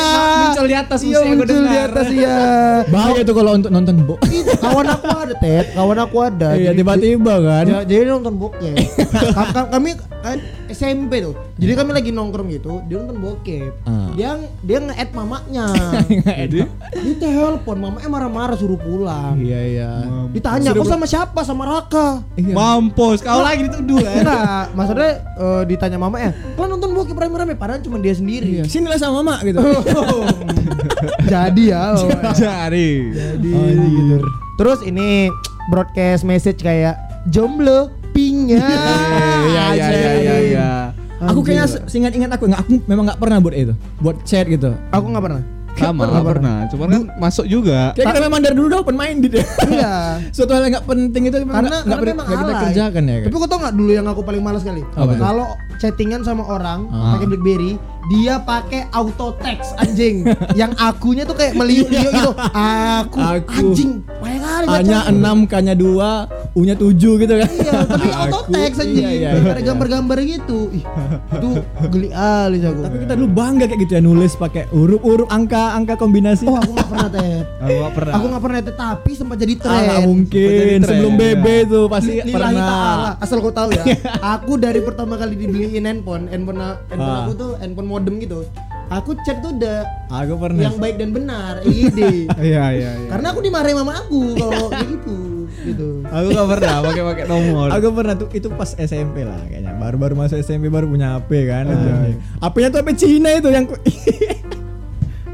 Muncul 0.50 0.66
di 0.66 0.74
atas 0.74 0.98
Iya 1.06 1.18
muncul 1.22 1.46
di 1.46 1.78
atas 1.78 2.06
iya. 2.10 2.38
Bahaya 2.92 3.22
tuh 3.22 3.34
kalau 3.34 3.54
untuk 3.54 3.70
nonton 3.70 3.94
bo. 4.02 4.14
Itu 4.26 4.58
kawan 4.58 4.86
aku 4.90 5.06
ada 5.06 5.34
Ted, 5.38 5.66
kawan 5.74 5.98
aku 6.02 6.16
ada. 6.18 6.48
Iya 6.58 6.70
tiba-tiba 6.74 7.34
kan. 7.38 7.64
Ya, 7.70 7.78
jadi 7.86 8.10
nonton 8.10 8.34
bokep. 8.34 8.74
Ka- 9.36 9.70
kami 9.70 9.94
kan 10.24 10.38
SMP 10.66 11.22
tuh. 11.22 11.38
Jadi 11.54 11.72
kami 11.78 11.94
lagi 11.94 12.10
nongkrong 12.10 12.50
gitu, 12.50 12.82
dia 12.90 12.98
nonton 12.98 13.22
bokep. 13.22 13.72
Ah. 13.86 14.10
Dia 14.18 14.34
dia 14.66 14.78
nge-add 14.82 15.10
mamanya. 15.14 15.70
Jadi 16.42 16.66
Dia 16.66 17.14
telepon, 17.20 17.76
mamanya 17.78 18.08
marah-marah 18.10 18.56
suruh 18.58 18.80
pulang. 18.80 19.38
Iya 19.38 19.60
iya. 19.62 19.90
Ditanya, 20.34 20.74
"Kau 20.74 20.82
sama 20.82 21.06
siapa? 21.06 21.46
Sama 21.46 21.62
Raka?" 21.68 22.24
Iya. 22.34 22.54
mampus, 22.56 23.22
kau 23.22 23.44
lagi 23.44 23.70
dituduh 23.70 24.02
kan. 24.02 24.14
Enggak, 24.24 24.64
maksudnya 24.74 25.10
eh, 25.38 25.62
ditanya 25.70 25.98
mamanya, 26.00 26.30
"Kalian 26.58 26.70
nonton 26.74 26.90
bokep 26.96 27.14
rame-rame?" 27.14 27.54
Padahal 27.54 27.84
cuma 27.84 28.02
dia 28.02 28.14
sendiri. 28.16 28.62
Iya. 28.62 28.64
Sinilah 28.66 28.98
sama 29.04 29.20
mama 29.20 29.34
gitu. 29.42 29.60
Jadi 31.32 31.62
ya. 31.70 31.94
oh. 31.94 32.08
Jadi. 32.32 32.90
Jadi 33.12 33.50
Oh, 33.52 33.66
gitu. 33.68 34.16
Terus 34.54 34.80
ini 34.82 35.28
broadcast 35.68 36.22
message 36.22 36.60
kayak 36.60 36.96
jomblo 37.28 37.90
pinya. 38.12 38.60
Iya 38.60 39.64
iya 39.74 39.86
iya 39.90 40.12
iya 40.14 40.36
iya. 40.40 40.68
Aku 41.24 41.40
kayaknya 41.40 41.66
se- 41.66 41.84
seingat-ingat 41.88 42.36
aku 42.36 42.46
nggak 42.46 42.60
aku 42.62 42.72
memang 42.84 43.04
nggak 43.08 43.20
pernah 43.20 43.38
buat 43.40 43.54
itu. 43.54 43.74
Buat 43.98 44.16
chat 44.22 44.46
gitu. 44.46 44.76
Aku 44.92 45.04
nggak 45.08 45.24
pernah. 45.24 45.42
Sama, 45.74 45.92
Nggak 45.96 46.10
nggak 46.10 46.26
pernah. 46.28 46.56
Cuman 46.68 46.88
kan 46.88 47.02
masuk 47.16 47.44
juga. 47.44 47.90
Kayak 47.92 48.06
kita 48.08 48.20
memang 48.22 48.40
dari 48.40 48.54
dulu 48.54 48.66
udah 48.68 48.80
open 48.80 48.94
minded 48.94 49.32
ya. 49.32 49.44
Iya. 49.64 49.94
Suatu 50.36 50.52
hal 50.52 50.62
yang 50.62 50.72
nggak 50.74 50.86
penting 50.86 51.22
itu 51.24 51.36
memang 51.40 51.54
karena 51.56 51.76
nggak- 51.76 51.84
karena 51.90 52.04
memang 52.08 52.24
nggak 52.24 52.38
kita 52.40 52.52
kerjakan 52.62 53.02
ya. 53.04 53.16
Tapi 53.22 53.34
kau 53.34 53.48
tau 53.48 53.58
nggak 53.58 53.74
dulu 53.74 53.90
yang 53.92 54.06
aku 54.06 54.20
paling 54.20 54.40
malas 54.40 54.62
kali? 54.62 54.82
Kalau 54.94 55.46
chattingan 55.76 56.22
sama 56.22 56.44
orang 56.44 56.86
Ah. 56.88 57.16
pakai 57.16 57.26
BlackBerry, 57.26 57.72
dia 58.06 58.38
pakai 58.38 58.86
auto 58.90 59.34
text 59.38 59.74
anjing. 59.76 60.22
yang 60.60 60.70
akunya 60.76 61.24
tuh 61.24 61.34
kayak 61.34 61.54
meliuk-liuk 61.54 62.12
gitu. 62.12 62.30
Aku, 62.54 63.18
Aku. 63.18 63.50
anjing. 63.72 63.92
Banyak 64.16 64.40
kali 64.40 64.64
A-nya 64.64 64.98
bacanya. 65.02 65.32
6, 65.34 65.50
K-nya 65.50 65.74
2, 65.74 66.08
U-nya 66.54 66.74
7 66.76 66.94
gitu 67.18 67.34
kan. 67.34 67.48
Iya, 67.50 67.72
tapi 67.84 68.08
auto 68.20 68.40
text 68.48 68.78
anjing. 68.78 69.02
Iya, 69.02 69.10
iya, 69.10 69.28
Ada 69.34 69.52
iya. 69.52 69.64
gambar-gambar 69.64 70.16
gitu. 70.22 70.58
Ih, 70.70 70.84
itu 71.32 71.48
geli 71.90 72.08
alis 72.12 72.62
aku. 72.62 72.80
Tapi 72.80 72.96
kita 73.02 73.12
dulu 73.14 73.28
bangga 73.30 73.64
kayak 73.66 73.80
gitu 73.82 73.92
ya 73.92 74.02
nulis 74.02 74.32
pakai 74.34 74.62
huruf-huruf 74.70 75.28
angka-angka 75.66 75.94
kombinasi. 75.96 76.44
Oh, 76.44 76.54
aku 76.54 76.70
nggak 76.70 76.88
pernah 76.88 77.08
Ted. 77.08 77.44
Aku 77.56 77.72
nggak 77.74 77.94
pernah. 77.94 78.12
Aku 78.12 78.24
nggak 78.26 78.42
pernah 78.42 78.58
Ted, 78.60 78.76
tapi 78.76 79.10
sempat 79.12 79.36
jadi 79.36 79.54
Ah, 79.54 79.62
tren. 79.62 79.82
nggak 79.82 80.02
mungkin. 80.04 80.48
Jadi 80.50 80.62
tren. 80.62 80.82
Sebelum 80.84 81.12
BB 81.14 81.46
tuh 81.66 81.84
pasti 81.86 82.12
Li- 82.12 82.24
lillahi 82.24 82.54
ta'ala. 82.54 82.60
pernah. 82.60 83.08
Asal 83.18 83.36
kau 83.38 83.50
tahu 83.50 83.70
ya. 83.70 83.84
aku 84.34 84.52
dari 84.56 84.80
pertama 84.80 85.14
kali 85.14 85.34
dibeliin 85.34 85.84
handphone, 85.84 86.24
handphone 86.26 86.58
handphone 86.60 87.00
Ah. 87.10 87.22
aku 87.22 87.32
tuh 87.34 87.50
handphone 87.56 87.88
modem 87.88 88.14
gitu. 88.18 88.44
Aku 88.86 89.16
chat 89.18 89.40
tuh 89.40 89.48
udah 89.50 89.80
Aku 90.14 90.36
pernah. 90.36 90.60
yang 90.62 90.76
baik 90.76 90.96
dan 90.96 91.10
benar, 91.10 91.64
ide. 91.64 92.28
Iya 92.38 92.64
iya 92.70 92.90
iya. 92.94 93.08
Karena 93.08 93.32
aku 93.32 93.40
dimarahin 93.40 93.72
mama 93.74 93.96
aku 93.96 94.36
kalau 94.36 94.68
kayak 94.70 94.88
gitu, 94.92 95.16
gitu. 95.64 95.88
Aku 96.04 96.26
nggak 96.30 96.48
pernah 96.50 96.74
pakai 96.84 97.02
pakai 97.02 97.24
nomor. 97.24 97.68
Aku 97.70 97.86
pernah 97.90 98.14
tuh 98.14 98.28
itu 98.30 98.48
pas 98.50 98.70
SMP 98.76 99.24
lah 99.24 99.40
kayaknya. 99.42 99.72
Baru-baru 99.74 100.14
masuk 100.14 100.36
SMP 100.38 100.68
baru 100.68 100.84
punya 100.86 101.16
HP 101.16 101.30
kan. 101.46 101.64
Ah. 101.66 102.12
HP-nya 102.44 102.68
tuh 102.70 102.78
HP 102.78 102.88
Cina 102.94 103.28
itu 103.32 103.48
yang 103.48 103.64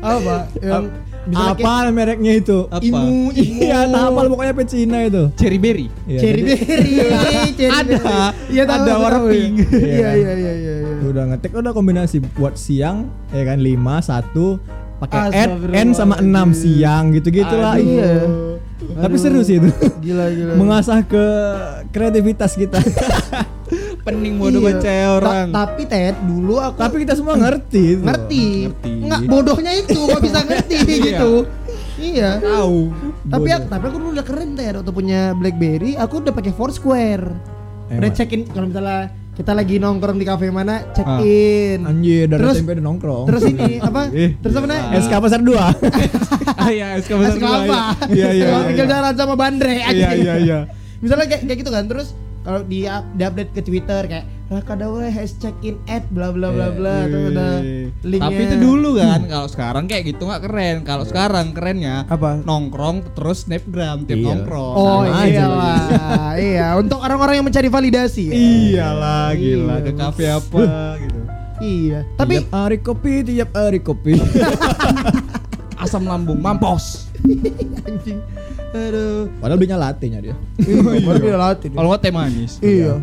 Apa? 0.01 0.37
Yang 0.57 0.85
bisa 1.21 1.53
pakai 1.53 1.65
apa 1.69 1.93
mereknya 1.93 2.33
itu? 2.33 2.59
Apa? 2.67 2.81
Imu, 2.81 3.29
imu. 3.31 3.61
Iya, 3.61 3.79
tak 3.87 4.01
hafal 4.09 4.25
pokoknya 4.33 4.53
HP 4.57 4.61
Cina 4.67 4.99
itu. 5.05 5.23
Cherry 5.37 5.59
berry. 5.61 5.87
Iya, 6.09 6.19
Cherry 6.19 6.43
berry, 6.43 6.95
cherry 7.59 7.73
Ada. 7.77 7.97
Iya 8.49 8.63
tahu, 8.65 8.81
Ada 8.81 8.93
warna 8.97 9.19
ya. 9.21 9.29
pink. 9.29 9.55
Iya 10.01 10.11
iya 10.17 10.33
iya 10.33 10.53
iya. 10.57 10.75
iya. 10.81 10.95
Udah 11.05 11.25
ngetik 11.29 11.53
udah 11.53 11.73
kombinasi 11.73 12.17
buat 12.35 12.57
siang 12.57 13.13
ya 13.31 13.45
kan 13.45 13.61
5 13.61 13.77
1 13.77 15.01
pakai 15.01 15.19
add 15.33 15.53
n 15.73 15.89
sama 15.93 16.21
6 16.21 16.25
Astagfirullahaladzim. 16.25 16.53
siang 16.57 17.05
gitu-gitu 17.13 17.55
lah. 17.57 17.75
Aduh. 17.77 17.85
Iya. 17.85 18.13
Tapi 18.91 19.17
seru 19.21 19.41
sih 19.45 19.61
itu. 19.61 19.69
Gila 20.01 20.25
gila. 20.33 20.53
Mengasah 20.61 21.05
ke 21.05 21.25
kreativitas 21.93 22.57
kita. 22.57 22.81
Pening 24.01 24.35
bodoh 24.37 24.59
Iya. 24.59 24.69
baca 24.71 24.89
Ta- 24.91 25.11
orang. 25.13 25.47
tapi 25.51 25.83
Ted 25.85 26.17
dulu 26.23 26.55
aku 26.57 26.77
Tapi 26.79 26.97
kita 27.01 27.15
semua 27.15 27.35
ngerti 27.35 27.85
itu. 27.93 28.03
ngerti. 28.03 28.47
Ngerti. 28.67 28.93
Nggak 29.03 29.21
bodohnya 29.27 29.73
itu 29.75 29.99
kok 30.01 30.21
bisa 30.21 30.39
ngerti 30.41 30.77
gitu. 31.07 31.33
Iya. 31.97 32.31
Tahu. 32.39 32.79
Tapi 33.27 33.49
aku, 33.51 33.65
tapi 33.69 33.85
aku 33.87 33.97
dulu 33.99 34.11
udah 34.13 34.25
keren 34.25 34.51
Ted 34.53 34.75
waktu 34.75 34.89
punya 34.91 35.21
BlackBerry, 35.33 35.93
aku 35.95 36.15
udah 36.19 36.33
pakai 36.33 36.51
Foursquare. 36.51 37.25
Udah 37.89 37.99
Emang? 38.01 38.13
check 38.13 38.31
in 38.31 38.47
kalau 38.47 38.67
misalnya 38.67 39.11
kita 39.31 39.51
lagi 39.51 39.77
nongkrong 39.77 40.15
di 40.15 40.25
kafe 40.25 40.49
mana, 40.49 40.81
check 40.91 41.05
Ah. 41.05 41.21
in. 41.21 41.83
Anjir, 41.83 42.25
dari 42.27 42.41
Terus- 42.41 42.57
SMP 42.57 42.71
udah 42.73 42.87
nongkrong. 42.87 43.25
Terus 43.27 43.43
ini 43.47 43.69
apa? 43.79 44.01
Eh, 44.15 44.31
Terus 44.39 44.55
apa 44.55 44.67
nih? 44.67 44.81
SK 44.99 45.13
Pasar 45.15 45.41
2. 45.41 45.61
Ah 46.53 46.69
iya, 46.69 46.87
SK 46.97 47.11
besar 47.15 47.35
dua, 47.35 47.41
kelapa. 47.43 47.81
Iya 48.07 48.29
iya 48.31 48.45
Cuma 48.47 48.59
iya. 48.59 48.69
tinggal 48.69 48.87
jalan 48.91 49.15
sama 49.15 49.35
bandre 49.35 49.77
Iya 49.87 50.09
iya 50.15 50.35
iya. 50.37 50.59
Misalnya 50.99 51.25
kayak, 51.27 51.43
kayak 51.43 51.59
gitu 51.59 51.71
kan 51.71 51.85
terus 51.85 52.13
kalau 52.51 52.67
di, 52.67 52.83
di 53.15 53.23
update 53.23 53.53
ke 53.53 53.63
Twitter 53.63 54.03
kayak 54.05 54.27
Raka 54.51 54.75
Dawe 54.75 55.07
has 55.07 55.39
check 55.39 55.55
in 55.63 55.79
at 55.87 56.03
bla 56.11 56.35
bla 56.35 56.51
bla 56.51 56.75
bla 56.75 57.07
terus 57.07 57.31
ada 57.31 57.63
linknya. 58.03 58.27
Tapi 58.27 58.41
itu 58.43 58.57
dulu 58.59 58.99
kan, 58.99 59.21
kalau 59.25 59.47
sekarang 59.47 59.85
kayak 59.87 60.03
gitu 60.05 60.27
nggak 60.27 60.43
keren. 60.43 60.77
Kalau 60.83 61.05
sekarang 61.07 61.55
kerennya 61.55 62.03
Apa? 62.05 62.43
nongkrong 62.43 63.15
terus 63.15 63.47
snapgram 63.47 64.03
tiap 64.03 64.19
Iya. 64.19 64.27
nongkrong. 64.27 64.75
Oh 64.75 65.07
Sama 65.07 65.23
aja 65.23 65.31
iya 65.31 65.47
lah, 65.47 66.31
iya 66.35 66.67
untuk 66.75 66.99
orang-orang 66.99 67.39
yang 67.39 67.47
mencari 67.47 67.71
validasi. 67.71 68.23
ya. 68.27 68.35
Iyalah 68.35 69.27
gila 69.33 69.55
Iya. 69.73 69.87
ke 69.87 69.93
kafe 69.95 70.25
apa 70.27 70.63
gitu. 70.99 71.21
Iya, 71.61 71.99
tapi 72.17 72.35
tiap 72.41 72.51
hari 72.51 72.79
kopi, 72.81 73.13
tiap 73.23 73.51
hari 73.55 73.79
kopi. 73.79 74.19
Asam 75.79 76.05
lambung 76.05 76.43
mampus. 76.43 77.07
anjing. 77.81 78.19
Aduh. 78.71 79.27
Padahal 79.39 79.59
belinya 79.59 79.79
latte 79.79 80.07
nya 80.07 80.21
dia. 80.21 80.35
Iya, 80.63 80.79
baru 81.03 81.19
dia 81.19 81.37
latih. 81.37 81.69
Kalau 81.71 81.89
nggak 81.91 82.01
teh 82.01 82.13
manis. 82.13 82.53
Iya. 82.61 82.95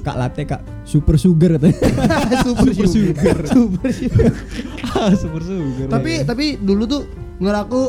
Kak 0.00 0.16
latte 0.16 0.42
kak 0.42 0.64
super 0.88 1.20
sugar 1.20 1.60
katanya. 1.60 1.76
Super 2.46 2.72
sugar. 2.88 3.36
Super 3.44 3.88
sugar. 3.92 4.32
Ah, 4.96 5.12
super 5.12 5.44
sugar. 5.44 5.92
Tapi 5.92 6.24
tapi 6.24 6.56
dulu 6.56 6.88
tuh 6.88 7.02
menurut 7.36 7.60
aku 7.60 7.82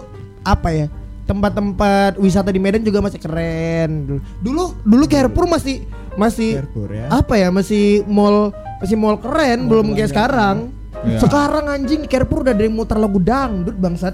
apa 0.44 0.70
ya? 0.70 0.88
Tempat-tempat 1.24 2.20
wisata 2.20 2.52
di 2.52 2.60
Medan 2.60 2.84
juga 2.84 3.00
masih 3.00 3.20
keren. 3.20 4.04
Dulu 4.04 4.20
dulu, 4.44 4.64
dulu 4.84 5.04
Carrefour 5.08 5.48
masih 5.48 5.88
masih 6.20 6.60
Carrefour 6.60 6.90
ya. 6.92 7.08
apa 7.08 7.34
ya? 7.40 7.48
Masih 7.48 8.04
mall 8.04 8.52
masih 8.84 9.00
mall 9.00 9.16
keren, 9.16 9.72
belum 9.72 9.96
kayak 9.96 10.12
sekarang. 10.12 10.76
Iya. 11.08 11.24
Sekarang 11.24 11.72
anjing 11.72 12.04
Carrefour 12.04 12.44
udah 12.44 12.52
dari 12.52 12.68
muter 12.68 13.00
lagu 13.00 13.24
dangdut 13.24 13.80
bangsat. 13.80 14.12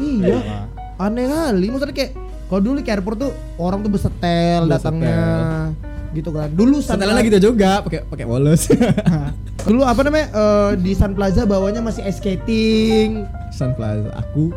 iya. 0.00 0.64
Aneh 0.96 1.24
kali. 1.24 1.66
Maksudnya 1.68 1.92
kayak 1.92 2.12
kalau 2.44 2.60
dulu 2.62 2.78
Carrefour 2.80 3.14
tuh 3.14 3.30
orang 3.56 3.80
tuh 3.80 3.90
bersetel 3.90 4.62
Bersetel. 4.62 4.70
datangnya 4.70 5.18
gitu 6.12 6.30
kan. 6.30 6.48
Dulu 6.48 6.76
Sun 6.78 6.94
Setelah 6.94 7.20
gitu 7.20 7.38
juga 7.42 7.82
pakai 7.82 8.00
pakai 8.04 8.24
polos. 8.24 8.70
dulu 9.66 9.82
apa 9.82 10.00
namanya 10.02 10.26
eh, 10.30 10.70
di 10.78 10.92
Sun 10.92 11.12
Plaza 11.12 11.42
bawahnya 11.42 11.80
masih 11.80 12.04
ice 12.04 12.18
skating. 12.18 13.26
Sun 13.50 13.74
Plaza. 13.74 14.14
Aku 14.14 14.54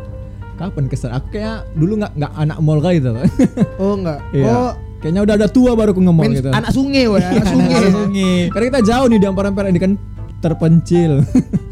kapan 0.54 0.86
kesan? 0.86 1.10
Aku 1.10 1.26
kayak 1.30 1.66
dulu 1.74 1.98
nggak 1.98 2.14
nggak 2.14 2.32
anak 2.36 2.58
mall 2.58 2.78
kali 2.78 2.98
itu. 2.98 3.10
Oh 3.82 3.94
enggak. 3.94 4.22
Iya. 4.30 4.46
Oh 4.48 4.72
Kayaknya 4.98 5.22
udah 5.22 5.34
ada 5.36 5.46
tua 5.46 5.78
baru 5.78 5.94
aku 5.94 6.02
nge-mall 6.02 6.26
men- 6.26 6.34
gitu. 6.34 6.50
anak 6.50 6.74
sungai 6.74 7.06
wah, 7.06 7.22
anak 7.22 7.30
Iya, 7.38 7.42
sungai. 7.46 7.78
anak 7.78 7.92
sungai. 7.94 8.34
Karena 8.50 8.64
kita 8.66 8.80
jauh 8.82 9.06
nih 9.06 9.18
di 9.18 9.26
amparan 9.26 9.54
ini 9.70 9.78
kan 9.78 9.92
terpencil. 10.38 11.12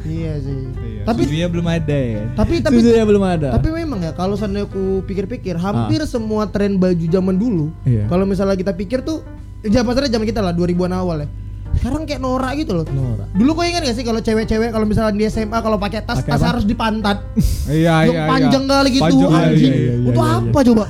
iya 0.06 0.38
sih. 0.38 0.58
Tapi 1.06 1.22
Tapi 1.22 1.46
belum 1.46 1.64
ada 1.64 1.94
ya. 1.94 2.22
tapi 2.34 2.54
tapi 2.58 2.76
Susunya 2.76 3.04
belum 3.04 3.22
ada. 3.22 3.48
tapi 3.52 3.68
memang 3.70 4.00
ya 4.00 4.10
kalau 4.10 4.34
seandainya 4.34 4.66
aku 4.66 5.00
pikir-pikir 5.02 5.54
hampir 5.54 6.02
semua 6.04 6.44
tren 6.44 6.74
baju 6.74 7.06
zaman 7.06 7.34
dulu 7.34 7.70
Ah. 7.78 7.86
Iya. 7.86 8.04
kalau 8.06 8.24
misalnya 8.24 8.54
kita 8.54 8.72
pikir 8.72 9.00
tuh 9.00 9.22
ya 9.62 9.80
maksudnya 9.80 10.10
zaman 10.10 10.26
kita 10.26 10.40
lah 10.40 10.50
2000-an 10.50 10.92
awal 10.92 11.18
ya. 11.20 11.28
Sekarang 11.76 12.02
kayak 12.02 12.18
norak 12.18 12.56
gitu 12.56 12.72
loh. 12.72 12.84
Norak. 12.84 13.28
Dulu 13.30 13.50
kau 13.52 13.62
ingat 13.62 13.84
gak 13.84 13.92
sih 13.92 14.02
kalau 14.02 14.18
cewek-cewek 14.18 14.70
kalau 14.70 14.82
misalnya 14.82 15.12
di 15.12 15.24
SMA 15.24 15.54
kalau 15.56 15.76
pakai 15.76 16.00
tas 16.00 16.18
Pakai 16.18 16.30
tas 16.30 16.40
apa? 16.40 16.48
harus 16.50 16.64
dipantat. 16.64 17.18
Iya 17.68 17.94
Yang 18.02 18.26
panjang 18.26 18.64
kali 18.64 18.88
gitu 18.90 19.02
Panjang, 19.04 19.28
iya, 19.28 19.40
anjing. 19.44 19.70
iya, 19.70 19.76
iya, 19.76 19.94
Itu 20.02 20.16
iya, 20.16 20.26
iya. 20.26 20.40
apa 20.42 20.58
coba? 20.64 20.84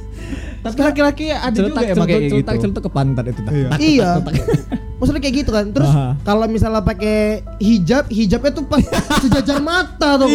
Tapi 0.64 0.78
laki-laki 0.78 1.24
ada 1.30 1.56
juga 1.56 1.72
kayak 1.74 1.96
celetuk 1.98 2.30
gitu. 2.30 2.60
celetuk 2.62 2.82
ke 2.82 2.90
pantat 2.90 3.24
itu. 3.26 3.40
tak, 3.42 3.52
Iya. 3.80 4.08
Iya. 5.00 5.02
Maksudnya 5.02 5.22
kayak 5.22 5.36
gitu 5.38 5.50
kan. 5.50 5.66
Terus 5.72 5.90
kalau 6.20 6.44
misalnya 6.44 6.84
pakai 6.84 7.16
hijab, 7.56 8.04
hijabnya 8.06 8.52
tuh 8.52 8.64
pas 8.64 8.84
sejajar 9.24 9.56
mata 9.58 10.20
tuh. 10.20 10.28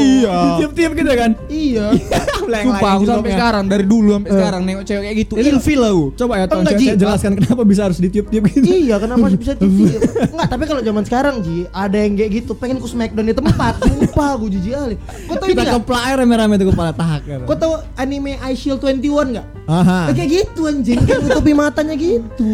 Tiap-tiap 0.58 0.92
gitu 0.98 1.12
kan. 1.14 1.32
Iya. 1.46 1.94
Sumpah 2.66 2.92
aku 2.96 3.06
sampai 3.06 3.32
sekarang 3.32 3.66
dari 3.66 3.86
dulu 3.86 4.10
sampai 4.16 4.32
sekarang 4.32 4.62
nengok 4.64 4.84
cewek 4.84 5.04
kayak 5.04 5.18
gitu. 5.20 5.34
Itu- 5.36 5.50
Ilfil 5.52 5.82
aku. 5.82 6.04
Coba 6.16 6.34
ya 6.36 6.46
tolong 6.46 6.66
jelaskan 6.98 7.32
kenapa 7.36 7.62
bisa 7.62 7.82
harus 7.86 8.00
ditiup-tiup 8.00 8.44
gitu. 8.50 8.66
iya, 8.66 8.96
kenapa 8.98 9.30
bisa 9.30 9.54
TV? 9.62 9.78
Enggak, 10.26 10.48
tapi 10.50 10.64
kalau 10.66 10.82
zaman 10.82 11.04
sekarang 11.06 11.36
Ji, 11.42 11.70
ada 11.70 11.98
yang 11.98 12.14
kayak 12.16 12.32
gitu, 12.34 12.52
pengen 12.54 12.78
ku 12.78 12.90
smackdown 12.90 13.26
di 13.26 13.36
tempat. 13.36 13.78
Sumpah 13.78 14.30
aku 14.34 14.50
jijik 14.50 14.74
kali. 14.74 14.96
Kau 15.28 15.36
tahu 15.36 15.48
Kita 15.52 15.64
keplak 15.72 16.04
rame-rame 16.18 16.58
tuh 16.58 16.68
kepala 16.72 16.90
tahak. 16.90 17.22
gitu. 17.24 17.46
Kau 17.46 17.54
tahu 17.54 17.74
anime 17.96 18.38
I 18.40 18.54
Shield 18.54 18.82
21 18.82 18.98
enggak? 19.30 19.46
Aha. 19.66 20.14
Kayak 20.14 20.30
gitu 20.30 20.70
anjing, 20.70 21.02
kayak 21.02 21.26
nutupi 21.26 21.52
matanya 21.58 21.98
gitu. 21.98 22.46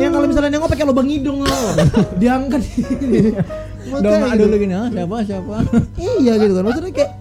Yang 0.00 0.10
kalau 0.16 0.26
misalnya 0.26 0.50
nengok 0.56 0.70
pakai 0.72 0.84
lubang 0.88 1.08
hidung 1.08 1.44
loh. 1.44 1.70
Diangkat. 2.16 2.62
Dong 3.86 4.02
Makanya 4.02 4.34
dulu 4.34 4.54
gitu. 4.58 4.62
gini, 4.66 4.74
ah, 4.74 4.88
siapa 4.90 5.16
siapa. 5.22 5.56
Iya 5.94 6.32
gitu 6.42 6.52
kan. 6.58 6.62
Maksudnya 6.66 6.90
kayak 6.90 7.12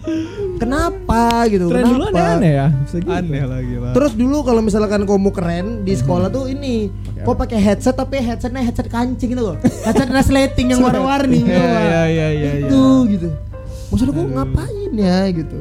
kenapa 0.57 1.23
gitu? 1.53 1.65
Tren 1.69 1.83
dulu 1.85 2.03
kenapa? 2.09 2.17
aneh-aneh 2.17 2.51
ya. 2.57 2.67
Bisa 2.73 2.97
gitu. 3.05 3.13
Aneh 3.13 3.43
lagi 3.45 3.75
lah. 3.77 3.93
Terus 3.93 4.11
dulu 4.17 4.37
kalau 4.41 4.61
misalkan 4.65 5.01
kau 5.05 5.21
mau 5.21 5.29
keren 5.29 5.85
di 5.85 5.93
sekolah 5.93 6.27
tuh 6.33 6.49
ini, 6.49 6.89
kau 7.21 7.37
pakai 7.37 7.61
headset 7.61 7.93
tapi 7.93 8.17
headsetnya 8.17 8.65
headset 8.65 8.89
kancing 8.89 9.37
gitu 9.37 9.43
loh. 9.53 9.55
Headset 9.61 10.09
resleting 10.09 10.73
yang 10.73 10.81
warna-warni 10.81 11.45
gitu. 11.45 11.53
Iya 11.53 11.69
iya 11.69 12.01
iya 12.09 12.27
iya. 12.33 12.51
iya. 12.65 12.67
Itu 12.67 12.83
gitu. 13.13 13.29
Maksudnya 13.93 14.13
kau 14.17 14.25
ngapain 14.25 14.91
ya 14.97 15.17
gitu. 15.29 15.59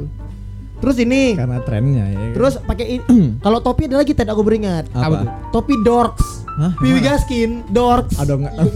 Terus 0.85 0.97
ini, 1.01 1.33
Karena 1.33 1.65
trennya 1.65 2.05
ya. 2.07 2.37
terus 2.37 2.61
pakai 2.61 3.01
ini. 3.01 3.05
kalau 3.45 3.57
topi 3.59 3.89
ada 3.89 3.97
lagi 3.97 4.13
tidak 4.13 4.37
aku 4.37 4.45
beringat. 4.45 4.85
Apa 4.93 5.15
tuh? 5.17 5.29
Topi 5.51 5.75
dorks. 5.81 6.45
Hah? 6.55 6.77
Piwi 6.77 7.01
Gaskin, 7.01 7.65
dorks. 7.67 8.21
Aduh 8.21 8.37
enggak. 8.37 8.53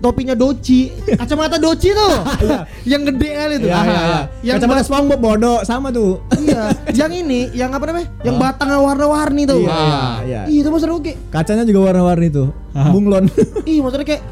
Topinya 0.00 0.32
Doci, 0.32 0.88
kacamata 1.12 1.60
Doci 1.60 1.92
tuh, 1.92 2.14
yang 2.88 3.04
gede 3.04 3.36
kali 3.36 3.54
tuh. 3.60 3.68
Iya 3.68 3.80
iya 3.84 4.00
iya. 4.00 4.20
Yang 4.40 4.56
Kacamata 4.56 4.80
SpongeBob 4.80 5.20
bodoh 5.20 5.58
sama 5.60 5.92
tuh. 5.92 6.24
iya, 6.40 6.72
yang 6.96 7.12
ini, 7.12 7.52
yang 7.52 7.68
apa 7.68 7.84
namanya? 7.84 8.08
Yang 8.24 8.36
batangnya 8.40 8.80
warna-warni 8.80 9.44
tuh. 9.44 9.60
Iya 9.60 9.68
Ah. 9.68 9.76
iya 9.76 10.00
iya. 10.24 10.40
Iya, 10.48 10.58
itu 10.64 10.68
maksudnya 10.72 10.96
oke. 10.96 11.12
Kacanya 11.28 11.68
juga 11.68 11.80
warna-warni 11.84 12.32
tuh. 12.32 12.48
Bunglon. 12.72 13.28
Ih, 13.68 13.84
maksudnya 13.84 14.08
kayak 14.08 14.24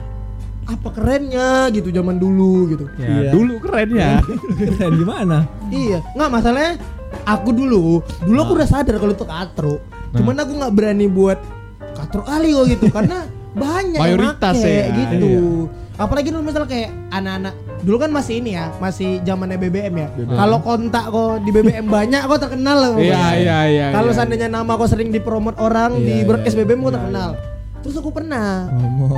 apa 0.65 0.89
kerennya 0.89 1.49
gitu 1.69 1.89
zaman 1.89 2.17
dulu 2.17 2.53
gitu. 2.69 2.85
Ya, 2.97 3.29
Iya. 3.29 3.31
dulu 3.37 3.55
keren 3.61 3.89
ya. 3.93 4.25
Keren 4.73 4.93
gimana? 4.97 5.45
Iya, 5.69 6.01
nggak 6.17 6.31
masalahnya 6.33 6.81
aku 7.29 7.53
dulu, 7.53 8.01
dulu 8.25 8.39
aku 8.41 8.53
udah 8.57 8.69
sadar 8.69 8.97
kalau 8.97 9.13
itu 9.13 9.27
katro. 9.29 9.75
Cuman 10.17 10.41
aku 10.41 10.53
nggak 10.57 10.73
berani 10.73 11.07
buat 11.07 11.37
katro 11.93 12.25
kali 12.25 12.57
kok 12.57 12.65
gitu 12.73 12.87
karena 12.89 13.29
banyak 13.63 14.01
Mayoritas 14.01 14.55
yang 14.57 14.65
make, 14.65 14.81
ya. 14.81 14.97
gitu. 14.97 15.33
Apalagi 15.99 16.31
dulu 16.31 16.47
misalnya 16.47 16.71
kayak 16.71 16.91
anak-anak 17.11 17.55
dulu 17.83 17.97
kan 17.99 18.11
masih 18.15 18.39
ini 18.39 18.55
ya, 18.55 18.71
masih 18.79 19.19
zamannya 19.27 19.59
BBM 19.59 19.95
ya. 19.99 20.09
Kalau 20.15 20.59
kontak 20.63 21.11
kok 21.11 21.43
di 21.43 21.51
BBM 21.51 21.87
banyak 21.99 22.23
kok 22.23 22.39
terkenal 22.39 22.77
loh. 22.79 22.95
Iya 22.97 23.25
iya 23.35 23.59
iya. 23.67 23.87
Kalau 23.91 24.15
iya. 24.15 24.17
seandainya 24.17 24.49
nama 24.49 24.79
kok 24.79 24.89
sering 24.89 25.11
dipromot 25.11 25.59
orang 25.59 25.99
di 25.99 26.23
Iya, 26.23 26.27
broadcast 26.27 26.55
iya, 26.55 26.63
BBM 26.65 26.81
kok 26.87 26.95
terkenal. 26.97 27.31
Terus 27.79 27.95
aku 27.95 28.11
pernah 28.11 28.67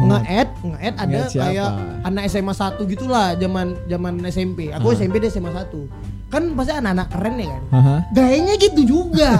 nge-add, 0.04 0.48
nge-add 0.60 0.94
ada 1.00 1.20
kayak 1.32 1.70
anak 2.04 2.22
SMA 2.28 2.52
1 2.52 2.76
gitulah 2.86 3.32
zaman 3.36 3.76
zaman 3.84 4.12
SMP. 4.28 4.68
Aku 4.72 4.92
Ah. 4.92 4.96
SMP 4.96 5.16
dia 5.20 5.32
SMA 5.32 5.52
1. 5.52 5.88
Kan 6.30 6.54
pasti 6.54 6.72
anak-anak 6.72 7.06
keren 7.10 7.34
ya 7.36 7.48
kan. 7.50 7.62
Haha. 7.74 7.96
Gayanya 8.14 8.54
gitu 8.56 8.80
juga. 8.86 9.30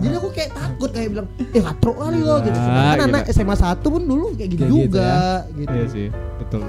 Jadi 0.00 0.14
aku 0.16 0.28
kayak 0.32 0.50
takut 0.50 0.90
kayak 0.90 1.08
bilang, 1.12 1.28
"Eh, 1.52 1.62
katro 1.62 1.92
kali 1.94 2.18
lo" 2.18 2.40
gitu. 2.40 2.56
Ah, 2.56 2.96
gitu. 2.96 3.04
anak 3.06 3.22
SMA 3.28 3.54
1 3.54 3.86
pun 3.86 4.02
dulu 4.02 4.26
kayak 4.34 4.50
gitu 4.50 4.62
Kayak 4.64 4.72
gitu 4.72 4.84
juga 4.88 5.12
gitu. 5.52 5.74
Iya 5.76 5.86
sih, 5.86 6.06
betul. 6.40 6.64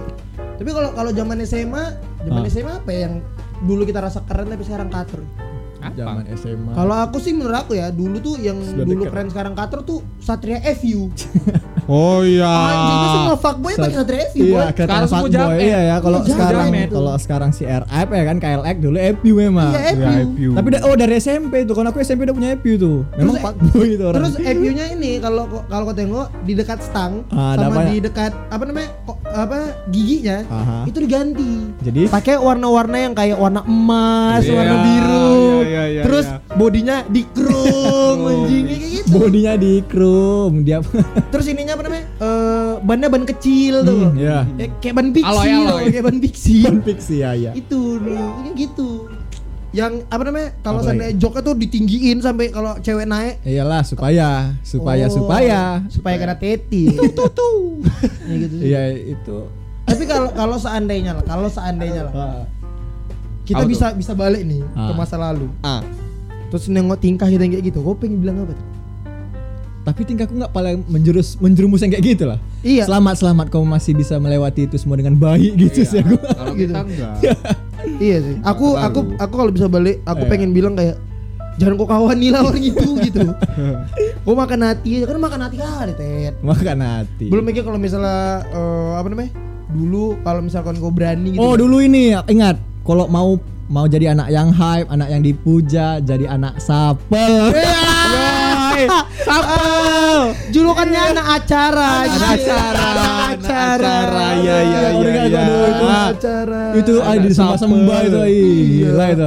Tapi 0.54 0.70
kalau 0.70 0.90
kalau 0.92 1.12
zaman 1.12 1.38
SMA, 1.42 1.84
zaman 2.22 2.42
Ah. 2.44 2.52
SMA 2.52 2.74
apa 2.78 2.90
ya 2.92 3.00
yang 3.08 3.16
dulu 3.64 3.88
kita 3.88 4.04
rasa 4.04 4.20
keren 4.28 4.52
tapi 4.52 4.62
sekarang 4.62 4.92
katro? 4.92 5.24
Zaman 5.92 6.24
SMA. 6.34 6.72
Kalau 6.72 6.96
aku 6.98 7.18
sih 7.18 7.32
menurut 7.32 7.58
aku 7.58 7.72
ya, 7.74 7.88
dulu 7.90 8.18
tuh 8.18 8.36
yang 8.38 8.56
Sudah 8.58 8.84
dulu 8.84 9.02
dekat. 9.02 9.12
keren 9.12 9.28
sekarang 9.28 9.54
katro 9.54 9.82
tuh 9.82 10.00
Satria 10.18 10.64
FU. 10.74 11.10
Oh 11.84 12.24
iya. 12.24 12.48
Anjingnya 12.48 13.08
semua 13.12 13.36
fuckboy 13.36 13.74
pakai 13.76 13.92
Satria 13.94 14.24
FU. 14.30 14.40
Iya, 14.42 14.62
Sekarang 14.72 15.04
semua 15.04 15.20
fuckboy. 15.20 15.36
jamet. 15.36 15.60
Iya 15.60 15.80
ya, 15.84 15.96
kalau 16.00 16.18
Iya, 16.18 16.32
sekarang 16.32 16.68
kalau 16.88 17.14
sekarang 17.18 17.50
si 17.52 17.64
RF 17.66 18.08
ya 18.10 18.24
kan 18.24 18.38
KLX 18.40 18.76
dulu 18.80 18.98
EPU 18.98 19.34
memang. 19.38 19.68
Iya, 19.70 19.82
Ya, 19.84 19.92
FU. 19.92 20.32
FU. 20.32 20.50
Tapi 20.56 20.68
oh 20.80 20.96
dari 20.96 21.16
SMP 21.18 21.54
tuh, 21.64 21.76
kan 21.76 21.86
aku 21.86 22.00
SMP 22.00 22.24
udah 22.24 22.32
punya 22.34 22.50
EPU 22.54 22.74
tuh. 22.78 22.98
Memang 23.18 23.36
fuckboy 23.38 23.88
itu 23.90 24.04
orang. 24.06 24.16
Terus 24.16 24.34
FU-nya 24.40 24.86
ini 24.92 25.12
kalau 25.20 25.44
kalau 25.68 25.84
kau 25.84 25.92
tengok 25.94 26.28
di 26.42 26.54
dekat 26.56 26.80
stang 26.80 27.28
Ah, 27.30 27.52
ada 27.54 27.68
sama 27.68 27.76
apa 27.76 27.82
ya? 27.82 27.88
di 27.90 27.98
dekat 28.00 28.32
apa 28.48 28.64
namanya 28.64 28.90
kok 29.04 29.18
apa 29.34 29.60
giginya 29.90 30.46
Aha. 30.46 30.78
itu 30.86 30.98
diganti. 31.02 31.74
Jadi 31.82 32.06
Pakai 32.08 32.38
warna-warna 32.38 32.98
yang 33.00 33.14
kayak 33.14 33.36
warna 33.36 33.66
emas, 33.66 34.46
Iya, 34.46 34.54
warna 34.54 34.76
biru. 34.80 35.34
iya, 35.34 35.66
iya, 35.66 35.84
iya, 35.90 36.02
Terus 36.06 36.26
bodinya 36.54 36.98
di 37.06 37.22
chrome 37.28 38.22
anjing 38.32 38.64
kayak 38.64 38.82
gitu. 38.94 39.08
bodinya 39.12 39.54
di 39.58 39.74
chrome 39.84 40.56
dia. 40.62 40.80
Terus 41.34 41.46
ininya 41.50 41.74
apa 41.74 41.84
namanya? 41.84 42.06
Eh 42.16 42.72
bannya 42.80 43.08
ban 43.10 43.24
kecil 43.26 43.76
tuh. 43.82 44.00
Hmm, 44.08 44.16
iya. 44.16 44.38
Ya, 44.56 44.66
kayak 44.78 44.96
ban 44.96 45.08
pixie 45.10 45.62
kayak 45.90 46.04
ban 46.06 46.18
pixie. 46.22 46.64
Kan 46.64 46.78
fiksi 46.82 47.16
ya 47.20 47.32
ya. 47.34 47.52
itu 47.54 47.98
dulu 47.98 48.54
gitu. 48.54 49.03
Yang 49.74 50.06
apa 50.08 50.22
namanya? 50.22 50.50
Kalau 50.62 50.80
seandainya 50.80 51.18
joknya 51.18 51.42
tuh 51.42 51.56
ditinggiin 51.58 52.22
sampai 52.22 52.54
kalau 52.54 52.78
cewek 52.78 53.04
naik 53.04 53.42
Iyalah 53.42 53.82
supaya 53.82 54.54
supaya 54.62 55.06
Oh, 55.06 55.12
supaya 55.12 55.60
supaya 55.90 56.16
kena 56.16 56.38
teti. 56.38 56.94
Tuh 57.18 57.26
tuh. 57.28 57.82
Ya 58.24 58.34
gitu 58.38 58.54
sih. 58.54 58.66
Iya 58.70 58.82
itu. 59.18 59.38
Tapi 59.84 60.04
kalau 60.06 60.30
kalau 60.32 60.56
seandainya 60.56 61.12
lah, 61.12 61.26
kalau 61.26 61.50
seandainya 61.50 62.06
lah, 62.06 62.14
Ah. 62.14 62.46
kita 63.44 63.60
Apa 63.60 63.68
bisa 63.68 63.86
bisa 63.92 64.14
balik 64.14 64.46
nih 64.46 64.62
ke 64.62 64.78
Ah. 64.80 64.96
masa 64.96 65.18
lalu. 65.18 65.50
Ah. 65.60 65.82
Terus 66.48 66.70
nengok 66.70 67.02
tingkah 67.02 67.26
kita 67.26 67.42
yang 67.42 67.58
kayak 67.58 67.66
gitu, 67.68 67.82
kau 67.82 67.98
pengen 67.98 68.22
bilang 68.22 68.40
apa 68.40 68.54
tuh? 68.54 68.68
Tapi 69.84 70.02
tingkahku 70.06 70.38
nggak 70.38 70.54
paling 70.54 70.86
menjurus 70.88 71.36
menjerumus 71.36 71.82
yang 71.82 71.92
kayak 71.92 72.06
gitu 72.08 72.24
lah. 72.24 72.40
Iya. 72.62 72.88
Selamat 72.88 73.20
selamat 73.20 73.46
kau 73.50 73.66
masih 73.66 73.92
bisa 73.92 74.16
melewati 74.16 74.64
itu 74.64 74.78
semua 74.78 74.96
dengan 74.96 75.18
baik 75.18 75.58
gitu 75.60 75.82
sih 75.82 76.00
aku. 76.00 76.16
Kalau 76.16 76.54
Gitu. 76.54 76.70
kita 76.70 76.80
enggak. 76.80 77.14
Iya 78.00 78.18
sih. 78.20 78.36
Aku 78.42 78.76
aku 78.76 79.00
aku 79.16 79.34
kalau 79.34 79.52
bisa 79.52 79.68
balik, 79.68 80.00
aku 80.04 80.24
Iya. 80.24 80.30
pengen 80.30 80.52
bilang 80.52 80.74
kayak 80.74 80.98
jangan 81.54 81.76
kau 81.76 81.86
kawani 81.86 82.28
lah 82.30 82.42
orang 82.42 82.64
itu 82.72 82.90
gitu. 83.04 83.22
Kau 84.22 84.34
makan 84.34 84.60
hati 84.64 84.90
aja 84.98 85.06
kan 85.06 85.18
makan 85.18 85.40
hati 85.42 85.58
kali, 85.58 85.94
Ted. 85.94 86.34
Makan 86.40 86.78
hati. 86.80 87.28
Belum 87.28 87.44
mikir 87.44 87.62
kalau 87.62 87.78
misalnya 87.78 88.44
eh, 88.48 88.92
apa 88.96 89.08
namanya? 89.08 89.32
Dulu 89.70 90.22
kalau 90.22 90.42
misalkan 90.42 90.76
kau 90.78 90.90
berani 90.90 91.34
gitu. 91.34 91.42
Oh 91.42 91.54
dulu 91.54 91.78
ini 91.78 92.14
ingat 92.28 92.58
kalau 92.82 93.06
mau 93.06 93.36
mau 93.68 93.88
jadi 93.88 94.12
anak 94.12 94.28
yang 94.30 94.52
hype, 94.52 94.88
anak 94.88 95.08
yang 95.10 95.22
dipuja, 95.22 95.98
jadi 96.00 96.28
anak 96.30 96.60
sapel. 96.60 97.50
Sapel. 99.34 100.20
Julukannya 100.54 101.02
anak 101.10 101.26
acara. 101.42 101.90
Anak 102.06 102.14
anjing. 102.14 102.46
acara, 102.46 102.86
Anak 102.86 103.12
acara. 103.34 103.96
iya, 104.38 104.58
iya, 104.62 104.80
iya, 104.94 105.10
iya. 105.26 105.42
tahu 105.42 105.64
itu 105.66 105.86
Ah. 105.90 106.08
acara. 106.14 106.62
itu 106.74 106.94
ah, 107.02 107.16
di 107.18 107.30
sembah 107.34 107.58
sembah 107.58 108.00
itu 108.04 108.20
Iya. 108.22 108.90
gila 108.94 109.06
itu. 109.10 109.26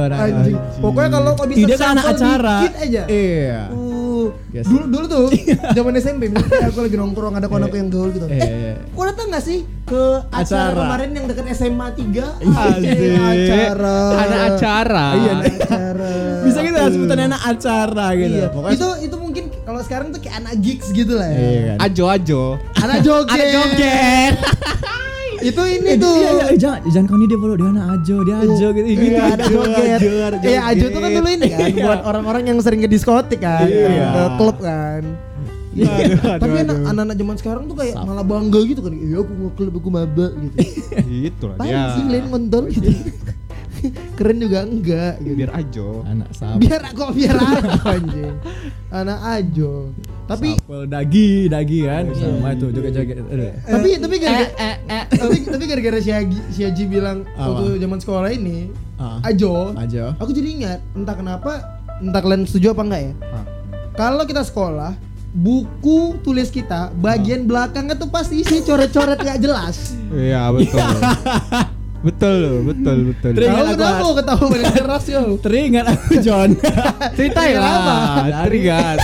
Pokoknya 0.79 1.09
kalau 1.11 1.31
kau 1.35 1.45
bisa 1.45 1.75
kan 1.75 1.89
anak 1.93 2.05
acara. 2.15 2.55
Iya. 3.07 3.61
Uh, 4.27 4.35
Yes. 4.51 4.65
dulu 4.65 4.85
dulu 4.85 5.05
tuh 5.05 5.25
zaman 5.77 5.93
SMP 5.95 6.27
misalnya 6.27 6.67
aku 6.67 6.79
lagi 6.81 6.95
nongkrong 6.95 7.33
ada 7.33 7.45
kawan 7.45 7.63
aku 7.63 7.75
yang 7.75 7.87
gaul 7.87 8.09
gitu. 8.09 8.25
Iya, 8.25 8.37
Eh, 8.37 8.49
iya. 8.49 8.73
kau 8.89 9.03
datang 9.03 9.27
gak 9.27 9.41
sih 9.41 9.59
ke 9.83 10.03
acara, 10.27 10.41
Acara. 10.67 10.77
kemarin 10.77 11.09
yang 11.11 11.25
dekat 11.25 11.45
SMA 11.51 11.87
3? 11.89 12.25
Asik. 12.37 12.97
acara. 13.17 13.97
Ada 14.13 14.37
acara. 14.49 15.05
Iya, 15.13 15.31
acara. 15.39 16.11
Bisa 16.41 16.59
gitu 16.59 16.75
lah 16.75 16.89
sebutan 16.89 17.19
anak 17.25 17.41
acara 17.45 18.07
gitu. 18.13 18.35
Iya. 18.35 18.47
Pokoknya 18.49 18.75
Itu 18.75 18.87
itu 19.01 19.15
mungkin 19.17 19.43
kalau 19.61 19.79
sekarang 19.81 20.07
tuh 20.09 20.19
kayak 20.19 20.35
anak 20.39 20.53
gigs 20.57 20.87
gitu 20.91 21.13
lah 21.13 21.27
ya. 21.27 21.37
Iya 21.37 21.59
kan. 21.65 21.77
Ajo 21.83 22.03
ajo. 22.07 22.43
Anak 22.77 22.97
joget. 23.01 23.31
Anak 23.33 23.47
joget. 23.49 24.35
itu 25.39 25.61
ini 25.63 25.89
Eh, 25.89 25.97
tuh. 25.97 26.13
Iya, 26.13 26.29
iya, 26.31 26.45
eh, 26.45 26.57
jangan 26.57 26.79
jangan 26.85 27.05
kau 27.05 27.15
ini 27.15 27.25
dia 27.25 27.37
follow 27.37 27.55
dia 27.55 27.67
anak 27.67 27.85
ajo, 27.91 28.15
dia 28.21 28.35
ajo 28.37 28.67
gitu. 28.69 28.85
gitu. 28.85 29.01
Iya, 29.03 29.21
ada 29.27 29.43
joget. 29.45 29.99
Iya, 30.41 30.59
Ajo 30.65 30.85
tuh 30.87 30.99
kan 30.99 31.09
dulu 31.11 31.29
ini 31.29 31.45
kan 31.47 31.67
buat 31.77 32.01
orang-orang 32.03 32.43
yang 32.45 32.57
sering 32.59 32.79
ke 32.79 32.87
diskotik 32.87 33.39
kan, 33.39 33.65
Iya. 33.65 34.07
ke 34.07 34.21
klub 34.35 34.57
kan. 34.57 35.03
Tapi 36.37 36.55
anak- 36.59 36.81
anak-anak 36.87 37.15
zaman 37.15 37.35
sekarang 37.37 37.63
tuh 37.65 37.75
kayak 37.75 37.95
malah 37.99 38.25
bangga 38.25 38.59
gitu 38.63 38.81
kan. 38.81 38.91
Iya, 38.91 39.21
aku 39.21 39.31
mau 39.31 39.49
klub 39.51 39.73
aku 39.73 39.89
maba 39.89 40.27
gitu. 40.33 40.57
Gitu 40.97 41.43
lah 41.45 41.55
dia. 41.61 41.81
sih 41.93 42.03
lain 42.03 42.25
kontol 42.27 42.63
gitu. 42.67 42.89
Keren 44.17 44.41
juga 44.41 44.65
enggak 44.65 45.21
gitu. 45.21 45.37
Biar 45.37 45.51
ajo. 45.53 46.01
Anak 46.03 46.33
sapel. 46.33 46.57
Biar 46.57 46.81
kok 46.89 47.09
biar 47.13 47.35
apa 47.37 47.93
anjing. 47.93 48.35
Anak 48.89 49.19
Ajo. 49.21 49.93
Tapi 50.27 50.49
Sapel 50.53 50.83
dagi, 50.85 51.29
dagi 51.47 51.79
kan 51.81 52.03
sama 52.11 52.51
itu 52.51 52.67
joget-joget. 52.69 53.15
Aduh. 53.23 53.51
tapi 53.63 53.89
tapi 53.95 54.15
gara-gara 54.17 54.47
Eh, 54.85 55.03
tapi 55.09 55.35
tapi 55.41 55.63
gara-gara 55.65 55.97
si 55.97 56.09
Haji 56.09 56.39
si 56.51 56.61
Haji 56.61 56.83
bilang 56.85 57.23
Apa? 57.31 57.47
waktu 57.55 57.79
zaman 57.79 57.97
sekolah 57.97 58.29
ini 58.29 58.67
Ah. 58.95 59.21
Ajo 59.23 59.71
Ajo. 59.73 60.11
Aku 60.17 60.29
jadi 60.29 60.49
ingat, 60.51 60.79
entah 60.91 61.13
kenapa, 61.13 61.63
entah 61.97 62.17
kalian 62.17 62.43
setuju 62.43 62.71
apa 62.71 62.81
enggak 62.83 63.01
ya. 63.03 63.13
Ah. 63.29 63.45
Kalau 63.93 64.23
kita 64.23 64.41
sekolah, 64.41 64.93
buku 65.31 65.99
tulis 66.19 66.49
kita 66.49 66.89
bagian 66.93 67.45
belakangnya 67.45 67.93
tuh 67.93 68.07
pasti 68.07 68.41
isi 68.41 68.59
coret-coret 68.59 69.17
gak 69.17 69.37
jelas. 69.37 69.93
Iya 70.09 70.49
betul. 70.49 70.81
betul 71.99 72.33
loh, 72.35 72.57
betul 72.63 72.97
betul. 73.07 73.31
Teringat 73.33 73.63
aku- 73.63 73.73
kenapa 73.75 74.05
ketawa 74.15 74.43
paling 74.45 74.71
keras 74.71 75.05
yo? 75.07 75.21
Teringat 75.37 75.85
aku 75.87 76.13
John. 76.19 76.49
Ceritain 77.17 77.55
lah. 77.55 77.77
Teringat. 78.43 78.97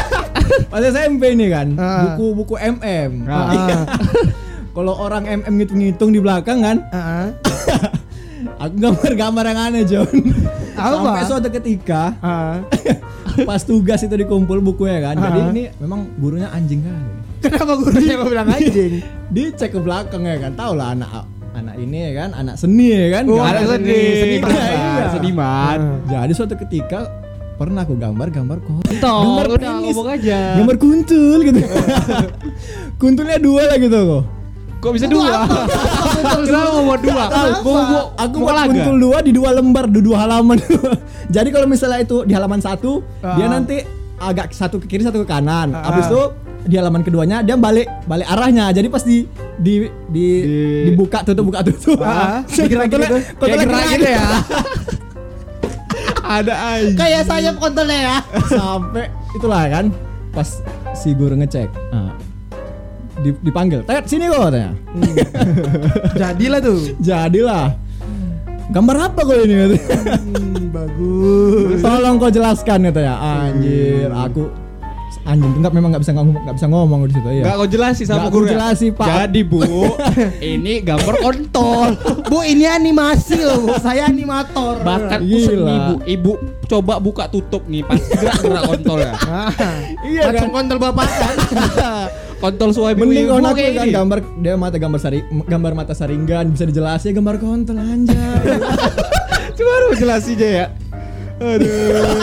Pas 0.67 0.81
SMP 0.81 1.33
nih 1.33 1.49
kan, 1.49 1.67
Ah. 1.75 2.13
buku-buku 2.13 2.55
MM. 2.57 3.25
Ah. 3.25 3.35
Ah, 3.35 3.83
Kalau 4.75 4.97
orang 4.97 5.23
MM 5.25 5.53
ngitung-ngitung 5.55 6.09
di 6.09 6.17
belakang 6.17 6.59
kan, 6.59 6.77
ah, 6.89 7.29
aku 8.63 8.73
gambar-gambar 8.75 9.43
yang 9.45 9.59
aneh 9.61 9.83
John. 9.85 10.09
Apa? 10.73 10.97
Sampai 10.97 11.23
suatu 11.23 11.49
ketika 11.51 12.17
pas 13.47 13.61
tugas 13.61 14.01
itu 14.01 14.13
dikumpul 14.13 14.57
bukunya 14.59 14.97
kan. 14.99 15.15
Jadi 15.15 15.39
ini 15.51 15.63
memang 15.77 16.09
gurunya 16.17 16.49
anjing 16.49 16.81
kan. 16.81 17.01
Kenapa 17.39 17.77
gurunya 17.77 18.17
mau 18.17 18.25
bilang 18.25 18.49
anjing? 18.49 19.05
Dicek 19.29 19.69
ke 19.69 19.79
belakang 19.79 20.25
ya 20.25 20.41
kan, 20.41 20.57
tau 20.57 20.73
lah 20.73 20.91
anak 20.91 21.29
anak 21.53 21.75
ini 21.77 22.09
ya 22.09 22.25
kan, 22.25 22.29
anak 22.33 22.55
seni 22.57 22.89
ya 22.89 23.07
kan. 23.13 23.23
Oh, 23.29 23.37
Gambar 23.37 23.53
anak 23.53 23.65
seni, 23.77 23.99
seniman, 24.17 24.49
Iya, 24.49 24.73
iya. 24.73 25.05
seniman. 25.13 25.79
Jadi 26.09 26.33
suatu 26.33 26.55
ketika 26.57 26.99
pernah 27.63 27.81
aku 27.81 27.95
gambar-gambar 27.95 28.57
kok. 28.59 28.75
Toh, 28.99 29.19
Gambar 29.23 29.45
udah 29.49 29.59
penis. 29.71 29.85
ngomong 29.87 30.07
aja. 30.09 30.39
Gambar 30.55 30.75
kuntul 30.77 31.39
gitu. 31.41 31.59
Kuntulnya 33.01 33.37
dua 33.37 33.61
lah 33.65 33.77
gitu 33.77 33.95
kok. 33.97 34.23
Kok 34.79 34.91
bisa 34.91 35.07
dua? 35.07 35.47
Kenapa 36.43 36.69
mau 36.73 36.83
buat 36.85 37.01
dua? 37.01 37.23
Buat 37.63 38.05
Aku 38.19 38.35
mau 38.37 38.45
buat 38.45 38.55
laga? 38.57 38.67
kuntul 38.69 38.95
dua 38.99 39.17
di 39.19 39.31
dua 39.31 39.49
lembar, 39.53 39.87
di 39.87 39.99
dua 39.99 40.17
halaman. 40.21 40.59
Jadi 41.35 41.49
kalau 41.49 41.65
misalnya 41.65 41.99
itu 42.01 42.23
di 42.23 42.31
halaman 42.31 42.59
satu, 42.59 42.99
dia 43.23 43.47
Ah. 43.47 43.49
nanti 43.49 43.79
agak 44.17 44.51
satu 44.51 44.77
ke 44.77 44.87
kiri 44.87 45.01
satu 45.01 45.23
ke 45.23 45.27
kanan. 45.29 45.71
Ah. 45.71 45.87
Habis 45.87 46.07
itu 46.07 46.21
di 46.63 46.75
halaman 46.75 46.99
keduanya 46.99 47.39
dia 47.39 47.55
balik 47.55 47.87
balik 48.05 48.23
arahnya. 48.25 48.71
Jadi 48.71 48.87
pas 48.87 49.01
di 49.01 49.23
di, 49.55 49.73
di 50.07 50.27
Di- 50.43 50.83
dibuka 50.89 51.23
tutup 51.23 51.43
buka 51.45 51.63
tutup. 51.63 51.99
Ah, 51.99 52.43
Kontolnya- 52.43 52.67
digerak 52.67 52.87
gitu. 52.89 53.15
kontolnya 53.33 53.55
Kayak 53.55 53.63
gerak 53.63 53.83
gitu 53.89 54.07
ya. 54.09 54.27
Ada 56.33 56.53
aja. 56.73 56.95
Kayak 56.97 57.23
sayap 57.29 57.55
kontolnya 57.61 57.99
ya. 57.99 58.17
Sampai 58.57 59.05
itulah 59.33 59.63
kan 59.69 59.85
pas 60.33 60.49
si 60.93 61.13
guru 61.13 61.37
ngecek. 61.37 61.69
Di- 63.13 63.39
dipanggil, 63.45 63.85
"Tet, 63.85 64.09
sini 64.09 64.25
kok," 64.25 64.49
katanya. 64.49 64.73
Jadilah 66.21 66.59
tuh. 66.59 66.79
Jadilah. 66.97 67.65
Gambar 68.73 69.11
apa 69.11 69.19
kok 69.21 69.37
ini? 69.43 69.77
Hmm, 69.77 70.71
bagus. 70.73 71.77
Tolong 71.83 72.15
kau 72.17 72.31
jelaskan 72.33 72.89
katanya. 72.89 73.15
Anjir, 73.21 74.09
aku 74.09 74.49
anjing 75.23 75.55
enggak 75.55 75.71
memang 75.71 75.89
nggak 75.89 76.03
bisa 76.03 76.11
ngomong 76.11 76.35
nggak 76.35 76.55
bisa 76.59 76.67
ngomong 76.67 76.99
di 77.07 77.13
situ 77.15 77.29
Enggak 77.31 77.47
ya. 77.47 77.59
kau 77.59 77.69
jelasin 77.69 78.05
sama 78.05 78.27
guru. 78.27 78.45
ya? 78.45 78.51
jelasin, 78.53 78.91
Pak. 78.91 79.07
Jadi, 79.07 79.41
Bu, 79.41 79.59
ini 80.53 80.73
gambar 80.79 81.15
kontol. 81.17 81.89
Bu, 82.27 82.43
ini 82.43 82.65
animasi 82.65 83.39
loh, 83.39 83.57
Bu. 83.61 83.79
Saya 83.79 84.11
animator. 84.11 84.83
Bahkan 84.83 85.19
seni, 85.23 85.75
Bu. 85.79 85.93
Ibu 86.03 86.31
coba 86.67 86.99
buka 86.99 87.25
tutup 87.27 87.63
nih 87.65 87.81
pas 87.81 87.99
gerak-gerak 87.99 88.63
kontol 88.67 88.99
ya. 88.99 89.13
Ah, 89.23 89.49
Iya 90.03 90.21
macam 90.29 90.47
kan? 90.51 90.55
kontol 90.61 90.77
bapak 90.77 91.07
kan. 91.09 91.35
Kontol 92.43 92.75
suami 92.75 92.99
Mending 92.99 93.23
ibu 93.23 93.39
aku 93.39 93.55
kan 93.55 93.87
gambar 93.87 94.19
dia 94.43 94.59
mata 94.59 94.75
gambar 94.75 94.99
sari 94.99 95.23
gambar 95.23 95.71
mata 95.71 95.95
saringan 95.95 96.51
bisa 96.51 96.67
dijelasin 96.67 97.15
gambar 97.15 97.39
kontol 97.39 97.79
anjay. 97.79 98.59
Cuma 99.55 99.71
harus 99.79 99.95
jelasin 99.95 100.35
aja 100.35 100.47
ya. 100.51 100.65
Aduh, 101.35 101.67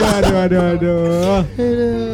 aduh, 0.08 0.36
aduh, 0.38 0.62
aduh. 0.70 1.42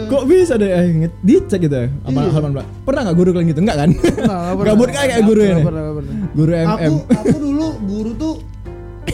Kok 0.07 0.23
bisa 0.25 0.55
deh 0.55 0.67
eh, 0.67 0.85
nge- 0.99 1.17
dicek 1.21 1.61
gitu 1.61 1.77
ya 1.77 1.89
sama 2.03 2.19
Iya. 2.19 2.31
halaman 2.31 2.51
belakang. 2.53 2.73
Pernah 2.83 3.01
nggak 3.03 3.17
guru 3.17 3.31
kalian 3.31 3.49
gitu? 3.49 3.61
Enggak 3.61 3.77
kan? 3.77 3.89
Nggak 3.93 4.17
pernah. 4.51 4.67
Gabut 4.67 4.89
kayak 4.89 5.09
kayak 5.11 5.25
guru 5.25 5.41
ini. 5.43 5.63
pernah, 5.63 5.83
pernah. 5.93 6.15
Guru 6.33 6.53
MM. 6.55 6.73
Aku 6.73 6.95
aku 7.13 7.37
dulu 7.39 7.67
guru 7.83 8.11
tuh 8.15 8.35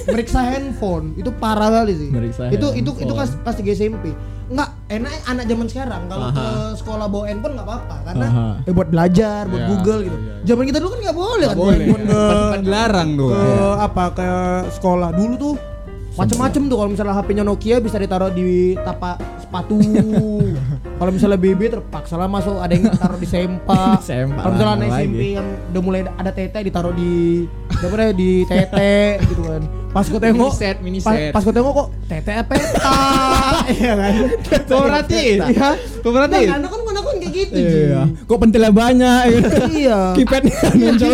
meriksa 0.04 0.40
handphone 0.42 1.06
itu 1.14 1.30
parah 1.32 1.70
kali 1.72 1.92
sih. 1.94 2.08
Meriksa 2.08 2.42
itu 2.48 2.66
itu 2.72 2.90
itu 2.92 3.12
handphone. 3.12 3.42
pas 3.42 3.52
pas 3.52 3.54
3 3.56 3.72
SMP. 3.72 4.04
Enggak, 4.44 4.68
enak 4.86 5.12
anak 5.24 5.44
zaman 5.46 5.66
sekarang 5.66 6.02
kalau 6.06 6.28
Aha. 6.28 6.36
ke 6.36 6.46
sekolah 6.76 7.06
bawa 7.06 7.24
handphone 7.24 7.54
nggak 7.54 7.66
apa-apa 7.66 7.96
karena 8.04 8.26
Aha. 8.26 8.48
eh, 8.62 8.72
buat 8.72 8.88
belajar, 8.88 9.42
buat 9.46 9.58
Iya, 9.58 9.68
Google 9.70 10.00
gitu. 10.02 10.18
iya, 10.18 10.28
iya. 10.30 10.44
Zaman 10.44 10.64
kita 10.64 10.78
dulu 10.78 10.90
kan 10.90 11.00
nggak 11.00 11.18
boleh 11.18 11.44
kan 11.44 11.54
bawa 11.54 11.64
boleh. 11.64 11.76
handphone 11.78 12.04
ke 12.04 12.58
dilarang 12.60 13.08
tuh. 13.14 13.28
ke 13.28 13.42
apa 13.80 14.04
ke 14.12 14.28
sekolah 14.72 15.10
dulu 15.10 15.34
tuh 15.36 15.54
macem-macem 16.12 16.62
tuh 16.68 16.76
kalau 16.76 16.90
misalnya 16.92 17.14
HP-nya 17.16 17.44
Nokia 17.44 17.76
bisa 17.80 17.96
ditaruh 17.96 18.28
di 18.28 18.76
tapak 18.76 19.16
sepatu 19.40 19.80
kalau 21.00 21.10
misalnya 21.10 21.38
BB 21.40 21.60
terpaksa 21.72 22.20
lah 22.20 22.28
masuk 22.28 22.60
ada 22.60 22.72
yang 22.72 22.92
taruh 22.92 23.16
di 23.16 23.28
sempak 23.28 23.96
Di 24.00 24.06
sempak 24.12 24.42
kalau 24.44 24.52
misalnya 24.52 24.74
anak. 24.76 24.88
SMP 24.92 25.20
yang 25.34 25.46
udah 25.72 25.82
mulai 25.82 26.00
ada 26.04 26.30
tete 26.30 26.58
ditaruh 26.62 26.92
di 26.92 27.12
apa 27.72 27.84
namanya, 27.88 28.14
di 28.14 28.30
tete 28.46 28.94
gitu 29.26 29.42
kan 29.42 29.62
pas 29.92 30.06
gue 30.08 30.20
tengok 30.20 30.52
Mini 30.52 30.60
set, 30.60 30.76
mini 30.80 30.98
pas, 31.04 31.12
set. 31.12 31.32
pas 31.36 31.42
gue 31.44 31.52
tengok 31.52 31.72
kok 31.72 31.88
tete 32.08 32.32
peta 32.52 33.00
iya 33.72 33.92
kan 33.96 34.14
perhatiin? 34.68 35.38
Iya. 35.48 35.68
Kau 36.00 36.10
perhatiin? 36.12 36.48
Nah, 36.48 36.58
anak 36.60 36.70
kan 36.72 36.80
anak 36.92 37.02
kan 37.04 37.14
kayak 37.20 37.32
gitu. 37.32 37.56
Iya. 37.56 38.00
Kok 38.26 38.38
pentilnya 38.40 38.72
banyak? 38.72 39.22
iya 39.70 39.98
Keypadnya 40.16 40.56
muncul. 40.74 41.12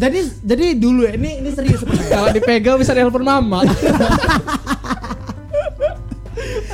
Jadi 0.00 0.18
jadi 0.42 0.66
dulu 0.74 1.04
ya 1.04 1.12
ini 1.12 1.30
ini 1.38 1.50
serius 1.50 1.78
sebenarnya 1.78 2.08
Kalau 2.10 2.28
dipegang 2.32 2.76
bisa 2.76 2.92
nelpon 2.92 3.20
mama. 3.20 3.60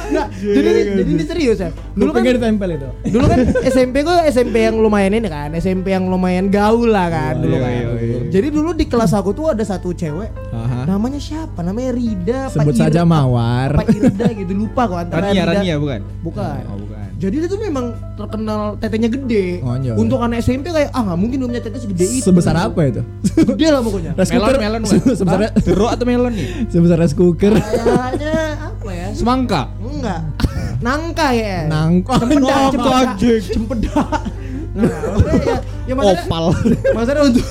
Nggak, 0.07 0.27
jadi 0.39 0.70
jadi 0.95 1.11
ini 1.11 1.24
serius 1.27 1.59
ya. 1.59 1.70
Dulu 1.93 2.14
kan 2.14 2.22
ditempel 2.22 2.68
itu. 2.72 2.89
dulu 3.11 3.27
kan 3.27 3.39
SMP 3.66 4.07
gue 4.07 4.16
SMP 4.31 4.62
yang 4.62 4.79
lumayan 4.79 5.11
ini 5.12 5.27
kan, 5.27 5.51
SMP 5.53 5.91
yang 5.91 6.07
lumayan 6.07 6.47
gaul 6.47 6.87
lah 6.87 7.11
kan 7.11 7.35
Iya, 7.35 7.43
dulu 7.43 7.55
iya, 7.55 7.61
kan. 7.61 7.72
iya, 7.74 7.91
iya. 7.99 8.18
Jadi 8.31 8.49
dulu 8.49 8.70
di 8.70 8.87
kelas 8.87 9.11
aku 9.11 9.35
tuh 9.35 9.51
ada 9.51 9.64
satu 9.66 9.91
cewek, 9.91 10.31
Aha. 10.53 10.87
namanya 10.87 11.18
siapa? 11.18 11.59
Namanya 11.59 11.91
Rida. 11.91 12.41
Sebut 12.49 12.70
Ir- 12.70 12.81
saja 12.81 13.03
Mawar. 13.03 13.74
Apa 13.74 13.91
Irda 13.91 14.27
gitu 14.31 14.53
lupa 14.55 14.87
kok 14.87 14.99
antara 15.01 15.27
Rania, 15.27 15.43
Rida- 15.43 15.55
Rania 15.59 15.74
bukan? 15.77 16.01
Bukan. 16.22 16.61
Oh, 16.64 16.79
bukan. 16.79 16.96
Jadi 17.17 17.35
dia 17.41 17.49
tuh 17.49 17.57
memang 17.57 17.97
terkenal 18.12 18.77
tetenya 18.77 19.09
gede. 19.09 19.64
Oh, 19.64 19.73
iya. 19.81 19.97
Untuk 19.97 20.21
anak 20.21 20.45
SMP 20.45 20.69
kayak 20.69 20.93
ah 20.93 21.01
nggak 21.01 21.17
mungkin 21.17 21.37
dia 21.41 21.49
punya 21.49 21.62
tete 21.64 21.79
segede 21.81 22.05
itu. 22.05 22.21
Sebesar 22.21 22.53
apa 22.53 22.81
itu? 22.85 23.01
Gede 23.57 23.67
lah 23.73 23.81
pokoknya. 23.81 24.12
Rice 24.12 24.31
Melon, 24.31 24.45
cooker. 24.45 24.61
melon? 24.61 24.83
Sebesar 24.85 25.39
Jeruk 25.64 25.89
atau 25.89 26.05
melon 26.05 26.33
nih? 26.37 26.49
sebesar 26.69 26.97
rice 27.01 27.17
cooker. 27.17 27.53
Kayaknya 27.57 28.37
apa 28.69 28.91
ya? 28.93 29.09
Semangka. 29.17 29.62
Enggak. 29.81 30.21
Nangka 30.85 31.29
ya. 31.33 31.59
Nangka. 31.64 32.14
Cempedak, 32.21 32.53
Nangka. 32.53 32.69
cempedak, 32.77 33.09
cempedak. 33.49 34.09
Nah, 34.77 34.85
ya, 35.41 35.57
ya 35.89 35.93
maksudnya, 35.97 36.21
Opal. 36.29 36.45
maksudnya 36.93 37.23
untuk 37.25 37.45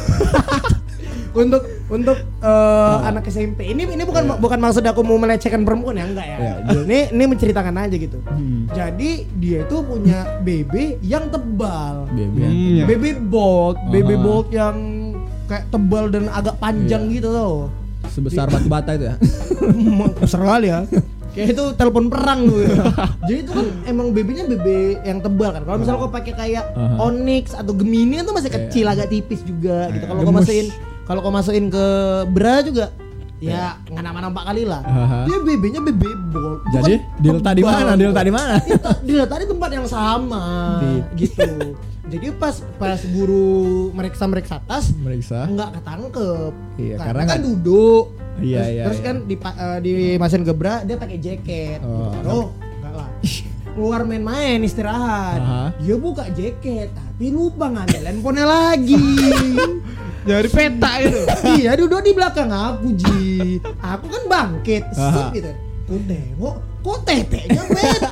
untuk 1.41 1.61
untuk 1.85 2.17
eh, 2.17 2.97
anak 3.05 3.29
SMP 3.29 3.69
ini 3.69 3.85
ini 3.85 4.01
bukan 4.01 4.41
bukan 4.41 4.57
maksud 4.57 4.81
aku 4.81 5.05
mau 5.05 5.21
melecehkan 5.21 5.61
perempuan 5.61 5.93
ya 5.95 6.05
enggak 6.09 6.25
ya. 6.25 6.37
Iya, 6.41 6.53
ini 6.81 6.99
ini 7.13 7.23
menceritakan 7.29 7.75
aja 7.77 7.95
gitu. 7.95 8.17
Hmm. 8.25 8.65
Jadi 8.73 9.29
dia 9.37 9.61
itu 9.61 9.77
punya 9.79 10.41
BB 10.41 10.97
yang 11.05 11.29
tebal. 11.29 12.09
Baby. 12.09 12.39
Hmm, 12.41 12.73
ya. 12.81 12.85
BB 12.89 13.03
bolt, 13.29 13.77
BB 13.93 14.09
Aha. 14.11 14.21
bolt 14.21 14.47
yang 14.49 14.75
kayak 15.45 15.69
tebal 15.69 16.09
dan 16.09 16.25
agak 16.33 16.57
panjang 16.57 17.05
gitu 17.13 17.29
loh. 17.29 17.69
Sebesar 18.09 18.49
batu 18.49 18.65
bata 18.65 18.97
itu 18.97 19.05
ya. 19.05 19.15
Besar 20.25 20.41
kali 20.41 20.73
ya. 20.73 20.89
Kayak 21.35 21.51
itu 21.53 21.63
telepon 21.75 22.09
perang 22.09 22.49
tuh. 22.49 22.63
Jadi 23.27 23.39
itu 23.43 23.51
kan 23.51 23.67
emang 23.85 24.09
BB-nya 24.09 24.47
BB 24.47 24.67
yang 25.03 25.19
tebal 25.21 25.53
kan. 25.53 25.61
Kalau 25.61 25.77
misalnya 25.77 26.01
kau 26.01 26.09
pakai 26.09 26.33
kayak 26.33 26.65
Aha. 26.73 26.97
Onyx 26.97 27.53
atau 27.53 27.77
Gemini 27.77 28.25
itu 28.25 28.31
masih 28.33 28.49
Iya. 28.49 28.57
kecil 28.57 28.85
agak 28.89 29.07
tipis 29.13 29.45
juga 29.45 29.93
gitu. 29.93 30.05
Kalau 30.07 30.21
kau 30.23 30.33
masukin 30.33 30.73
kalau 31.05 31.19
kau 31.19 31.29
masukin 31.29 31.69
ke 31.69 31.85
bra 32.27 32.59
juga 32.59 32.89
ya 33.37 33.77
nggak 33.83 33.99
nampak-nampak 34.01 34.43
kali 34.43 34.63
lah. 34.63 34.81
Dia 35.23 35.37
BB-nya 35.37 35.79
BB. 35.79 36.01
Itu 36.01 36.43
Jadi 36.73 36.93
kan 36.95 37.19
diletak 37.19 37.53
di 37.53 37.61
tebal. 37.61 37.73
mana? 37.77 37.91
Diletak 37.93 38.23
di 38.23 38.33
mana? 38.33 38.53
Itu 38.65 38.89
diletak 39.03 39.37
di 39.37 39.47
tempat 39.47 39.69
yang 39.71 39.85
sama 39.85 40.43
Di- 40.79 41.03
gitu. 41.19 41.49
Jadi 42.05 42.27
pas 42.33 42.55
pas 42.75 43.01
guru 43.03 43.49
meriksa 43.91 44.23
meriksa 44.23 44.61
tas 44.61 44.93
Meriksa. 44.95 45.45
nggak 45.45 45.69
ketangkep 45.73 46.53
Iya, 46.75 46.95
karena, 46.95 47.05
karena 47.17 47.23
kan 47.27 47.39
duduk 47.43 48.05
Iya, 48.35 48.61
terus, 48.61 48.69
iya, 48.69 48.83
terus 48.83 48.99
iya. 48.99 49.05
kan 49.05 49.15
di 49.23 49.35
uh, 49.37 49.79
di 49.79 49.91
mesin 50.15 50.41
gebra 50.41 50.75
dia 50.81 50.95
pakai 50.95 51.17
jaket 51.17 51.79
Oh. 51.81 52.13
gitu. 52.13 52.29
oh 52.29 52.45
enggak 52.77 52.93
lah 52.93 53.09
keluar 53.73 53.99
main-main 54.03 54.61
istirahat 54.61 55.39
Aha. 55.39 55.63
dia 55.75 55.95
buka 55.97 56.29
jaket 56.29 56.93
tapi 57.15 57.31
lupa 57.31 57.71
ngambil 57.71 58.01
handphonenya 58.03 58.43
lagi 58.45 58.99
Dari 60.25 60.49
peta 60.49 60.91
gitu. 60.99 61.21
iya 61.55 61.77
duduk 61.77 62.01
di 62.01 62.11
belakang 62.11 62.49
aku 62.49 62.91
ji 62.91 63.55
aku 63.77 64.05
kan 64.09 64.23
bangkit 64.25 64.83
set 64.89 65.31
gitu 65.31 65.51
aku 65.85 65.95
tengok 66.03 66.55
kok 66.81 66.97
tetenya 67.03 67.61
peta 67.63 68.09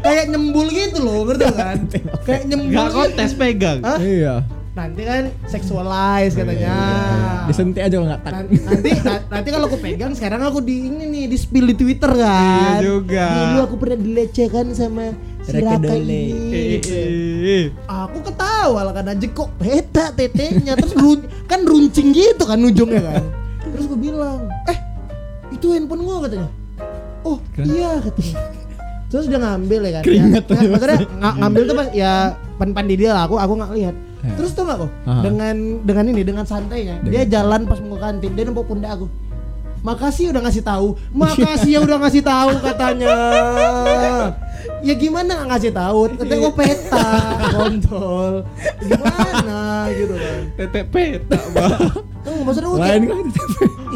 kayak 0.00 0.24
nyembul 0.28 0.64
gitu 0.66 0.96
loh 0.98 1.28
ngerti 1.28 1.50
kan 1.52 1.76
kayak 2.22 2.42
nyembul 2.46 2.72
Gak 2.72 2.86
gitu. 2.86 2.96
kontes 2.96 3.30
pegang. 3.34 3.78
Hah? 3.80 3.98
Iya. 3.98 4.36
nanti 4.74 5.02
kan 5.02 5.30
sexualize 5.46 6.34
katanya. 6.34 6.74
Disentik 7.46 7.78
aja 7.80 7.94
kalau 7.94 8.08
nggak 8.08 8.22
tak. 8.22 8.32
Nan- 8.34 8.50
nanti 8.58 8.90
na- 9.02 9.24
nanti 9.30 9.48
kalau 9.50 9.66
aku 9.66 9.78
pegang 9.78 10.12
sekarang 10.12 10.42
aku 10.42 10.58
di 10.58 10.90
ini 10.90 11.04
nih 11.06 11.24
di 11.26 11.36
spill 11.36 11.62
di 11.64 11.76
Twitter 11.76 12.10
kan. 12.10 12.82
Iya 12.82 12.82
juga. 12.82 13.26
Dulu 13.30 13.58
aku 13.62 13.74
pernah 13.78 13.98
dilecehkan 13.98 14.66
sama 14.72 15.14
si 15.44 15.50
Raka 15.54 15.76
Raka 15.76 15.76
Dole. 15.78 16.00
ini. 16.00 16.22
Eh, 16.80 17.64
Aku 17.84 18.18
ketawa 18.20 18.80
lah 18.82 18.92
kan 18.92 19.04
anjing 19.06 19.30
kok 19.30 19.52
beta 19.54 20.08
tetenya 20.10 20.72
terus 20.74 20.94
run- 20.94 21.28
kan 21.44 21.60
runcing 21.62 22.10
gitu 22.10 22.42
kan 22.42 22.58
ujungnya 22.58 23.00
kan. 23.02 23.24
Terus 23.60 23.84
gue 23.86 23.98
bilang, 24.00 24.48
"Eh, 24.64 24.78
itu 25.50 25.66
handphone 25.70 26.02
gua 26.02 26.24
katanya." 26.24 26.48
Oh, 27.20 27.36
iya 27.58 28.00
katanya. 28.00 28.40
Terus 29.06 29.24
dia 29.26 29.38
ngambil 29.38 29.80
ya 29.80 29.92
kan. 29.92 30.02
Keringat 30.02 30.44
ya, 30.44 30.56
ya, 30.56 30.68
maksudnya 30.68 30.98
nga- 31.14 31.36
ngambil 31.38 31.62
tuh 31.62 31.74
pas 31.74 31.88
ya 31.92 32.12
pan-pan 32.54 32.84
di 32.84 32.96
dia 32.96 33.10
lah 33.12 33.22
aku 33.24 33.36
aku 33.36 33.52
nggak 33.54 33.72
lihat. 33.72 33.96
Ya. 34.20 34.32
Terus 34.34 34.50
tuh 34.50 34.64
nggak 34.64 34.78
kok 34.80 34.90
dengan 35.20 35.54
dengan 35.82 36.04
ini 36.08 36.22
dengan 36.22 36.44
santainya 36.44 36.96
dia 37.04 37.22
jalan 37.24 37.62
pas 37.62 37.76
mau 37.78 37.94
kantin 37.94 38.32
dia 38.32 38.42
nempok 38.42 38.64
pundak 38.66 38.96
aku. 38.96 39.06
Makasih 39.84 40.32
udah 40.32 40.40
ngasih 40.48 40.64
tahu. 40.64 40.96
Makasih 41.12 41.70
ya 41.76 41.80
udah 41.84 41.98
ngasih 42.00 42.22
tahu 42.24 42.50
katanya. 42.58 43.12
Ya 44.80 44.94
gimana 44.96 45.44
ngasih 45.44 45.76
tahu? 45.76 46.08
Gue 46.16 46.52
peta, 46.56 47.08
kontol. 47.52 48.48
Gimana 48.80 49.92
gitu 49.92 50.14
kan? 50.16 50.40
Tetek 50.56 50.84
peta, 50.88 51.36
Bang. 51.52 52.00
Tuh 52.24 52.32
maksudnya 52.40 52.68
gue 52.72 52.80
Lain 52.80 53.02
kan. 53.04 53.26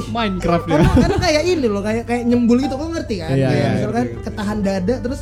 Minecraft 0.08 0.64
ya. 0.64 0.72
karena, 0.76 0.90
karena 0.94 1.16
kayak 1.18 1.42
ini 1.48 1.66
loh, 1.66 1.80
kayak 1.80 2.04
kayak 2.04 2.22
nyembul 2.24 2.56
gitu, 2.60 2.74
kau 2.76 2.88
ngerti 2.88 3.14
kan? 3.18 3.32
Iya, 3.32 3.48
kayak 3.48 3.56
iya, 3.58 3.68
misalkan 3.74 4.04
ngerti. 4.04 4.24
ketahan 4.28 4.58
dada 4.60 4.94
terus 5.00 5.20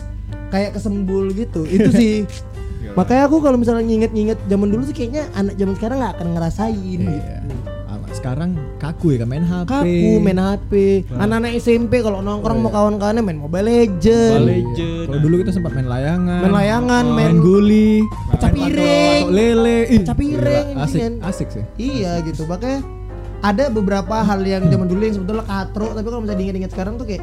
kayak 0.51 0.71
kesembul 0.75 1.25
gitu. 1.31 1.61
Itu 1.62 1.89
sih. 1.95 2.14
Makanya 2.99 3.23
aku 3.27 3.39
kalau 3.39 3.55
misalnya 3.55 3.87
nginget-nginget 3.87 4.39
zaman 4.47 4.69
dulu 4.69 4.83
sih 4.83 4.95
kayaknya 4.95 5.31
anak 5.33 5.55
zaman 5.55 5.75
sekarang 5.75 5.97
nggak 6.03 6.14
akan 6.19 6.29
ngerasain 6.35 6.75
Iya. 6.99 7.07
gitu. 7.07 7.31
Sekarang 8.17 8.51
kaku 8.77 9.12
ya 9.12 9.19
kan 9.21 9.29
main 9.29 9.45
HP. 9.45 9.69
Kaku 9.69 10.11
main 10.19 10.39
HP. 10.39 10.73
Anak-anak 11.12 11.53
SMP 11.55 12.01
kalau 12.01 12.19
nongkrong 12.19 12.59
mau 12.59 12.71
kawan-kawannya 12.71 13.21
main 13.21 13.37
Mobile 13.37 13.67
Legend. 13.67 14.41
Mobile 14.41 14.49
Iya. 14.49 14.57
Legend. 14.57 15.07
Kalau 15.07 15.21
dulu 15.21 15.35
kita 15.39 15.51
sempat 15.53 15.73
main 15.73 15.85
layangan. 15.85 16.41
Main 16.41 16.55
layangan, 16.55 17.05
main, 17.07 17.14
main 17.29 17.37
guli, 17.39 18.01
pecah 18.33 18.51
piring. 18.51 19.23
lele. 19.29 19.79
Pecah 19.93 20.17
piring, 20.17 20.67
gila, 20.73 20.83
Asik, 20.83 21.01
kan. 21.01 21.12
asik 21.23 21.49
sih. 21.51 21.64
Iya 21.77 22.25
gitu. 22.25 22.43
Makanya 22.45 22.81
ada 23.39 23.64
beberapa 23.69 24.17
hal 24.19 24.41
yang 24.43 24.64
zaman 24.64 24.87
dulu 24.87 25.03
yang 25.03 25.14
sebetulnya 25.14 25.45
katro 25.45 25.93
tapi 25.93 26.07
kalau 26.07 26.21
misalnya 26.21 26.41
diinget-inget 26.41 26.73
sekarang 26.73 26.97
tuh 26.97 27.05
kayak 27.05 27.23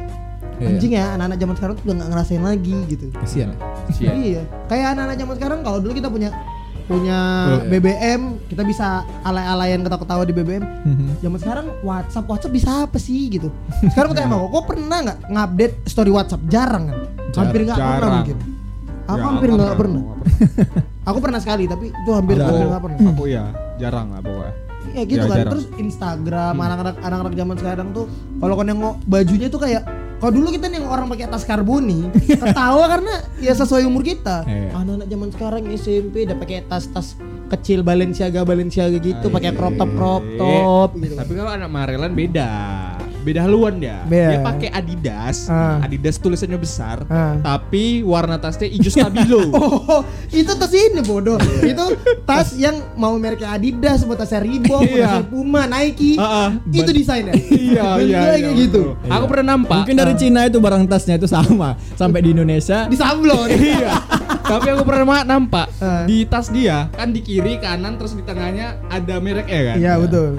Iya. 0.54 0.70
anjing 0.70 0.92
ya 0.94 1.04
anak-anak 1.12 1.36
zaman 1.36 1.54
sekarang 1.58 1.74
tuh 1.74 1.82
udah 1.84 1.94
nggak 1.96 2.08
ngerasain 2.08 2.42
lagi 2.44 2.76
gitu. 2.86 3.06
Kasihan 3.12 3.48
ya. 3.50 3.56
Siap. 3.90 4.12
Iya. 4.14 4.42
Kayak 4.64 4.86
anak-anak 4.94 5.16
zaman 5.18 5.34
sekarang 5.34 5.58
kalau 5.60 5.78
dulu 5.82 5.92
kita 5.92 6.06
punya 6.06 6.30
punya 6.84 7.18
Oh, 7.44 7.64
iya. 7.64 7.70
BBM, 7.70 8.20
kita 8.44 8.62
bisa 8.62 8.86
alay-alayan 9.20 9.80
ketawa-ketawa 9.80 10.22
di 10.22 10.32
BBM. 10.32 10.64
Mhm. 10.84 11.06
Zaman 11.20 11.38
sekarang 11.38 11.66
WhatsApp 11.80 12.26
WhatsApp 12.26 12.52
bisa 12.52 12.70
apa 12.84 12.98
sih 12.98 13.28
gitu. 13.28 13.48
Sekarang 13.88 14.12
aku 14.12 14.16
tanya 14.16 14.28
kok, 14.30 14.50
kok 14.50 14.64
pernah 14.68 14.98
nggak 15.00 15.18
ngupdate 15.26 15.76
story 15.84 16.10
WhatsApp? 16.10 16.42
Jarang 16.46 16.84
kan? 16.86 16.98
Hampir 17.34 17.60
nggak 17.64 17.78
pernah 17.78 18.10
mungkin. 18.20 18.38
Aku 19.04 19.16
Ya, 19.16 19.24
hampir 19.26 19.48
nggak 19.50 19.76
pernah. 19.76 20.02
Aku 21.08 21.18
pernah 21.20 21.36
sekali 21.36 21.68
tapi 21.68 21.92
itu 21.92 22.10
hampir 22.10 22.40
nggak 22.40 22.80
pernah. 22.80 22.98
Aku 23.12 23.24
ya, 23.26 23.44
jarang 23.76 24.08
lah 24.08 24.20
pokoknya. 24.20 24.52
Iya 24.84 25.02
gitu 25.04 25.16
Ya, 25.18 25.24
kan. 25.24 25.36
jarang. 25.36 25.52
Terus 25.52 25.66
Instagram 25.76 26.54
anak-anak 26.54 26.94
anak-anak 27.00 27.34
zaman 27.34 27.56
sekarang 27.58 27.88
tuh 27.90 28.04
kalau 28.38 28.52
kau 28.54 28.64
nengok 28.64 28.94
bajunya 29.04 29.48
tuh 29.48 29.60
kayak 29.60 29.82
kalau 30.22 30.32
dulu 30.32 30.48
kita 30.54 30.70
yang 30.70 30.86
orang 30.88 31.06
pakai 31.10 31.26
tas 31.28 31.44
karboni 31.44 32.08
ketawa 32.42 32.84
karena 32.88 33.14
ya 33.42 33.52
sesuai 33.52 33.84
umur 33.84 34.06
kita. 34.06 34.46
Iya. 34.46 34.72
Anak-anak 34.72 35.08
zaman 35.10 35.28
sekarang 35.34 35.62
SMP 35.74 36.24
udah 36.24 36.36
pakai 36.38 36.64
tas-tas 36.70 37.18
kecil 37.52 37.84
Balenciaga 37.84 38.42
Balenciaga 38.42 38.96
gitu, 38.98 39.28
pakai 39.28 39.52
crop 39.52 39.74
top 39.76 39.90
crop 39.94 40.22
top 40.38 40.90
gitu. 40.96 41.14
Tapi 41.18 41.32
kalau 41.36 41.50
anak 41.52 41.70
Marelan 41.70 42.12
beda. 42.16 42.50
Beda 43.24 43.40
haluan 43.40 43.80
dia. 43.80 44.04
Beda. 44.04 44.28
Dia 44.28 44.38
pakai 44.38 44.68
Adidas. 44.68 45.48
Ah. 45.48 45.80
Adidas 45.80 46.20
tulisannya 46.20 46.60
besar, 46.60 47.08
Ah. 47.08 47.40
tapi 47.40 48.04
warna 48.04 48.36
tasnya 48.36 48.68
hijau 48.68 48.92
stabilo. 48.92 49.40
Oh, 49.84 50.04
itu 50.28 50.52
tas 50.52 50.70
ini 50.70 51.00
bodoh. 51.00 51.40
itu 51.62 51.84
tas 52.22 52.52
yang 52.52 52.76
mau 52.94 53.16
mereknya 53.16 53.50
Adidas, 53.50 54.04
mau 54.04 54.12
tasnya 54.12 54.40
Reebok, 54.40 54.76
mau 54.76 54.84
Iya. 54.84 55.06
tasnya 55.08 55.24
Puma, 55.24 55.62
Nike. 55.64 56.14
Ah, 56.14 56.28
ah. 56.46 56.48
Itu 56.66 56.90
desainnya. 56.90 57.32
Iya, 57.64 57.96
iya, 57.98 58.04
iya, 58.04 58.20
kayak 58.36 58.54
gitu. 58.60 58.82
betul. 58.94 59.10
Aku 59.10 59.24
pernah 59.24 59.46
nampak. 59.50 59.76
Mungkin 59.82 59.96
dari 59.96 60.14
Cina 60.14 60.40
itu 60.44 60.58
barang 60.58 60.84
tasnya 60.84 61.16
itu 61.16 61.24
sama 61.24 61.74
sampai 61.94 62.20
di 62.20 62.30
Indonesia. 62.30 62.86
Di 62.86 62.94
sablon. 62.94 63.48
iya. 63.72 63.96
Tapi 64.44 64.68
aku 64.70 64.84
pernah 64.84 65.24
nampak 65.24 65.66
Ah. 65.80 66.04
di 66.04 66.22
tas 66.24 66.52
dia 66.52 66.92
kan 66.92 67.08
di 67.08 67.18
kiri 67.18 67.56
kanan 67.56 67.96
terus 67.96 68.12
di 68.12 68.20
tengahnya 68.20 68.76
ada 68.86 69.16
mereknya 69.16 69.60
kan. 69.72 69.76
Iya, 69.76 69.92
betul. 69.96 70.36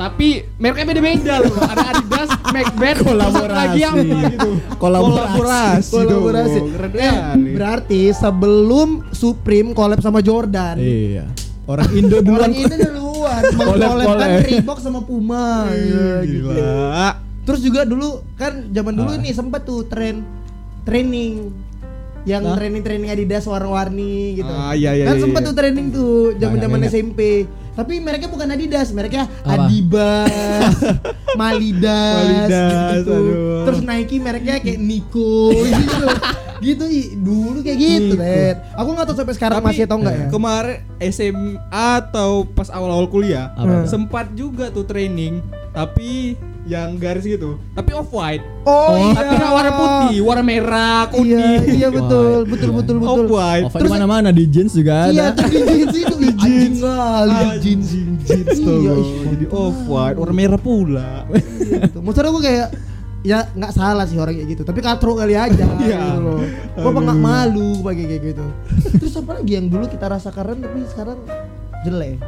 Tapi 0.00 0.28
mereknya 0.56 0.86
beda-beda 0.88 1.34
loh. 1.44 1.60
Ada 1.60 1.84
Adidas, 1.92 2.30
Macbeth, 2.48 2.98
Kolaborasi. 3.04 3.52
lagi 3.52 3.80
apa 3.84 4.00
gitu. 4.32 4.50
Kolaborasi. 4.80 5.92
Kolaborasi. 5.92 6.56
dong. 6.56 6.70
Keren 6.72 6.92
Eh, 6.96 7.16
berarti 7.52 8.00
sebelum 8.10 8.88
Supreme 9.12 9.76
collab 9.76 10.00
sama 10.00 10.24
Jordan. 10.24 10.80
Iya. 10.80 11.28
Orang 11.68 11.92
Indo 11.92 12.24
duluan. 12.24 12.48
Orang 12.48 12.54
ini 12.56 12.76
duluan 12.80 13.42
Collab, 13.60 13.92
collab. 14.00 14.30
Reebok 14.40 14.78
sama 14.80 15.04
Puma. 15.04 15.68
Iya, 15.68 16.24
gitu. 16.24 16.48
Gila. 16.48 17.08
Terus 17.44 17.60
juga 17.60 17.80
dulu 17.84 18.24
kan 18.34 18.72
zaman 18.72 18.96
dulu 18.96 19.10
Ah. 19.12 19.18
ini 19.20 19.30
sempat 19.30 19.68
tuh 19.68 19.84
tren 19.84 20.24
training 20.82 21.52
yang 22.24 22.44
training-training 22.44 23.08
Adidas 23.08 23.44
warna-warni 23.44 24.36
gitu. 24.36 24.48
Ah, 24.48 24.72
iya, 24.72 24.92
iya, 24.92 25.08
kan 25.08 25.16
iya, 25.16 25.22
sempat 25.24 25.40
iya. 25.40 25.48
tuh 25.48 25.54
training 25.54 25.86
tuh 25.88 26.12
zaman-zaman 26.36 26.80
SMP. 26.84 27.20
Tapi 27.80 27.96
mereknya 27.96 28.28
bukan 28.28 28.44
Adidas, 28.52 28.92
mereknya 28.92 29.24
Apa? 29.40 29.64
Adibas, 29.64 30.76
Malidas, 31.40 32.28
Malidas, 32.28 32.92
gitu. 33.00 33.12
aduh. 33.16 33.64
Terus 33.64 33.80
Nike 33.88 34.16
mereknya 34.20 34.60
kayak 34.60 34.78
Nico 34.84 35.48
gitu. 35.80 36.04
gitu 36.60 36.84
dulu 37.16 37.64
kayak 37.64 37.78
gitu, 37.80 38.20
Ted. 38.20 38.56
Aku 38.76 38.92
nggak 38.92 39.06
tahu 39.08 39.16
sampai 39.16 39.32
sekarang 39.32 39.64
masih 39.64 39.88
atau 39.88 39.96
enggak 39.96 40.12
ya. 40.12 40.26
Kemarin 40.28 40.76
SMA 41.08 41.56
atau 41.72 42.44
pas 42.44 42.68
awal-awal 42.68 43.08
kuliah 43.08 43.56
Apa? 43.56 43.88
sempat 43.88 44.28
juga 44.36 44.68
tuh 44.68 44.84
training 44.84 45.40
tapi 45.72 46.36
yang 46.62 46.94
garis 46.94 47.24
gitu 47.24 47.56
tapi 47.72 47.90
off 47.90 48.10
white 48.10 48.44
Oh, 48.60 48.92
iya. 48.92 49.16
tapi 49.16 49.32
nggak 49.32 49.50
warna 49.50 49.72
putih 49.72 50.16
warna 50.20 50.44
merah 50.44 51.00
Iya, 51.02 51.10
kuning 51.10 51.60
iya 51.72 51.88
betul, 51.88 52.28
Wah, 52.36 52.44
betul, 52.46 52.68
iya. 52.68 52.76
betul, 52.76 52.96
off 52.98 53.08
betul. 53.16 53.28
white 53.32 53.64
Off 53.64 53.74
di 53.74 53.88
mana-mana 53.88 54.28
di 54.28 54.44
jeans 54.44 54.72
juga 54.72 55.08
Iya, 55.08 55.32
ada. 55.32 55.40
tapi 55.40 55.56
jeans 55.58 55.96
itu 55.96 56.14
ih, 56.14 56.28
anjing 56.30 56.72
kali 56.76 57.40
jeans. 57.58 57.88
jeans 58.22 58.58
tuh. 58.58 58.78
iya 58.78 58.94
jadi 59.30 59.44
off 59.48 59.78
white 59.86 60.16
warna 60.16 60.34
merah 60.34 60.60
pula 60.60 61.10
Gitu. 61.60 61.98
Maksudnya 61.98 62.28
aku 62.28 62.40
kayak 62.40 62.68
ya 63.20 63.48
nggak 63.50 63.72
salah 63.72 64.04
sih 64.04 64.16
orang 64.16 64.32
kayak 64.34 64.48
gitu, 64.50 64.62
tapi 64.62 64.80
katro 64.80 65.12
kali 65.14 65.32
aja 65.32 65.64
Iya. 65.78 65.96
gitu 65.98 66.18
loh. 66.18 66.40
Gua 66.74 66.88
apa 66.90 67.00
nggak 67.02 67.20
malu 67.20 67.68
pakai 67.80 68.04
kayak 68.06 68.22
gitu. 68.26 68.44
Terus 68.94 69.14
apa 69.14 69.30
lagi 69.34 69.52
yang 69.54 69.66
dulu 69.66 69.84
kita 69.86 70.06
rasa 70.06 70.28
keren 70.28 70.58
tapi 70.58 70.84
sekarang 70.86 71.18
jelek. 71.82 72.20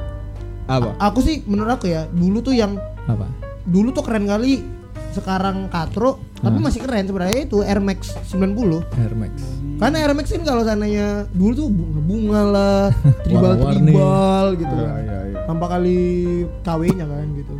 apa 0.65 0.95
Aku 1.03 1.19
sih 1.19 1.45
menurut 1.45 1.75
aku 1.75 1.87
ya, 1.87 2.09
dulu 2.09 2.41
tuh 2.41 2.55
yang 2.55 2.79
Apa? 3.05 3.27
Dulu 3.65 3.89
tuh 3.91 4.03
keren 4.03 4.25
kali 4.25 4.63
sekarang 5.11 5.69
katro 5.69 6.17
tapi 6.35 6.57
Nah. 6.57 6.65
masih 6.67 6.81
keren 6.81 7.05
sebenarnya 7.05 7.45
itu 7.45 7.61
Air 7.61 7.79
Max 7.79 8.17
90 8.27 8.83
Air 8.97 9.15
Max. 9.15 9.33
karena 9.77 9.97
Air 10.01 10.13
Max 10.13 10.27
kan 10.29 10.43
kalau 10.43 10.63
seandainya 10.63 11.07
dulu 11.31 11.53
tuh 11.55 11.69
bunga-bunga 11.69 12.41
lah 12.45 12.83
tribal 13.25 13.53
Warna-warni. 13.53 13.79
tribal 13.87 14.47
gitu 14.57 14.75
kan 14.75 14.89
iya, 14.99 15.19
iya. 15.29 15.39
tanpa 15.45 15.67
kali 15.69 15.99
KW-nya 16.63 17.05
kan 17.05 17.27
gitu 17.35 17.55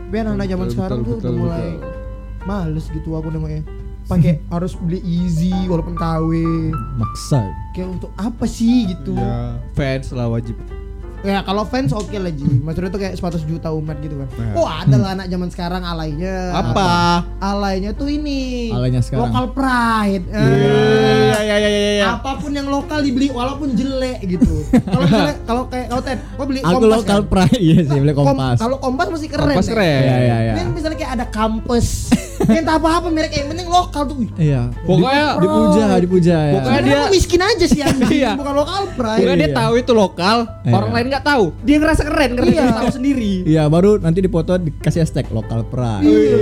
tapi 0.00 0.16
anak-anak 0.18 0.46
zaman 0.46 0.64
Betul, 0.64 0.74
sekarang 0.74 0.98
betul, 0.98 1.04
tuh 1.04 1.14
udah 1.14 1.24
betul, 1.26 1.40
mulai 1.40 1.66
betul. 1.68 1.92
males 2.44 2.84
gitu 2.88 3.08
aku 3.12 3.28
nengoknya 3.28 3.62
pakai 4.04 4.32
harus 4.54 4.72
beli 4.76 5.00
easy 5.02 5.52
walaupun 5.64 5.94
KW 5.94 6.30
Maksa. 6.96 7.42
kayak 7.72 7.88
untuk 7.92 8.10
apa 8.16 8.44
sih 8.44 8.88
gitu 8.88 9.12
ya 9.12 9.60
fans 9.72 10.08
lah 10.10 10.26
wajib 10.26 10.56
ya 11.24 11.40
kalau 11.40 11.64
fans 11.64 11.90
oke 11.90 12.12
lah 12.12 12.28
Ji 12.28 12.44
maksudnya 12.60 12.88
tuh 12.88 13.00
kayak 13.00 13.16
100 13.16 13.42
juta 13.44 13.68
umat 13.70 13.96
gitu 13.98 14.14
kan 14.14 14.28
Nah. 14.34 14.52
oh 14.54 14.66
ada 14.66 14.96
lah 14.96 15.10
anak 15.14 15.26
zaman 15.26 15.48
sekarang 15.48 15.82
alaynya 15.82 16.52
apa 16.52 16.90
alaynya 17.38 17.90
tuh 17.92 18.08
ini 18.08 18.68
Alaynya 18.68 19.00
sekarang. 19.00 19.26
local 19.26 19.46
pride 19.50 20.24
Eh, 20.26 20.44
iya 20.44 21.40
iya 21.40 21.56
iya 21.56 21.68
iya 21.70 21.92
iya 21.94 22.06
apa 22.14 22.36
pun 22.36 22.50
yang 22.50 22.66
lokal 22.66 23.00
dibeli 23.00 23.28
walaupun 23.28 23.72
jelek 23.72 24.20
gitu. 24.22 24.64
Kalau 24.82 25.06
kalau 25.48 25.62
kayak 25.66 25.86
kau 25.88 26.00
Ted, 26.00 26.18
kau 26.30 26.44
beli 26.44 26.60
Aku 26.60 26.76
kompas 26.76 26.92
lokal 26.94 27.18
kan? 27.18 27.30
pride 27.30 27.58
iya 27.58 27.78
sih 27.80 27.96
beli 27.96 28.12
Kom- 28.12 28.26
kompas. 28.28 28.56
Kalau 28.58 28.76
kompas 28.78 29.06
masih 29.08 29.28
keren. 29.28 29.48
Kompas 29.48 29.66
keren. 29.66 30.00
Iya 30.02 30.16
iya 30.18 30.36
iya. 30.42 30.52
Ini 30.54 30.70
misalnya 30.70 30.96
kayak 30.96 31.12
ada 31.14 31.26
kampus. 31.26 31.86
tak 32.44 32.76
apa-apa 32.76 33.08
merek 33.08 33.32
yang 33.32 33.48
penting 33.48 33.66
lokal 33.66 34.02
tuh. 34.04 34.16
Iya. 34.34 34.68
Pokoknya- 34.82 35.34
Di- 35.34 35.42
dipuja, 35.42 35.84
dipuja 35.98 36.36
ya. 36.38 36.52
Pokoknya 36.54 36.80
dia- 36.82 37.10
miskin 37.10 37.40
aja 37.40 37.64
sih 37.64 37.80
anjing, 37.80 38.10
Iya. 38.14 38.30
bukan 38.34 38.54
lokal 38.54 38.82
pride. 38.92 39.18
Pokoknya 39.18 39.36
dia 39.36 39.50
Iya. 39.50 39.56
tahu 39.56 39.72
itu 39.76 39.92
lokal, 39.92 40.36
Iya. 40.60 40.72
orang 40.72 40.90
lain 40.90 41.06
nggak 41.08 41.24
tahu. 41.24 41.44
Dia 41.60 41.76
ngerasa 41.78 42.02
keren 42.02 42.30
karena 42.34 42.50
Iya. 42.50 42.62
dia 42.62 42.74
tahu 42.76 42.90
sendiri. 42.92 43.32
Iya, 43.44 43.62
baru 43.66 43.90
nanti 43.96 44.18
dipoto 44.20 44.52
dikasih 44.56 45.00
hashtag 45.00 45.26
lokal 45.28 45.60
pride. 45.64 46.02
Iya. 46.02 46.36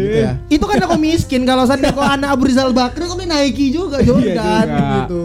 Gitu 0.00 0.16
ya. 0.16 0.32
Itu 0.48 0.64
kan 0.64 0.78
aku 0.80 0.96
miskin 0.96 1.42
kalau 1.42 1.64
saya 1.64 1.90
kau 1.90 2.00
anak 2.00 2.28
Abu 2.30 2.44
Rizal 2.44 2.70
Bakri 2.70 3.04
kau 3.04 3.14
beli 3.14 3.26
Nike 3.26 3.70
juga 3.70 4.00
Jordan 4.00 4.66
Iya 4.66 4.86
gitu. 5.00 5.22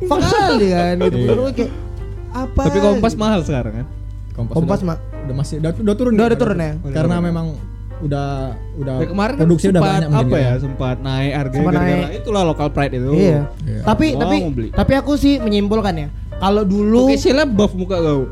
Fakali 0.00 0.68
kan 0.70 0.94
gitu. 0.98 1.16
Iya. 1.18 1.52
Kayak 1.52 1.70
apa? 2.30 2.60
Tapi 2.66 2.78
kompas 2.78 3.14
mahal 3.14 3.40
sekarang 3.42 3.74
kan? 3.74 3.86
Kompas, 4.30 4.54
Kompas 4.54 4.80
udah, 4.80 4.88
mah 4.88 4.98
udah 5.26 5.34
masih 5.36 5.54
udah, 5.60 5.70
udah 5.76 5.94
turun 5.94 6.12
Udah- 6.16 6.28
udah 6.30 6.38
turun 6.38 6.58
ya? 6.58 6.72
karena 6.88 7.16
memang 7.20 7.46
udah 8.00 8.28
udah 8.76 8.94
Ya, 8.96 9.06
kemarin 9.06 9.34
kan 9.34 9.40
produksi 9.40 9.66
udah 9.68 9.82
banyak 9.82 10.08
apa 10.10 10.36
ya 10.36 10.50
kan. 10.50 10.58
sempat 10.58 10.96
naik 11.00 11.32
harga 11.34 11.54
Sempat 11.54 11.72
gara-gara 11.72 12.00
naik. 12.00 12.18
itulah 12.18 12.42
local 12.44 12.68
pride 12.70 12.94
itu. 12.94 13.10
Iya. 13.12 13.40
Iya. 13.62 13.80
Tapi 13.84 14.06
Oh, 14.10 14.18
tapi 14.18 14.36
tapi 14.70 14.92
aku 14.94 15.12
sih 15.14 15.34
menyimpulkan 15.36 15.94
ya. 15.94 16.08
Kalau 16.36 16.64
dulu 16.64 17.04
Oke, 17.06 17.20
sila 17.20 17.44
buff 17.44 17.72
muka 17.72 17.96
kau. 17.96 18.24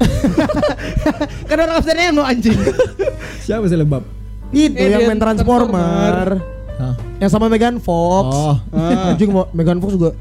kan 1.49 1.57
orang 1.59 1.77
absennya 1.77 2.09
mau 2.09 2.25
anjing. 2.25 2.57
siapa 3.45 3.65
sih 3.65 3.77
lebab 3.77 4.01
Itu 4.49 4.73
Eh, 4.75 4.89
yang 4.89 5.05
main 5.05 5.21
Transformer. 5.21 6.41
Hah? 6.75 6.95
Yang 7.19 7.31
sama 7.31 7.47
Megan 7.47 7.77
Fox. 7.77 8.29
Oh. 8.31 8.57
Ah. 8.71 9.13
Anjing 9.13 9.29
mau 9.29 9.45
Megan 9.51 9.77
Fox 9.77 9.93
juga 9.93 10.17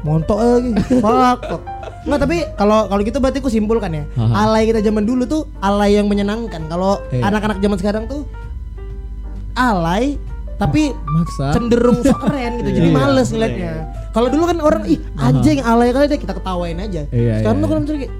montok 0.00 0.36
lagi. 0.36 0.72
Fuck. 0.94 1.40
fuck. 1.42 1.62
Nggak 2.04 2.20
tapi 2.20 2.36
kalau 2.54 2.84
kalau 2.86 3.00
gitu 3.00 3.16
berarti 3.18 3.40
aku 3.40 3.48
simpulkan 3.48 3.90
ya. 3.90 4.04
Aha. 4.14 4.44
Alay 4.44 4.64
kita 4.66 4.80
zaman 4.80 5.04
dulu 5.04 5.24
tuh 5.24 5.44
alay 5.58 5.96
yang 5.96 6.04
menyenangkan. 6.04 6.64
Kalau 6.66 7.04
Iya. 7.08 7.24
anak-anak 7.26 7.58
zaman 7.58 7.76
sekarang 7.76 8.04
tuh 8.04 8.24
alay 9.54 10.18
tapi 10.54 10.94
maksa 11.04 11.50
cenderung 11.50 11.98
sok 12.00 12.18
keren 12.26 12.62
gitu 12.62 12.70
jadi 12.72 12.88
Iya. 12.88 12.94
males 12.94 13.28
ngeliatnya 13.30 13.72
kalau 14.14 14.28
dulu 14.30 14.44
kan 14.46 14.58
orang 14.62 14.82
ih 14.86 14.98
anjing 15.16 15.58
alay 15.60 15.90
kali 15.90 16.06
deh 16.06 16.18
kita 16.18 16.30
ketawain 16.32 16.78
aja 16.78 17.02
Iya, 17.10 17.42
sekarang 17.42 17.58
iya, 17.58 17.62
tuh 17.62 17.68
kan 17.68 17.74
iya. 17.74 17.82
misalnya 17.82 18.00
kayak 18.00 18.14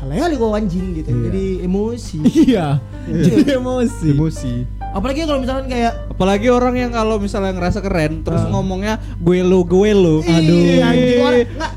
alay 0.00 0.16
kali 0.16 0.34
kok 0.34 0.52
anjing 0.54 0.86
gitu 0.94 1.08
Iya. 1.10 1.20
jadi 1.26 1.44
emosi 1.66 2.18
iya 2.46 2.66
jadi 3.04 3.42
emosi 3.58 4.06
Emosi. 4.10 4.52
apalagi 4.90 5.18
kalau 5.22 5.40
misalkan 5.40 5.66
kayak 5.66 5.92
Apalagi 6.10 6.52
orang 6.52 6.76
yang 6.76 6.92
kalau 6.92 7.16
misalnya 7.16 7.56
ngerasa 7.56 7.80
keren 7.80 8.20
terus 8.20 8.44
ngomongnya 8.44 9.00
gue 9.16 9.40
lu 9.40 9.64
gue 9.64 9.90
lu. 9.90 10.20
Ih, 10.20 10.84
anjing 10.84 11.16
orang 11.16 11.48
nggak 11.48 11.72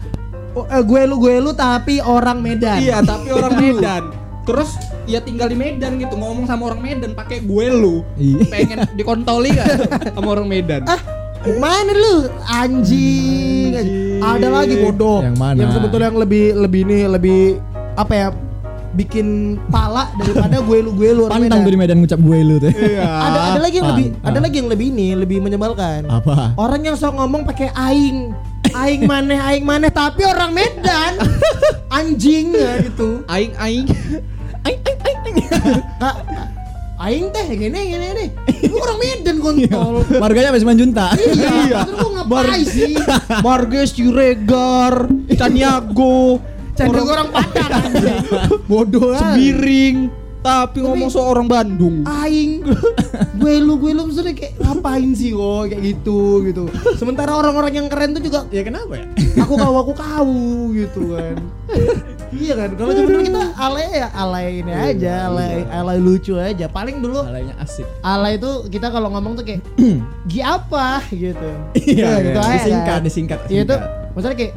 oh, 0.52 0.66
eh, 0.68 0.84
gue 0.84 1.02
lu 1.08 1.16
gue 1.16 1.36
lu 1.40 1.52
tapi 1.56 2.04
orang 2.04 2.44
Medan 2.44 2.84
Iya, 2.84 3.00
tapi 3.02 3.32
orang 3.32 3.56
Medan. 3.56 4.04
Terus 4.44 4.76
ya 5.06 5.20
tinggal 5.20 5.48
di 5.48 5.56
Medan 5.56 5.96
gitu 5.96 6.14
ngomong 6.14 6.46
sama 6.46 6.68
orang 6.68 6.80
Medan 6.80 7.12
pakai 7.12 7.40
gue 7.40 7.66
lu. 7.70 8.02
Iya. 8.16 8.44
Pengen 8.48 8.78
dikontoli 8.94 9.52
kan 9.52 9.68
sama 10.10 10.28
orang 10.32 10.48
Medan. 10.48 10.84
ah 10.86 11.00
mau 11.44 11.60
mana 11.60 11.92
lu 11.92 12.16
anjing, 12.46 13.76
Anjing. 13.76 14.24
ada 14.24 14.48
lagi 14.50 14.80
bodoh 14.80 15.20
Yang 15.22 15.36
mana? 15.36 15.60
yang 15.60 15.72
sebetulnya 15.72 16.08
yang 16.08 16.16
lebih 16.18 16.46
lebih 16.56 16.80
ini 16.88 16.98
lebih 17.06 17.40
apa 17.94 18.14
ya 18.14 18.28
bikin 18.94 19.28
pala 19.68 20.08
daripada 20.16 20.62
gue 20.62 20.78
lu 20.80 20.94
gue 20.94 21.10
lu 21.12 21.28
pantang 21.28 21.62
tuh 21.62 21.68
di 21.68 21.76
Medan. 21.76 22.00
Ngucap 22.00 22.16
gue 22.18 22.40
lu 22.40 22.56
tuh 22.58 22.72
Iya. 22.72 23.04
ada 23.04 23.40
ada 23.50 23.60
lagi 23.60 23.76
yang 23.76 23.90
lebih 23.92 24.08
ada 24.22 24.40
lagi 24.40 24.56
yang 24.56 24.70
lebih 24.72 24.88
ini 24.88 25.08
lebih 25.14 25.38
menyebalkan 25.40 26.08
apa 26.08 26.56
orang 26.56 26.80
yang 26.82 26.96
sok 26.96 27.12
ngomong 27.14 27.44
pakai 27.44 27.76
aing 27.76 28.32
aing 28.74 29.04
maneh 29.04 29.38
aing 29.38 29.66
maneh 29.66 29.92
tapi 29.92 30.24
orang 30.24 30.56
Medan 30.56 31.20
anjing 31.92 32.56
ya 32.56 32.80
gitu 32.82 33.20
aing 33.28 33.52
aing 33.60 33.86
Kak, 36.00 36.16
aing 37.04 37.28
teh 37.36 37.46
gini 37.58 37.80
gini 37.92 38.08
nih 38.16 38.30
itu 38.64 38.76
orang 38.80 38.98
Medan 39.02 39.38
kontol 39.44 39.94
marganya 40.22 40.56
masih 40.56 40.68
manjunta. 40.68 41.12
Iya 41.20 41.84
terus 41.84 41.98
gua 42.00 42.12
ngapain 42.22 42.64
sih? 42.64 42.94
Marges 43.46 43.90
Siregar, 43.92 45.12
Caniago, 45.36 46.40
canda 46.78 47.02
orang 47.04 47.30
Padang 47.34 47.72
anjing. 47.76 48.18
Bodoh 48.70 49.12
Sebiring, 49.20 50.08
tapi 50.44 50.84
ngomong 50.84 51.08
seorang 51.08 51.48
Bandung. 51.48 52.04
aing 52.04 52.62
gue 53.40 53.54
lu 53.64 53.80
gue 53.80 53.92
lu 53.96 54.04
maksudnya 54.06 54.36
kayak 54.36 54.60
ngapain 54.60 55.16
sih 55.16 55.32
kok 55.32 55.72
kayak 55.72 55.82
gitu 55.82 56.20
gitu. 56.44 56.64
Sementara 56.94 57.32
orang-orang 57.34 57.74
yang 57.74 57.88
keren 57.88 58.12
tuh 58.12 58.22
juga 58.22 58.44
ya 58.52 58.62
kenapa 58.62 59.00
ya? 59.00 59.06
Aku 59.40 59.56
kau 59.56 59.76
aku 59.80 59.94
kau 59.96 60.36
gitu 60.76 61.16
kan. 61.16 61.36
Iya 62.34 62.54
kan? 62.58 62.70
Kalau 62.76 62.92
zaman 62.92 63.24
kita 63.24 63.44
alay 63.56 63.88
ya 63.94 64.08
alay 64.12 64.48
ini 64.60 64.72
aja 64.74 65.14
alay 65.32 65.64
alay 65.70 65.98
lucu 65.98 66.36
aja. 66.36 66.68
Paling 66.68 67.00
dulu 67.00 67.24
Alainya 67.24 67.56
asik. 67.58 67.88
alay 68.04 68.36
itu 68.36 68.52
kita 68.68 68.92
kalau 68.92 69.14
ngomong 69.16 69.40
tuh 69.40 69.46
kayak 69.48 69.64
gi 70.32 70.42
apa? 70.44 71.00
gitu. 71.08 71.50
Iya, 71.78 72.10
gitu 72.20 72.36
iya. 72.36 72.44
aja 72.44 72.58
Disingkat, 72.60 72.90
kan. 72.90 73.02
disingkat, 73.02 73.40
iya 73.48 73.62
itu 73.64 73.72
disingkat. 73.72 74.12
maksudnya 74.12 74.38
kayak 74.38 74.54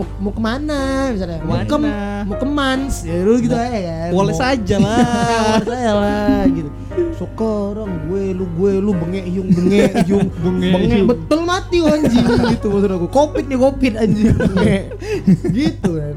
mau, 0.00 0.06
mau 0.18 0.32
ke 0.32 0.40
mana 0.40 0.80
misalnya 1.10 1.38
mau 1.40 1.54
ke 1.54 1.66
Ke 1.66 1.76
mana? 1.76 2.24
mau 2.24 2.34
ke 2.34 2.46
Mans 2.46 2.94
ya 3.02 3.16
dulu 3.20 3.36
gitu 3.38 3.52
aja 3.52 3.78
kan 3.78 4.10
Boleh 4.10 4.34
saja 4.34 4.76
lah. 4.76 5.60
Saja 5.60 5.92
lah 5.92 6.40
gitu 6.48 6.70
sekarang 7.12 7.90
gue 8.06 8.22
lu 8.32 8.44
gue 8.50 8.72
lu 8.78 8.92
bengek 8.92 9.26
yung 9.30 9.48
bengek 9.48 9.92
yung 10.06 10.26
Bengek 10.42 10.72
yung. 10.96 11.06
betul 11.06 11.40
mati 11.42 11.78
anjing 11.78 12.26
gitu 12.52 12.66
maksud 12.66 12.90
aku 12.90 13.06
covid 13.08 13.44
nih 13.44 13.58
covid 13.58 13.92
anjing 13.94 14.32
bengek 14.32 14.82
gitu 15.60 15.90
kan 15.94 16.16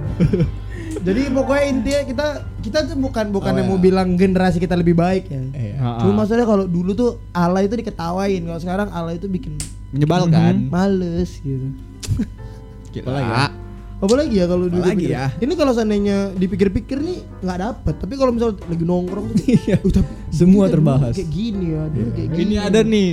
jadi 0.95 1.21
pokoknya 1.29 1.63
intinya 1.67 2.01
kita 2.05 2.25
kita 2.61 2.77
tuh 2.85 2.95
bukan 2.95 3.25
bukan 3.29 3.51
Oh, 3.51 3.57
yang 3.57 3.67
ya. 3.67 3.69
mau 3.69 3.77
bilang 3.77 4.15
generasi 4.15 4.57
kita 4.57 4.73
lebih 4.73 4.93
baik 4.93 5.27
ya 5.27 5.41
Iya. 5.51 5.99
Cuma 5.99 6.23
maksudnya 6.23 6.43
kalau 6.43 6.63
dulu 6.63 6.91
tuh 6.93 7.11
ala 7.31 7.59
itu 7.59 7.75
diketawain, 7.75 8.39
kalau 8.39 8.55
sekarang 8.57 8.87
ala 8.87 9.11
itu 9.11 9.27
bikin 9.27 9.59
Menyebalkan. 9.91 10.69
males 10.69 11.37
gitu. 11.39 11.75
Gila. 12.93 13.51
Apalagi 14.03 14.35
ya 14.35 14.45
kalau 14.45 14.67
dulu 14.67 14.83
Apalagi 14.83 15.07
ya? 15.07 15.31
Ini 15.39 15.53
kalau 15.55 15.71
seandainya 15.71 16.35
dipikir-pikir 16.35 16.99
nih 16.99 17.23
nggak 17.39 17.59
dapet, 17.63 17.95
tapi 18.03 18.13
kalau 18.19 18.35
misalnya 18.35 18.59
lagi 18.67 18.83
nongkrong 18.83 19.25
tuh 19.31 19.45
Iya. 19.63 19.79
"Oh, 19.79 19.87
tapi 19.89 20.11
Semua 20.27 20.65
terbahas. 20.67 21.15
Kayak 21.15 21.31
gini 21.31 21.65
ya, 21.71 21.83
dulu 21.87 22.09
kayak 22.11 22.29
gini. 22.35 22.43
Ini 22.43 22.55
ada 22.59 22.79
nih 22.83 23.11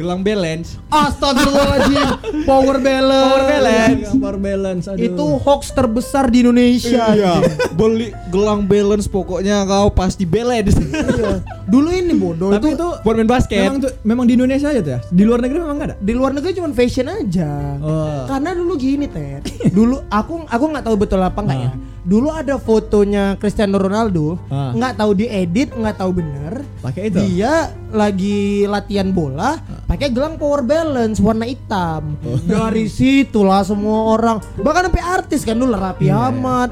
gelang 0.00 0.20
balance. 0.20 0.80
Astagfirullahaladzim 0.88 2.08
Power 2.48 2.76
balance 2.78 3.22
Power 3.22 3.44
balance. 3.44 4.08
power 4.12 4.36
balance 4.38 4.84
aduh. 4.86 5.04
Itu 5.04 5.24
hoax 5.38 5.70
terbesar 5.70 6.26
di 6.26 6.40
Indonesia 6.40 7.12
Iya. 7.12 7.32
Beli 7.70 8.08
gelang 8.28 8.64
balance 8.64 9.04
pokoknya 9.06 9.62
kau 9.62 9.90
pasti 9.90 10.24
balance. 10.24 10.74
Iya. 10.74 11.44
Dulu 11.66 11.88
ini 11.88 12.14
bodoh 12.14 12.50
tapi 12.50 12.72
itu, 12.72 12.76
itu 12.76 12.88
Buat 13.00 13.14
main 13.14 13.28
basket. 13.28 13.60
memang 13.62 13.78
tuh 13.78 13.92
memang 14.02 14.24
di 14.24 14.34
Indonesia 14.34 14.66
aja 14.66 14.80
tuh 14.80 14.92
ya 14.92 15.00
di 15.06 15.22
luar 15.22 15.38
negeri 15.38 15.58
memang 15.60 15.76
nggak 15.76 15.88
ada 15.88 15.96
Di 16.00 16.12
luar 16.12 16.30
negeri 16.32 16.50
cuma 16.52 16.68
fashion 16.70 17.06
aja 17.06 17.50
Oh. 17.78 18.26
Karena 18.26 18.50
dulu 18.52 18.74
gini 18.74 19.06
Ted 19.06 19.46
Dulu 19.76 20.08
aku 20.08 20.44
aku 20.44 20.64
nggak 20.66 20.82
tahu 20.82 20.96
betul 20.96 21.20
apa 21.20 21.38
enggak 21.38 21.60
ya 21.60 21.72
Dulu 22.00 22.28
ada 22.28 22.56
fotonya 22.56 23.36
Cristiano 23.36 23.76
Ronaldo 23.76 24.34
Ah. 24.48 24.72
nggak 24.72 24.92
tahu 24.96 25.10
diedit 25.14 25.70
nggak 25.70 25.96
tahu 25.96 26.10
bener 26.12 26.66
pakai 26.80 27.06
itu 27.06 27.18
Dia 27.20 27.70
lagi 27.88 28.40
latihan 28.64 29.06
bola 29.08 29.60
pakai 29.90 30.08
gelang 30.08 30.38
power 30.38 30.62
balance 30.62 31.18
warna 31.18 31.42
hitam. 31.42 32.14
Dari 32.46 32.86
situlah 32.86 33.66
semua 33.66 34.14
orang. 34.14 34.38
Bahkan 34.54 34.82
sampai 34.86 35.02
artis 35.02 35.42
kan 35.42 35.58
dulu 35.58 35.74
Raffi 35.74 36.06
Ahmad, 36.06 36.70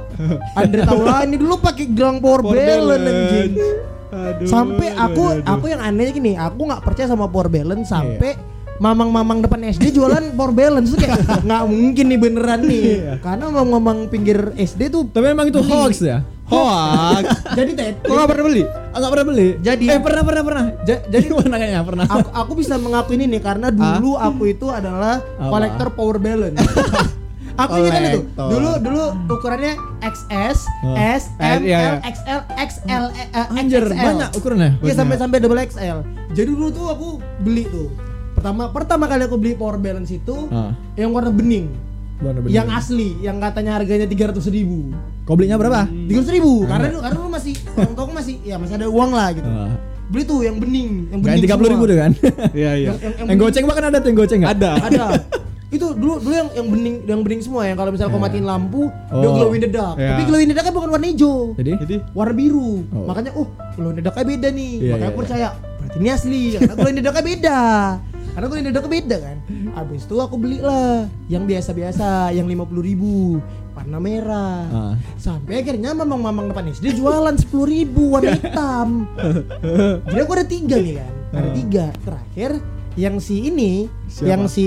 Andre 0.55 0.87
Taulani 0.87 1.35
dulu 1.35 1.59
pakai 1.59 1.91
gelang 1.91 2.23
power, 2.23 2.47
Power 2.47 2.55
balance, 2.55 2.87
balance. 2.87 3.11
anjing. 3.11 3.53
Aduh, 4.09 4.47
Sampai 4.49 4.89
aku 4.95 5.23
aduh. 5.29 5.45
aku 5.45 5.64
yang 5.66 5.83
aneh 5.83 6.09
gini, 6.09 6.33
aku 6.33 6.64
nggak 6.64 6.81
percaya 6.81 7.11
sama 7.11 7.27
power 7.27 7.51
balance. 7.51 7.91
Sampai 7.91 8.39
mamang-mamang 8.79 9.43
depan 9.43 9.66
SD 9.66 9.91
jualan 9.93 10.23
power 10.39 10.55
balance. 10.55 10.95
Tuh 10.95 10.97
kayak 10.97 11.43
nggak 11.43 11.62
mungkin 11.66 12.05
nih 12.07 12.19
beneran 12.23 12.61
nih. 12.62 13.19
Karena 13.19 13.51
mamang-mamang 13.51 14.07
pinggir 14.07 14.55
SD 14.55 14.89
tuh 14.89 15.11
tapi 15.11 15.35
memang 15.35 15.51
itu 15.51 15.59
hoax 15.59 15.99
ya 16.01 16.23
Hoax. 16.49 17.24
jadi 17.53 17.70
Ted 17.72 17.94
Kok 18.01 18.11
nggak 18.11 18.28
pernah 18.28 18.44
beli? 18.44 18.62
Ah, 18.64 18.99
nggak 18.99 19.12
pernah 19.12 19.26
beli 19.26 19.49
Jadi- 19.59 19.86
eh 19.86 19.99
pernah 19.99 20.22
pernah 20.22 20.42
pernah 20.42 20.64
Ja- 20.82 21.05
jadi 21.05 21.26
pernah 21.38 21.57
kayaknya 21.57 21.82
pernah 21.82 22.05
aku, 22.07 22.28
aku 22.30 22.53
bisa 22.57 22.74
mengakui 22.76 23.14
ini 23.14 23.26
nih 23.28 23.40
karena 23.40 23.68
dulu 23.68 24.16
aku 24.16 24.42
itu 24.46 24.66
adalah 24.68 25.20
Apa? 25.36 25.49
kolektor 25.49 25.88
power 25.90 26.16
balance. 26.16 26.57
aku 27.59 27.72
ingat 27.76 27.92
kan 27.92 28.03
itu. 28.09 28.20
Dulu 28.34 28.70
dulu 28.78 29.03
ukurannya 29.28 29.74
XS, 30.01 30.59
Oh. 30.80 30.94
S, 30.94 31.26
M, 31.36 31.59
Eh, 31.61 31.68
iya, 31.68 31.78
L, 31.78 31.94
iya. 31.99 32.07
XL, 32.07 32.40
XL, 32.57 33.05
eh, 33.12 33.26
eh, 33.28 33.46
anjir 33.53 33.82
XXL. 33.84 33.99
banyak 34.01 34.28
ukurannya 34.32 34.70
Iya 34.78 34.94
sampai 34.94 35.16
sampai 35.16 35.36
double 35.38 35.61
XL. 35.61 35.99
Jadi 36.32 36.49
dulu 36.49 36.68
tuh 36.70 36.86
aku 36.86 37.09
beli 37.40 37.66
tuh. 37.66 37.90
Pertama 38.32 38.70
pertama 38.70 39.05
kali 39.05 39.26
aku 39.26 39.34
beli 39.34 39.53
power 39.53 39.74
balance 39.76 40.09
itu 40.09 40.46
Ah. 40.49 40.70
yang 40.94 41.11
warna 41.11 41.28
bening, 41.28 41.66
Warna 42.19 42.41
bening. 42.41 42.51
yang 42.53 42.69
asli, 42.69 43.14
yang 43.19 43.39
katanya 43.39 43.79
harganya 43.79 44.05
tiga 44.05 44.31
ratus 44.31 44.47
ribu. 44.49 44.91
kau 45.23 45.37
belinya 45.37 45.55
berapa 45.55 45.87
Tiga 45.87 46.25
ribu, 46.27 46.64
karena 46.64 46.89
dulu 46.89 47.01
karena 47.01 47.16
dulu 47.16 47.29
masih 47.31 47.55
orang 47.71 47.93
tua 47.93 48.03
aku 48.03 48.12
masih 48.12 48.35
ya 48.43 48.57
masih 48.57 48.75
ada 48.75 48.87
uang 48.87 49.11
lah 49.12 49.29
gitu. 49.31 49.47
Ah. 49.47 49.73
Beli 50.09 50.25
tuh 50.25 50.41
yang 50.41 50.57
bening, 50.57 50.91
yang 51.09 51.21
bening 51.21 51.43
tiga 51.43 51.55
puluh 51.55 51.71
ribu 51.71 51.85
tuh 51.85 51.97
kan 51.97 52.11
Iya 52.57 52.71
iya. 52.75 52.89
Yang, 52.91 52.99
yang, 52.99 53.27
yang 53.29 53.39
goceng 53.39 53.64
bahkan 53.64 53.85
ada 53.87 53.99
tuh 53.99 54.09
yang 54.09 54.19
goceng 54.19 54.39
nggak 54.41 54.55
Ada. 54.57 54.71
ada 54.83 55.07
itu 55.69 55.85
dulu 55.93 56.16
dulu 56.16 56.33
yang 56.33 56.49
yang 56.57 56.66
bening 56.66 56.97
yang 57.05 57.21
bening 57.21 57.45
semua 57.45 57.69
yang 57.69 57.77
kalau 57.77 57.93
misalnya 57.93 58.09
kau 58.09 58.16
matiin 58.16 58.41
lampu 58.43 58.89
dia 58.89 59.21
Oh. 59.21 59.35
glow 59.37 59.53
in 59.53 59.61
the 59.61 59.69
dark 59.69 60.01
Iya. 60.01 60.16
tapi 60.16 60.23
glow 60.25 60.41
in 60.41 60.49
the 60.49 60.57
dark 60.57 60.64
kan 60.64 60.73
bukan 60.73 60.89
warna 60.89 61.07
hijau 61.07 61.53
jadi 61.55 61.73
Jadi 61.77 61.97
warna 62.16 62.33
biru 62.33 62.89
Oh. 62.89 63.05
makanya 63.05 63.37
oh 63.37 63.45
glow 63.77 63.93
in 63.93 64.01
the 64.01 64.03
darknya 64.03 64.25
beda 64.27 64.49
nih 64.49 64.73
Iya, 64.81 64.89
makanya 64.89 65.05
iya, 65.05 65.12
aku 65.12 65.19
percaya 65.21 65.49
berarti 65.79 65.97
ini 66.01 66.09
asli 66.09 66.41
karena 66.57 66.73
glow 66.73 66.89
in 66.89 66.97
the 66.97 67.05
darknya 67.05 67.25
beda 67.29 67.61
karena 68.39 68.55
in 68.55 68.64
the 68.64 68.70
darknya 68.70 68.93
beda 68.95 69.16
kan 69.18 69.36
habis 69.74 70.07
itu 70.07 70.14
aku 70.16 70.39
belilah 70.39 71.11
yang 71.26 71.43
biasa-biasa 71.43 72.30
yang 72.30 72.47
lima 72.47 72.62
puluh 72.62 72.86
ribu 72.86 73.43
warna 73.74 73.99
merah 73.99 74.62
Ah. 74.70 74.95
sampai 75.18 75.59
akhirnya 75.61 75.91
mamang-mamang 75.93 76.55
depan 76.55 76.70
SD 76.70 76.95
jualan 76.95 77.34
sepuluh 77.34 77.66
ribu 77.66 78.14
warna 78.14 78.39
hitam 78.39 79.11
jadi 80.07 80.20
aku 80.22 80.32
ada 80.32 80.47
tiga 80.47 80.76
nih 80.78 80.95
kan 80.97 81.12
ada 81.34 81.49
tiga 81.51 81.84
terakhir 81.99 82.51
yang 82.95 83.18
si 83.18 83.34
ini 83.45 83.91
Siapa? 84.07 84.26
yang 84.28 84.43
si 84.47 84.66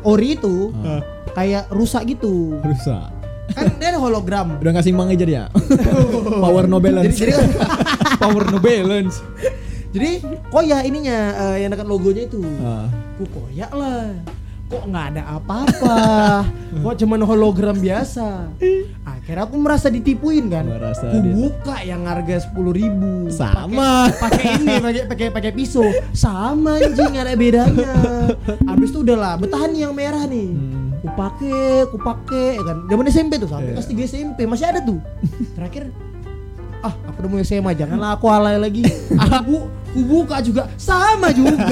Ori 0.00 0.32
itu 0.32 0.72
Ah. 0.80 1.04
kayak 1.30 1.68
rusak 1.68 2.08
gitu 2.08 2.56
rusak 2.58 3.20
kan 3.50 3.66
dia 3.82 3.90
ada 3.90 3.98
hologram. 3.98 4.62
Udah 4.62 4.70
nggak 4.70 4.86
seimbang 4.86 5.10
aja 5.10 5.26
dia. 5.26 5.44
Power 6.46 6.70
no 6.70 6.78
balance. 6.78 7.18
Jadi, 7.18 7.34
jadi 7.34 7.42
kan 7.42 7.48
Power 8.22 8.46
no 8.46 8.62
balance. 8.62 9.26
Jadi 9.90 10.22
koya 10.48 10.82
ininya 10.82 11.18
eh, 11.50 11.56
yang 11.60 11.70
dekat 11.70 11.84
logonya 11.84 12.22
itu. 12.24 12.40
Ku 13.16 13.24
koyak 13.28 13.72
lah. 13.72 14.14
Kok 14.70 14.86
nggak 14.86 15.06
ada 15.10 15.22
apa-apa? 15.34 15.98
Kok 16.86 16.94
cuman 16.96 17.20
hologram 17.20 17.74
biasa? 17.74 18.54
Akhirnya 19.02 19.42
aku 19.42 19.58
merasa 19.58 19.90
ditipuin 19.90 20.46
kan. 20.46 20.62
Merasa 20.62 21.10
Ku 21.10 21.18
dia- 21.18 21.34
buka 21.34 21.82
yang 21.82 22.06
harga 22.06 22.38
sepuluh 22.40 22.70
ribu. 22.70 23.26
Sama. 23.28 24.06
Pakai 24.14 24.54
ini, 24.56 24.78
pakai 24.78 25.02
pakai 25.04 25.26
pakai 25.28 25.50
pisau. 25.50 25.82
Sama 26.12 26.78
anjing 26.78 27.18
ada 27.18 27.34
bedanya. 27.34 27.94
Habis 28.62 28.94
itu 28.94 29.02
udahlah, 29.02 29.34
bertahan 29.36 29.74
yang 29.74 29.90
merah 29.90 30.22
nih. 30.24 30.54
Hmm. 30.54 30.94
Ku 31.02 31.08
pakai, 31.18 31.62
ku 31.90 31.98
pakai 31.98 32.62
kan. 32.62 32.76
Zaman 32.86 33.10
SMP 33.10 33.32
tuh 33.36 33.50
sampai 33.50 33.74
Iya. 33.74 33.74
kelas 33.74 33.88
3 33.90 34.06
SMP 34.06 34.38
masih 34.46 34.66
ada 34.68 34.78
tuh. 34.80 35.02
Terakhir 35.58 35.90
ah 36.80 36.94
aku 37.04 37.16
udah 37.20 37.40
SMA 37.42 37.72
janganlah 37.72 38.10
aku 38.14 38.26
alay 38.26 38.56
lagi 38.56 38.82
aku 39.14 39.68
ku 39.90 40.00
buka 40.06 40.38
juga 40.38 40.70
sama 40.74 41.28
juga 41.30 41.66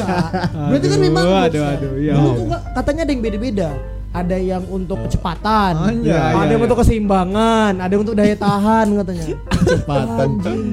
berarti 0.52 0.86
kan 0.86 0.98
memang 0.98 1.24
Aduh, 1.24 1.34
hoax, 1.34 1.48
aduh, 1.48 1.62
kan? 1.62 1.76
aduh, 1.78 1.92
iya. 1.96 2.12
dulu 2.12 2.30
tuh 2.34 2.46
katanya 2.74 3.00
ada 3.02 3.12
yang 3.12 3.22
beda-beda 3.22 3.68
ada 4.08 4.36
yang 4.36 4.64
untuk 4.66 4.98
kecepatan 5.04 5.72
Anjay. 5.76 6.10
ada 6.10 6.40
Iya, 6.40 6.48
yang 6.48 6.56
iya. 6.56 6.64
untuk 6.64 6.78
keseimbangan 6.80 7.72
ada 7.76 7.92
yang 7.92 8.02
untuk 8.02 8.16
daya 8.16 8.34
tahan 8.34 8.86
katanya 8.98 9.24
Cepatan. 9.58 10.28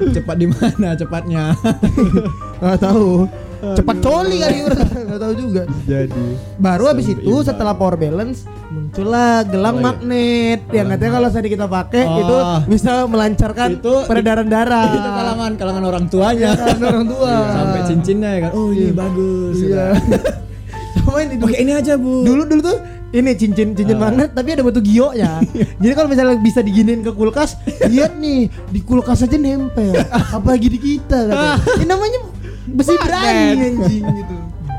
Cepat 0.08 0.36
di 0.40 0.46
mana 0.48 0.88
cepatnya? 0.96 1.44
nggak 2.60 2.78
tahu 2.80 3.28
cepat 3.56 3.96
coli 3.98 4.36
kali 4.38 4.56
nggak 5.06 5.18
tahu 5.18 5.32
juga 5.34 5.62
Jadi. 5.82 6.24
baru 6.56 6.84
habis 6.86 7.06
itu 7.08 7.20
Seimbang. 7.22 7.44
setelah 7.44 7.72
power 7.72 7.94
balance 7.94 8.44
muncullah 8.66 9.40
gelang 9.42 9.76
Oh, 9.76 9.78
iya. 9.78 9.86
magnet 9.86 10.60
yang 10.70 10.86
katanya 10.88 11.12
kalau 11.14 11.28
tadi 11.30 11.48
kita 11.48 11.66
pakai 11.66 12.04
Oh. 12.04 12.18
itu 12.18 12.36
bisa 12.68 12.92
melancarkan 13.04 13.68
Itu- 13.74 14.04
peredaran 14.04 14.46
darah 14.46 14.84
Itu 14.90 14.98
kalangan 15.00 15.52
kalangan 15.54 15.84
orang 15.84 16.04
tuanya. 16.06 16.50
Kan 16.52 16.78
orang 16.78 17.06
tua 17.06 17.32
Sampai 17.48 17.80
cincinnya 17.84 18.30
ya 18.30 18.40
kan. 18.42 18.50
Oh, 18.52 18.68
ini 18.68 18.90
bagus. 18.90 19.56
Iya. 19.58 19.86
Sama 20.96 21.18
ini 21.20 21.34
dulu. 21.34 21.44
Pakai 21.46 21.60
ini 21.60 21.72
aja, 21.72 21.92
Bu. 21.94 22.12
Dulu 22.22 22.42
dulu 22.44 22.60
tuh 22.64 22.78
ini 23.08 23.30
cincin 23.32 23.72
cincin 23.72 23.96
Ah. 23.96 24.02
magnet 24.02 24.30
tapi 24.32 24.48
ada 24.50 24.62
batu 24.62 24.80
gionya. 24.80 25.38
Jadi 25.80 25.92
kalau 25.94 26.08
misalnya 26.08 26.36
bisa 26.36 26.60
diginin 26.60 27.00
ke 27.00 27.10
kulkas, 27.10 27.54
lihat 27.84 28.16
nih 28.16 28.50
di 28.66 28.80
kulkas 28.80 29.22
aja 29.22 29.36
nempel. 29.36 29.94
Apalagi 30.32 30.68
di 30.68 30.78
kita 30.78 31.18
katanya. 31.24 31.56
Ini 31.76 31.86
namanya 31.86 32.18
besi 32.68 32.94
berani 32.96 33.34
anjing 33.64 34.04
gitu. 34.04 34.36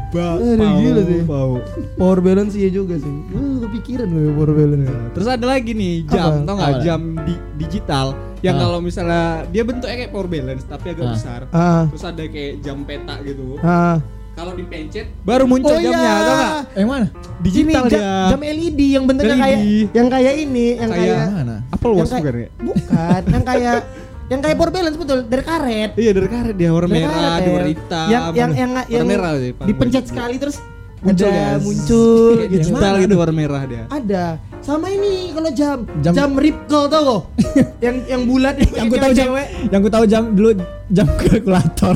Ba 0.07 0.39
Aduh, 0.39 0.55
gila 0.77 1.01
sih. 1.03 1.19
bau. 1.21 1.59
Power 1.95 2.19
balance 2.21 2.55
iya 2.55 2.69
juga 2.69 2.95
sih. 2.95 3.11
Uh, 3.27 3.59
kepikiran 3.61 4.07
gue 4.07 4.31
power 4.33 4.51
balance. 4.53 4.88
Terus 5.11 5.27
ada 5.27 5.45
lagi 5.45 5.71
nih 5.71 5.95
jam, 6.05 6.31
Apa? 6.33 6.47
tau 6.47 6.55
nggak 6.55 6.75
jam 6.81 7.01
di 7.21 7.33
digital 7.57 8.07
yang 8.39 8.55
Ah. 8.55 8.61
kalau 8.61 8.79
misalnya 8.79 9.23
dia 9.47 9.63
bentuknya 9.63 9.95
kayak 9.97 10.11
power 10.11 10.25
balance 10.25 10.63
tapi 10.63 10.85
agak 10.89 11.03
Ah. 11.03 11.11
besar. 11.11 11.41
Ah. 11.49 11.83
Terus 11.88 12.03
ada 12.05 12.23
kayak 12.23 12.53
jam 12.61 12.77
peta 12.81 13.15
gitu. 13.21 13.59
Ah. 13.59 13.99
Kalau 14.31 14.53
dipencet 14.53 15.09
baru 15.19 15.43
muncul 15.43 15.65
Oh, 15.67 15.81
jamnya, 15.81 15.97
iya. 15.97 16.13
tau 16.15 16.35
nggak? 16.38 16.53
Yang 16.77 16.88
mana? 16.88 17.07
Digital 17.41 17.65
Ini 17.81 17.89
ja- 17.89 17.97
dia. 17.97 18.29
jam 18.29 18.41
LED 18.45 18.81
yang 18.88 19.03
bentuknya 19.03 19.33
LED. 19.33 19.41
kayak 19.41 19.59
yang 19.91 20.07
kayak 20.07 20.33
ini, 20.38 20.65
yang 20.71 20.91
Kayak 20.93 21.03
kayak 21.09 21.27
Mana? 21.33 21.55
Apple 21.67 21.91
Watch 21.91 22.11
bukan 22.13 22.33
ya? 22.38 22.49
Bukan, 22.55 23.21
yang 23.27 23.43
kayak 23.43 23.77
yang 24.28 24.39
kayak 24.39 24.55
power 24.55 24.69
balance 24.69 24.95
betul 24.95 25.19
dari 25.23 25.39
karet. 25.41 25.91
Iya 25.93 26.11
dari 26.11 26.28
karet 26.28 26.53
dia 26.53 26.69
warna 26.69 26.88
Dari 26.89 26.99
merah, 26.99 27.15
karet 27.15 27.39
ya. 27.39 27.51
warna 27.53 27.69
hitam. 27.69 28.07
Yang 28.07 28.23
yang 28.34 28.51
yang 28.51 28.69
warna 28.69 28.82
yang 28.89 29.05
merah 29.05 29.32
sih. 29.36 29.51
dipencet 29.61 30.03
sekali 30.05 30.36
terus 30.38 30.57
Muncul 30.97 31.30
ada 31.30 31.38
ya. 31.38 31.49
muncul 31.57 32.34
gitu. 32.41 32.49
digital 32.49 32.93
gitu 32.97 33.13
warna 33.15 33.36
merah 33.36 33.61
dia. 33.63 33.84
Ada. 33.88 34.25
Sama 34.59 34.89
ini 34.89 35.30
kalau 35.32 35.49
jam 35.49 35.78
jam, 36.01 36.11
Jam- 36.11 36.36
Ripple 36.36 36.86
tau 36.88 37.01
kok? 37.05 37.21
yang 37.86 37.95
yang 38.03 38.21
bulat 38.25 38.55
Yang 38.57 38.86
ku 38.88 38.95
tahu 38.97 39.11
jam 39.13 39.25
cewek. 39.28 39.47
yang 39.69 39.80
ku 39.80 39.89
tahu 39.89 40.03
jam 40.05 40.23
dulu 40.34 40.49
jam 40.89 41.07
kalkulator. 41.15 41.95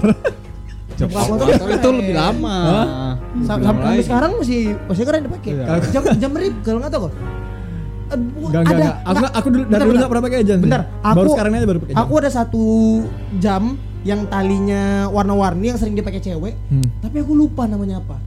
Jam 0.93 1.07
kalkulator 1.09 1.67
itu 1.67 1.89
lebih 1.91 2.15
lama. 2.15 2.57
Sampai 3.41 3.99
sekarang 3.99 4.31
masih 4.37 4.61
masih 4.85 5.03
keren 5.03 5.21
dipakai. 5.25 5.51
Iya. 5.51 5.65
Jam 5.89 6.01
jam 6.15 6.31
Ripple 6.31 6.77
nggak 6.77 6.91
tahu 6.93 7.01
kok? 7.09 7.13
Enggak 8.13 8.61
enggak 8.61 8.61
ada. 8.65 8.75
enggak. 8.75 8.95
Aku 9.01 9.23
aku 9.31 9.47
dulu 9.47 9.61
dari 9.61 9.67
Bentar, 9.67 9.79
dulu 9.79 9.87
bentar. 9.87 9.95
enggak 9.95 10.09
pernah 10.09 10.23
pakai 10.23 10.39
jam. 10.41 10.57
sih. 10.57 10.63
Bentar, 10.63 10.81
aku 11.01 11.15
baru 11.15 11.29
sekarang 11.29 11.51
aja 11.53 11.65
baru 11.65 11.79
pakai. 11.79 11.93
Aku 11.95 12.13
ada 12.17 12.29
satu 12.29 12.63
jam 13.37 13.63
yang 14.01 14.21
talinya 14.25 14.83
warna-warni 15.07 15.65
yang 15.67 15.77
sering 15.77 15.93
dipakai 15.93 16.19
cewek, 16.19 16.55
Hmm. 16.67 16.85
tapi 16.99 17.21
aku 17.21 17.31
lupa 17.31 17.63
namanya 17.65 17.99
apa. 17.99 18.17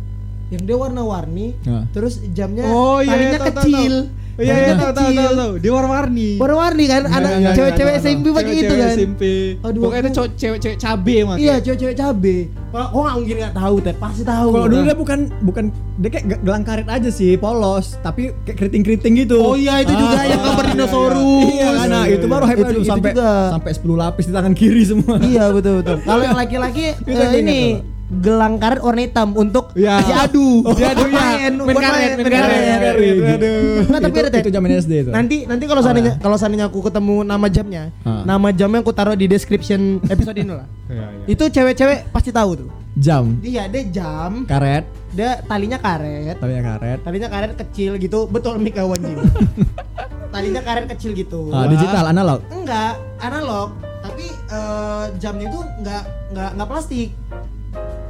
Yang 0.48 0.62
dia 0.62 0.76
warna-warni, 0.78 1.46
Nah. 1.62 1.84
terus 1.90 2.20
jamnya 2.28 2.62
Oh 2.64 3.00
iya, 3.00 3.10
talinya 3.10 3.28
iya, 3.28 3.40
tahu, 3.40 3.50
kecil. 3.58 3.94
tahu. 4.06 4.22
Iya 4.34 4.50
iya 4.50 4.54
Talinya 4.66 4.74
tahu 4.76 4.92
tahu 4.92 5.10
tahu 5.14 5.32
tahu. 5.36 5.52
Dia 5.56 5.72
warna-warni. 5.72 6.28
Warna-warni 6.36 6.84
kan, 6.84 7.02
anak 7.06 7.30
iya, 7.30 7.38
iya, 7.38 7.50
cewek-cewek 7.54 7.86
iya, 7.86 8.00
iya, 8.00 8.10
SMP 8.10 8.26
pakai 8.28 8.54
itu 8.56 8.74
kan. 8.74 8.88
SMP. 8.92 9.22
Aduh, 9.62 9.80
Pokoknya 9.80 10.02
itu 10.04 10.22
cewek-cewek 10.34 10.76
cabe 10.76 11.14
emang. 11.16 11.36
Iya, 11.38 11.54
cewek-cewek 11.60 11.94
cabe. 11.94 12.36
Kalau 12.68 12.86
kok 12.88 12.98
nggak 13.00 13.16
mungkin 13.16 13.36
nggak 13.38 13.54
tahu, 13.54 13.74
Ted. 13.78 13.96
Pasti 13.96 14.22
tahu. 14.24 14.48
Kalau 14.50 14.66
dulu 14.66 14.80
Nah. 14.80 14.86
dia 14.86 14.96
bukan 14.96 15.18
bukan 15.40 15.64
dia 15.94 16.08
kayak 16.10 16.24
ge- 16.26 16.42
gelang 16.42 16.64
karet 16.64 16.88
aja 16.88 17.06
sih, 17.08 17.32
polos, 17.36 17.94
tapi 18.02 18.34
kayak 18.42 18.56
keriting-keriting 18.58 19.14
gitu. 19.16 19.38
Oh 19.38 19.54
iya, 19.54 19.78
itu 19.78 19.94
juga 19.94 20.18
yang 20.24 20.42
gambar 20.42 20.66
dinosaurus. 20.74 21.46
Iya, 21.48 21.68
kan? 21.70 21.86
Nah, 21.86 22.02
Iya, 22.02 22.12
itu 22.12 22.26
iya, 22.26 22.32
baru 22.34 22.44
iya. 22.44 22.50
hype 22.50 22.60
Itu- 22.64 22.82
sampai 22.84 23.10
sampai 23.48 23.70
10 23.72 23.94
lapis 23.96 24.24
di 24.26 24.32
tangan 24.32 24.52
kiri 24.52 24.82
semua. 24.82 25.14
Iya 25.16 25.44
betul 25.48 25.78
betul. 25.78 25.96
Kalau 26.00 26.22
yang 26.22 26.34
laki-laki 26.34 26.84
eh, 27.06 27.32
ini 27.38 27.60
gelang 28.06 28.56
karet 28.56 28.78
warna 28.78 29.00
hitam 29.00 29.32
untuk 29.32 29.72
Iya. 29.72 29.96
diadu. 30.00 30.60
Diadu, 30.70 31.02
Buat 31.02 31.08
iya. 31.08 31.16
main, 31.16 31.52
karet, 31.56 32.10
main 32.14 32.26
karet. 32.26 32.94
Aduh. 33.34 33.80
Tapi 33.90 34.10
itu, 34.10 34.20
ada 34.20 34.30
Ted. 34.30 34.42
itu 34.42 34.50
zaman 34.52 34.68
SD 34.70 34.92
itu. 35.00 35.10
Nanti 35.10 35.36
nanti 35.44 35.64
kalau 35.64 35.80
Oh, 35.80 35.84
seandainya 35.84 36.12
ya. 36.12 36.20
kalau 36.20 36.36
seandainya 36.36 36.66
aku 36.68 36.78
ketemu 36.80 37.16
nama 37.22 37.46
jamnya, 37.48 37.84
Ah. 38.02 38.22
nama 38.22 38.48
jamnya 38.50 38.80
aku 38.80 38.92
taruh 38.92 39.12
di 39.12 39.24
description 39.24 39.80
episode 40.06 40.36
ini 40.36 40.52
lah. 40.52 40.68
Iya, 40.84 41.00
iya. 41.00 41.24
Itu 41.26 41.44
cewek-cewek 41.46 42.10
pasti 42.10 42.28
tahu 42.30 42.52
tuh. 42.56 42.70
jam, 42.94 43.42
Dia 43.42 43.66
ada 43.66 43.80
jam, 43.84 44.46
karet, 44.46 44.86
dia 45.10 45.42
talinya 45.42 45.74
karet, 45.76 46.38
talinya 46.38 46.62
karet. 46.64 46.98
talinya 47.02 47.26
karet 47.26 47.52
kecil 47.58 47.98
gitu. 47.98 48.30
Betul 48.30 48.62
Mika 48.62 48.86
Wanjing. 48.86 49.18
talinya 50.34 50.62
karet 50.62 50.86
kecil 50.88 51.10
gitu. 51.10 51.50
Ah, 51.50 51.66
digital 51.66 52.06
analog. 52.06 52.46
Enggak, 52.48 52.94
analog. 53.18 53.74
Tapi 53.98 54.30
eh, 54.30 55.04
jamnya 55.16 55.48
itu 55.48 55.58
enggak 55.74 56.02
enggak 56.30 56.50
enggak 56.54 56.68
plastik. 56.68 57.10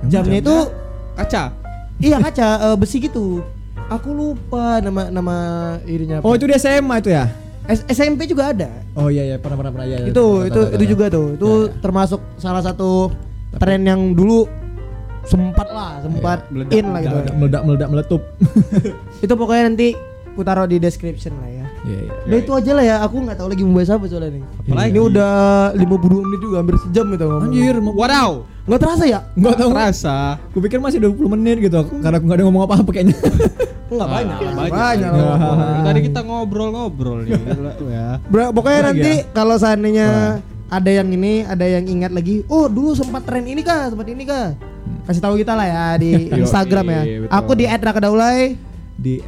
Jamnya 0.05 0.39
itu 0.39 0.57
kaca. 1.15 1.43
iya 1.97 2.17
kaca 2.19 2.49
eh, 2.65 2.77
besi 2.77 2.99
gitu. 2.99 3.41
Aku 3.87 4.11
lupa 4.11 4.81
nama 4.81 5.09
nama 5.09 5.37
ininya 5.85 6.19
apa. 6.19 6.25
Oh, 6.25 6.33
itu 6.33 6.45
di 6.45 6.55
SMA 6.55 6.99
itu 6.99 7.11
ya? 7.11 7.29
S- 7.65 7.85
SMP 7.87 8.25
juga 8.25 8.51
ada. 8.51 8.69
Oh 8.93 9.09
iya 9.09 9.25
iya 9.25 9.37
pernah 9.37 9.57
pernah 9.57 9.73
pernah 9.73 9.87
ya. 9.87 9.99
ya. 9.99 10.09
itu 10.09 10.17
Tahu, 10.17 10.45
itu 10.45 10.61
tahu, 10.63 10.75
itu 10.75 10.85
juga 10.87 11.05
tuh. 11.09 11.27
Itu 11.35 11.49
Ya, 11.49 11.61
ya. 11.67 11.81
termasuk 11.81 12.21
salah 12.37 12.61
satu 12.61 13.09
tren 13.55 13.81
yang 13.83 14.13
dulu 14.13 14.45
sempat 15.25 15.69
lah, 15.69 16.01
sempat 16.01 16.45
meledak, 16.49 16.73
in 16.75 16.85
lah 16.87 17.01
gitu. 17.01 17.15
Meledak 17.15 17.35
meledak 17.35 17.63
meledak 17.63 17.89
meletup. 17.89 18.23
itu 19.25 19.33
pokoknya 19.33 19.63
nanti 19.67 19.89
ku 20.35 20.43
taruh 20.43 20.67
di 20.67 20.77
description 20.77 21.33
lah 21.39 21.49
ya. 21.49 21.65
Iya 21.85 21.99
iya. 22.01 22.13
Udah 22.27 22.39
itu 22.39 22.53
aja 22.53 22.71
lah 22.73 22.85
ya, 22.85 22.97
aku 23.01 23.17
nggak 23.21 23.37
tahu 23.37 23.49
lagi 23.49 23.63
mau 23.63 23.77
bahas 23.77 23.93
apa 23.93 24.05
soalnya 24.09 24.31
nih. 24.35 24.43
Apalagi? 24.59 24.89
Ini 24.89 25.01
udah 25.03 25.33
52 25.77 26.25
menit 26.25 26.41
juga, 26.41 26.57
hampir 26.61 26.77
sejam 26.81 27.05
gitu 27.07 27.25
ngomong. 27.27 27.45
Anjir, 27.47 27.77
Wadaw. 27.77 28.31
Nggak 28.65 28.81
terasa 28.81 29.05
ya? 29.05 29.21
Enggak 29.37 29.55
tahu. 29.61 29.71
Terasa. 29.77 30.17
Kupikir 30.57 30.79
masih 30.81 30.97
20 30.97 31.35
menit 31.37 31.57
gitu. 31.69 31.85
Karena 32.01 32.17
aku 32.17 32.25
enggak 32.25 32.39
ada 32.41 32.45
ngomong 32.49 32.63
apa-apa 32.65 32.91
kayaknya. 32.97 33.17
Enggak 33.93 34.09
banyak. 34.09 34.37
Ah, 34.41 34.53
banyak. 34.57 34.73
banyak. 34.73 35.11
lah. 35.13 35.37
Ah. 35.37 35.83
Tadi 35.85 36.01
kita 36.09 36.21
ngobrol-ngobrol 36.25 37.29
nih 37.29 37.37
ya. 37.95 38.07
Bro, 38.33 38.57
pokoknya 38.57 38.81
nanti 38.91 39.13
ya? 39.21 39.29
kalau 39.37 39.55
seandainya 39.61 40.09
ada 40.73 40.91
yang 40.91 41.09
ini, 41.13 41.45
ada 41.45 41.69
yang 41.69 41.85
ingat 41.85 42.11
lagi, 42.17 42.41
oh 42.49 42.67
dulu 42.67 42.97
sempat 42.97 43.29
tren 43.29 43.45
ini 43.45 43.61
kah, 43.61 43.93
sempat 43.93 44.09
ini 44.09 44.25
kah? 44.25 44.57
Kasih 45.05 45.21
tahu 45.21 45.37
kita 45.37 45.53
lah 45.53 45.69
ya 45.69 45.85
di 46.01 46.27
Instagram 46.43 46.87
ya. 46.89 47.03
Aku 47.29 47.53
di 47.53 47.69
@rakadaulay. 47.69 48.57
Di 48.97 49.21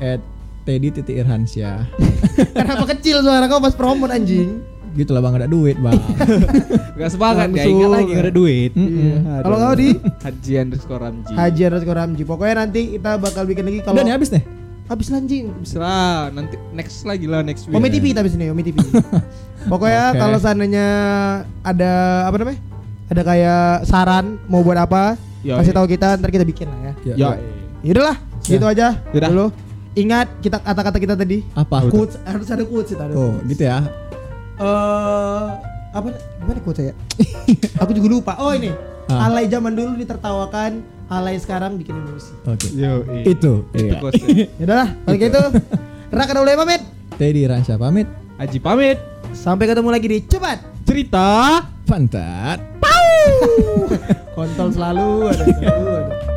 Teddy 0.65 0.89
titik 0.91 1.15
Irhansyah. 1.15 1.87
Kenapa 2.57 2.91
kecil 2.97 3.21
suara 3.23 3.47
kau 3.47 3.61
pas 3.61 3.77
promote 3.77 4.11
anjing? 4.11 4.76
Gitu 4.97 5.13
lah 5.13 5.21
bang 5.21 5.35
ada 5.37 5.47
duit 5.47 5.77
bang. 5.77 5.95
Gak 6.99 7.11
semangat 7.13 7.53
ya, 7.53 7.65
ingat 7.65 7.91
lagi 7.93 8.11
gak 8.11 8.25
ada 8.25 8.33
duit. 8.33 8.73
Mm-mm. 8.73 8.97
Iya, 8.97 9.17
Kalau 9.45 9.57
kau 9.59 9.75
di 9.75 9.89
Haji 10.19 10.53
underscore 10.59 11.01
Ramji. 11.03 11.31
Haji 11.31 11.61
underscore 11.63 11.99
Ramji. 11.99 12.23
Pokoknya 12.25 12.55
nanti 12.59 12.81
kita 12.91 13.11
bakal 13.17 13.45
bikin 13.45 13.63
lagi 13.63 13.79
kalau 13.81 13.95
Udah 13.95 14.05
nih 14.05 14.15
habis 14.15 14.31
nih. 14.31 14.43
habis 14.87 15.09
lanjing. 15.09 15.45
Bisa 15.61 15.83
nanti 16.31 16.57
next 16.73 17.03
lagi 17.03 17.27
lah 17.27 17.43
next 17.43 17.67
week. 17.67 17.75
Omi 17.75 17.89
TV 17.89 18.11
tapi 18.11 18.27
sini 18.27 18.49
Omi 18.49 18.63
TV. 18.63 18.81
Pokoknya 19.67 20.05
Oke. 20.11 20.19
kalau 20.19 20.39
seandainya 20.39 20.87
ada 21.61 21.93
apa 22.25 22.37
namanya? 22.39 22.61
Ada 23.07 23.23
kayak 23.23 23.63
saran 23.85 24.41
mau 24.47 24.63
buat 24.63 24.79
apa? 24.79 25.19
Yoi. 25.43 25.59
Kasih 25.59 25.73
tahu 25.73 25.87
kita 25.87 26.17
ntar 26.17 26.31
kita 26.31 26.43
bikin 26.43 26.67
lah 26.67 26.79
ya. 26.81 26.93
Ya, 27.05 27.15
Ya. 27.15 27.29
ya. 27.29 27.39
Yaudahlah, 27.85 28.17
gitu 28.43 28.65
aja. 28.65 28.89
Yaudah. 29.11 29.31
Dulu. 29.31 29.47
Ingat 29.95 30.29
kita 30.39 30.59
kata-kata 30.59 30.99
kita 30.99 31.15
tadi. 31.15 31.41
Apa? 31.53 31.87
Quotes 31.87 32.19
harus 32.23 32.49
ada 32.49 32.63
quotes 32.63 32.91
kita. 32.91 33.05
Oh 33.11 33.37
gitu 33.45 33.63
ya. 33.63 33.85
Eh 34.57 35.47
apa 35.97 36.07
gimana 36.41 36.61
quotes 36.61 36.93
ya? 36.93 36.95
Aku 37.83 37.93
juga 37.97 38.09
lupa. 38.09 38.33
Oh 38.41 38.53
ini. 38.53 38.73
Ah. 39.07 39.31
Alay 39.31 39.47
zaman 39.47 39.73
dulu 39.79 39.95
ditertawakan, 39.95 40.83
alay 41.07 41.39
sekarang 41.39 41.79
bikin 41.79 41.95
emosi. 41.95 42.33
Oke. 42.45 42.67
Yo, 42.75 43.07
Itu. 43.23 43.65
Itu 43.71 43.85
Iya. 43.87 44.03
quotesnya. 44.03 44.47
Yaudahlah, 44.61 44.89
kalau 45.07 45.17
gitu 45.17 45.41
Raka 46.11 46.33
udah 46.35 46.57
pamit. 46.59 46.83
Teddy 47.17 47.47
Irhansyah 47.47 47.79
pamit. 47.79 48.09
Aji 48.37 48.59
pamit. 48.59 48.99
Sampai 49.33 49.71
ketemu 49.71 49.89
lagi 49.95 50.07
di 50.11 50.19
cepat. 50.27 50.59
Cerita 50.85 51.63
Pantat. 51.87 52.59
Kontol 54.37 54.69
selalu 54.75 55.33
ada. 55.33 55.45
Selalu 55.49 55.91
ada. 55.97 56.36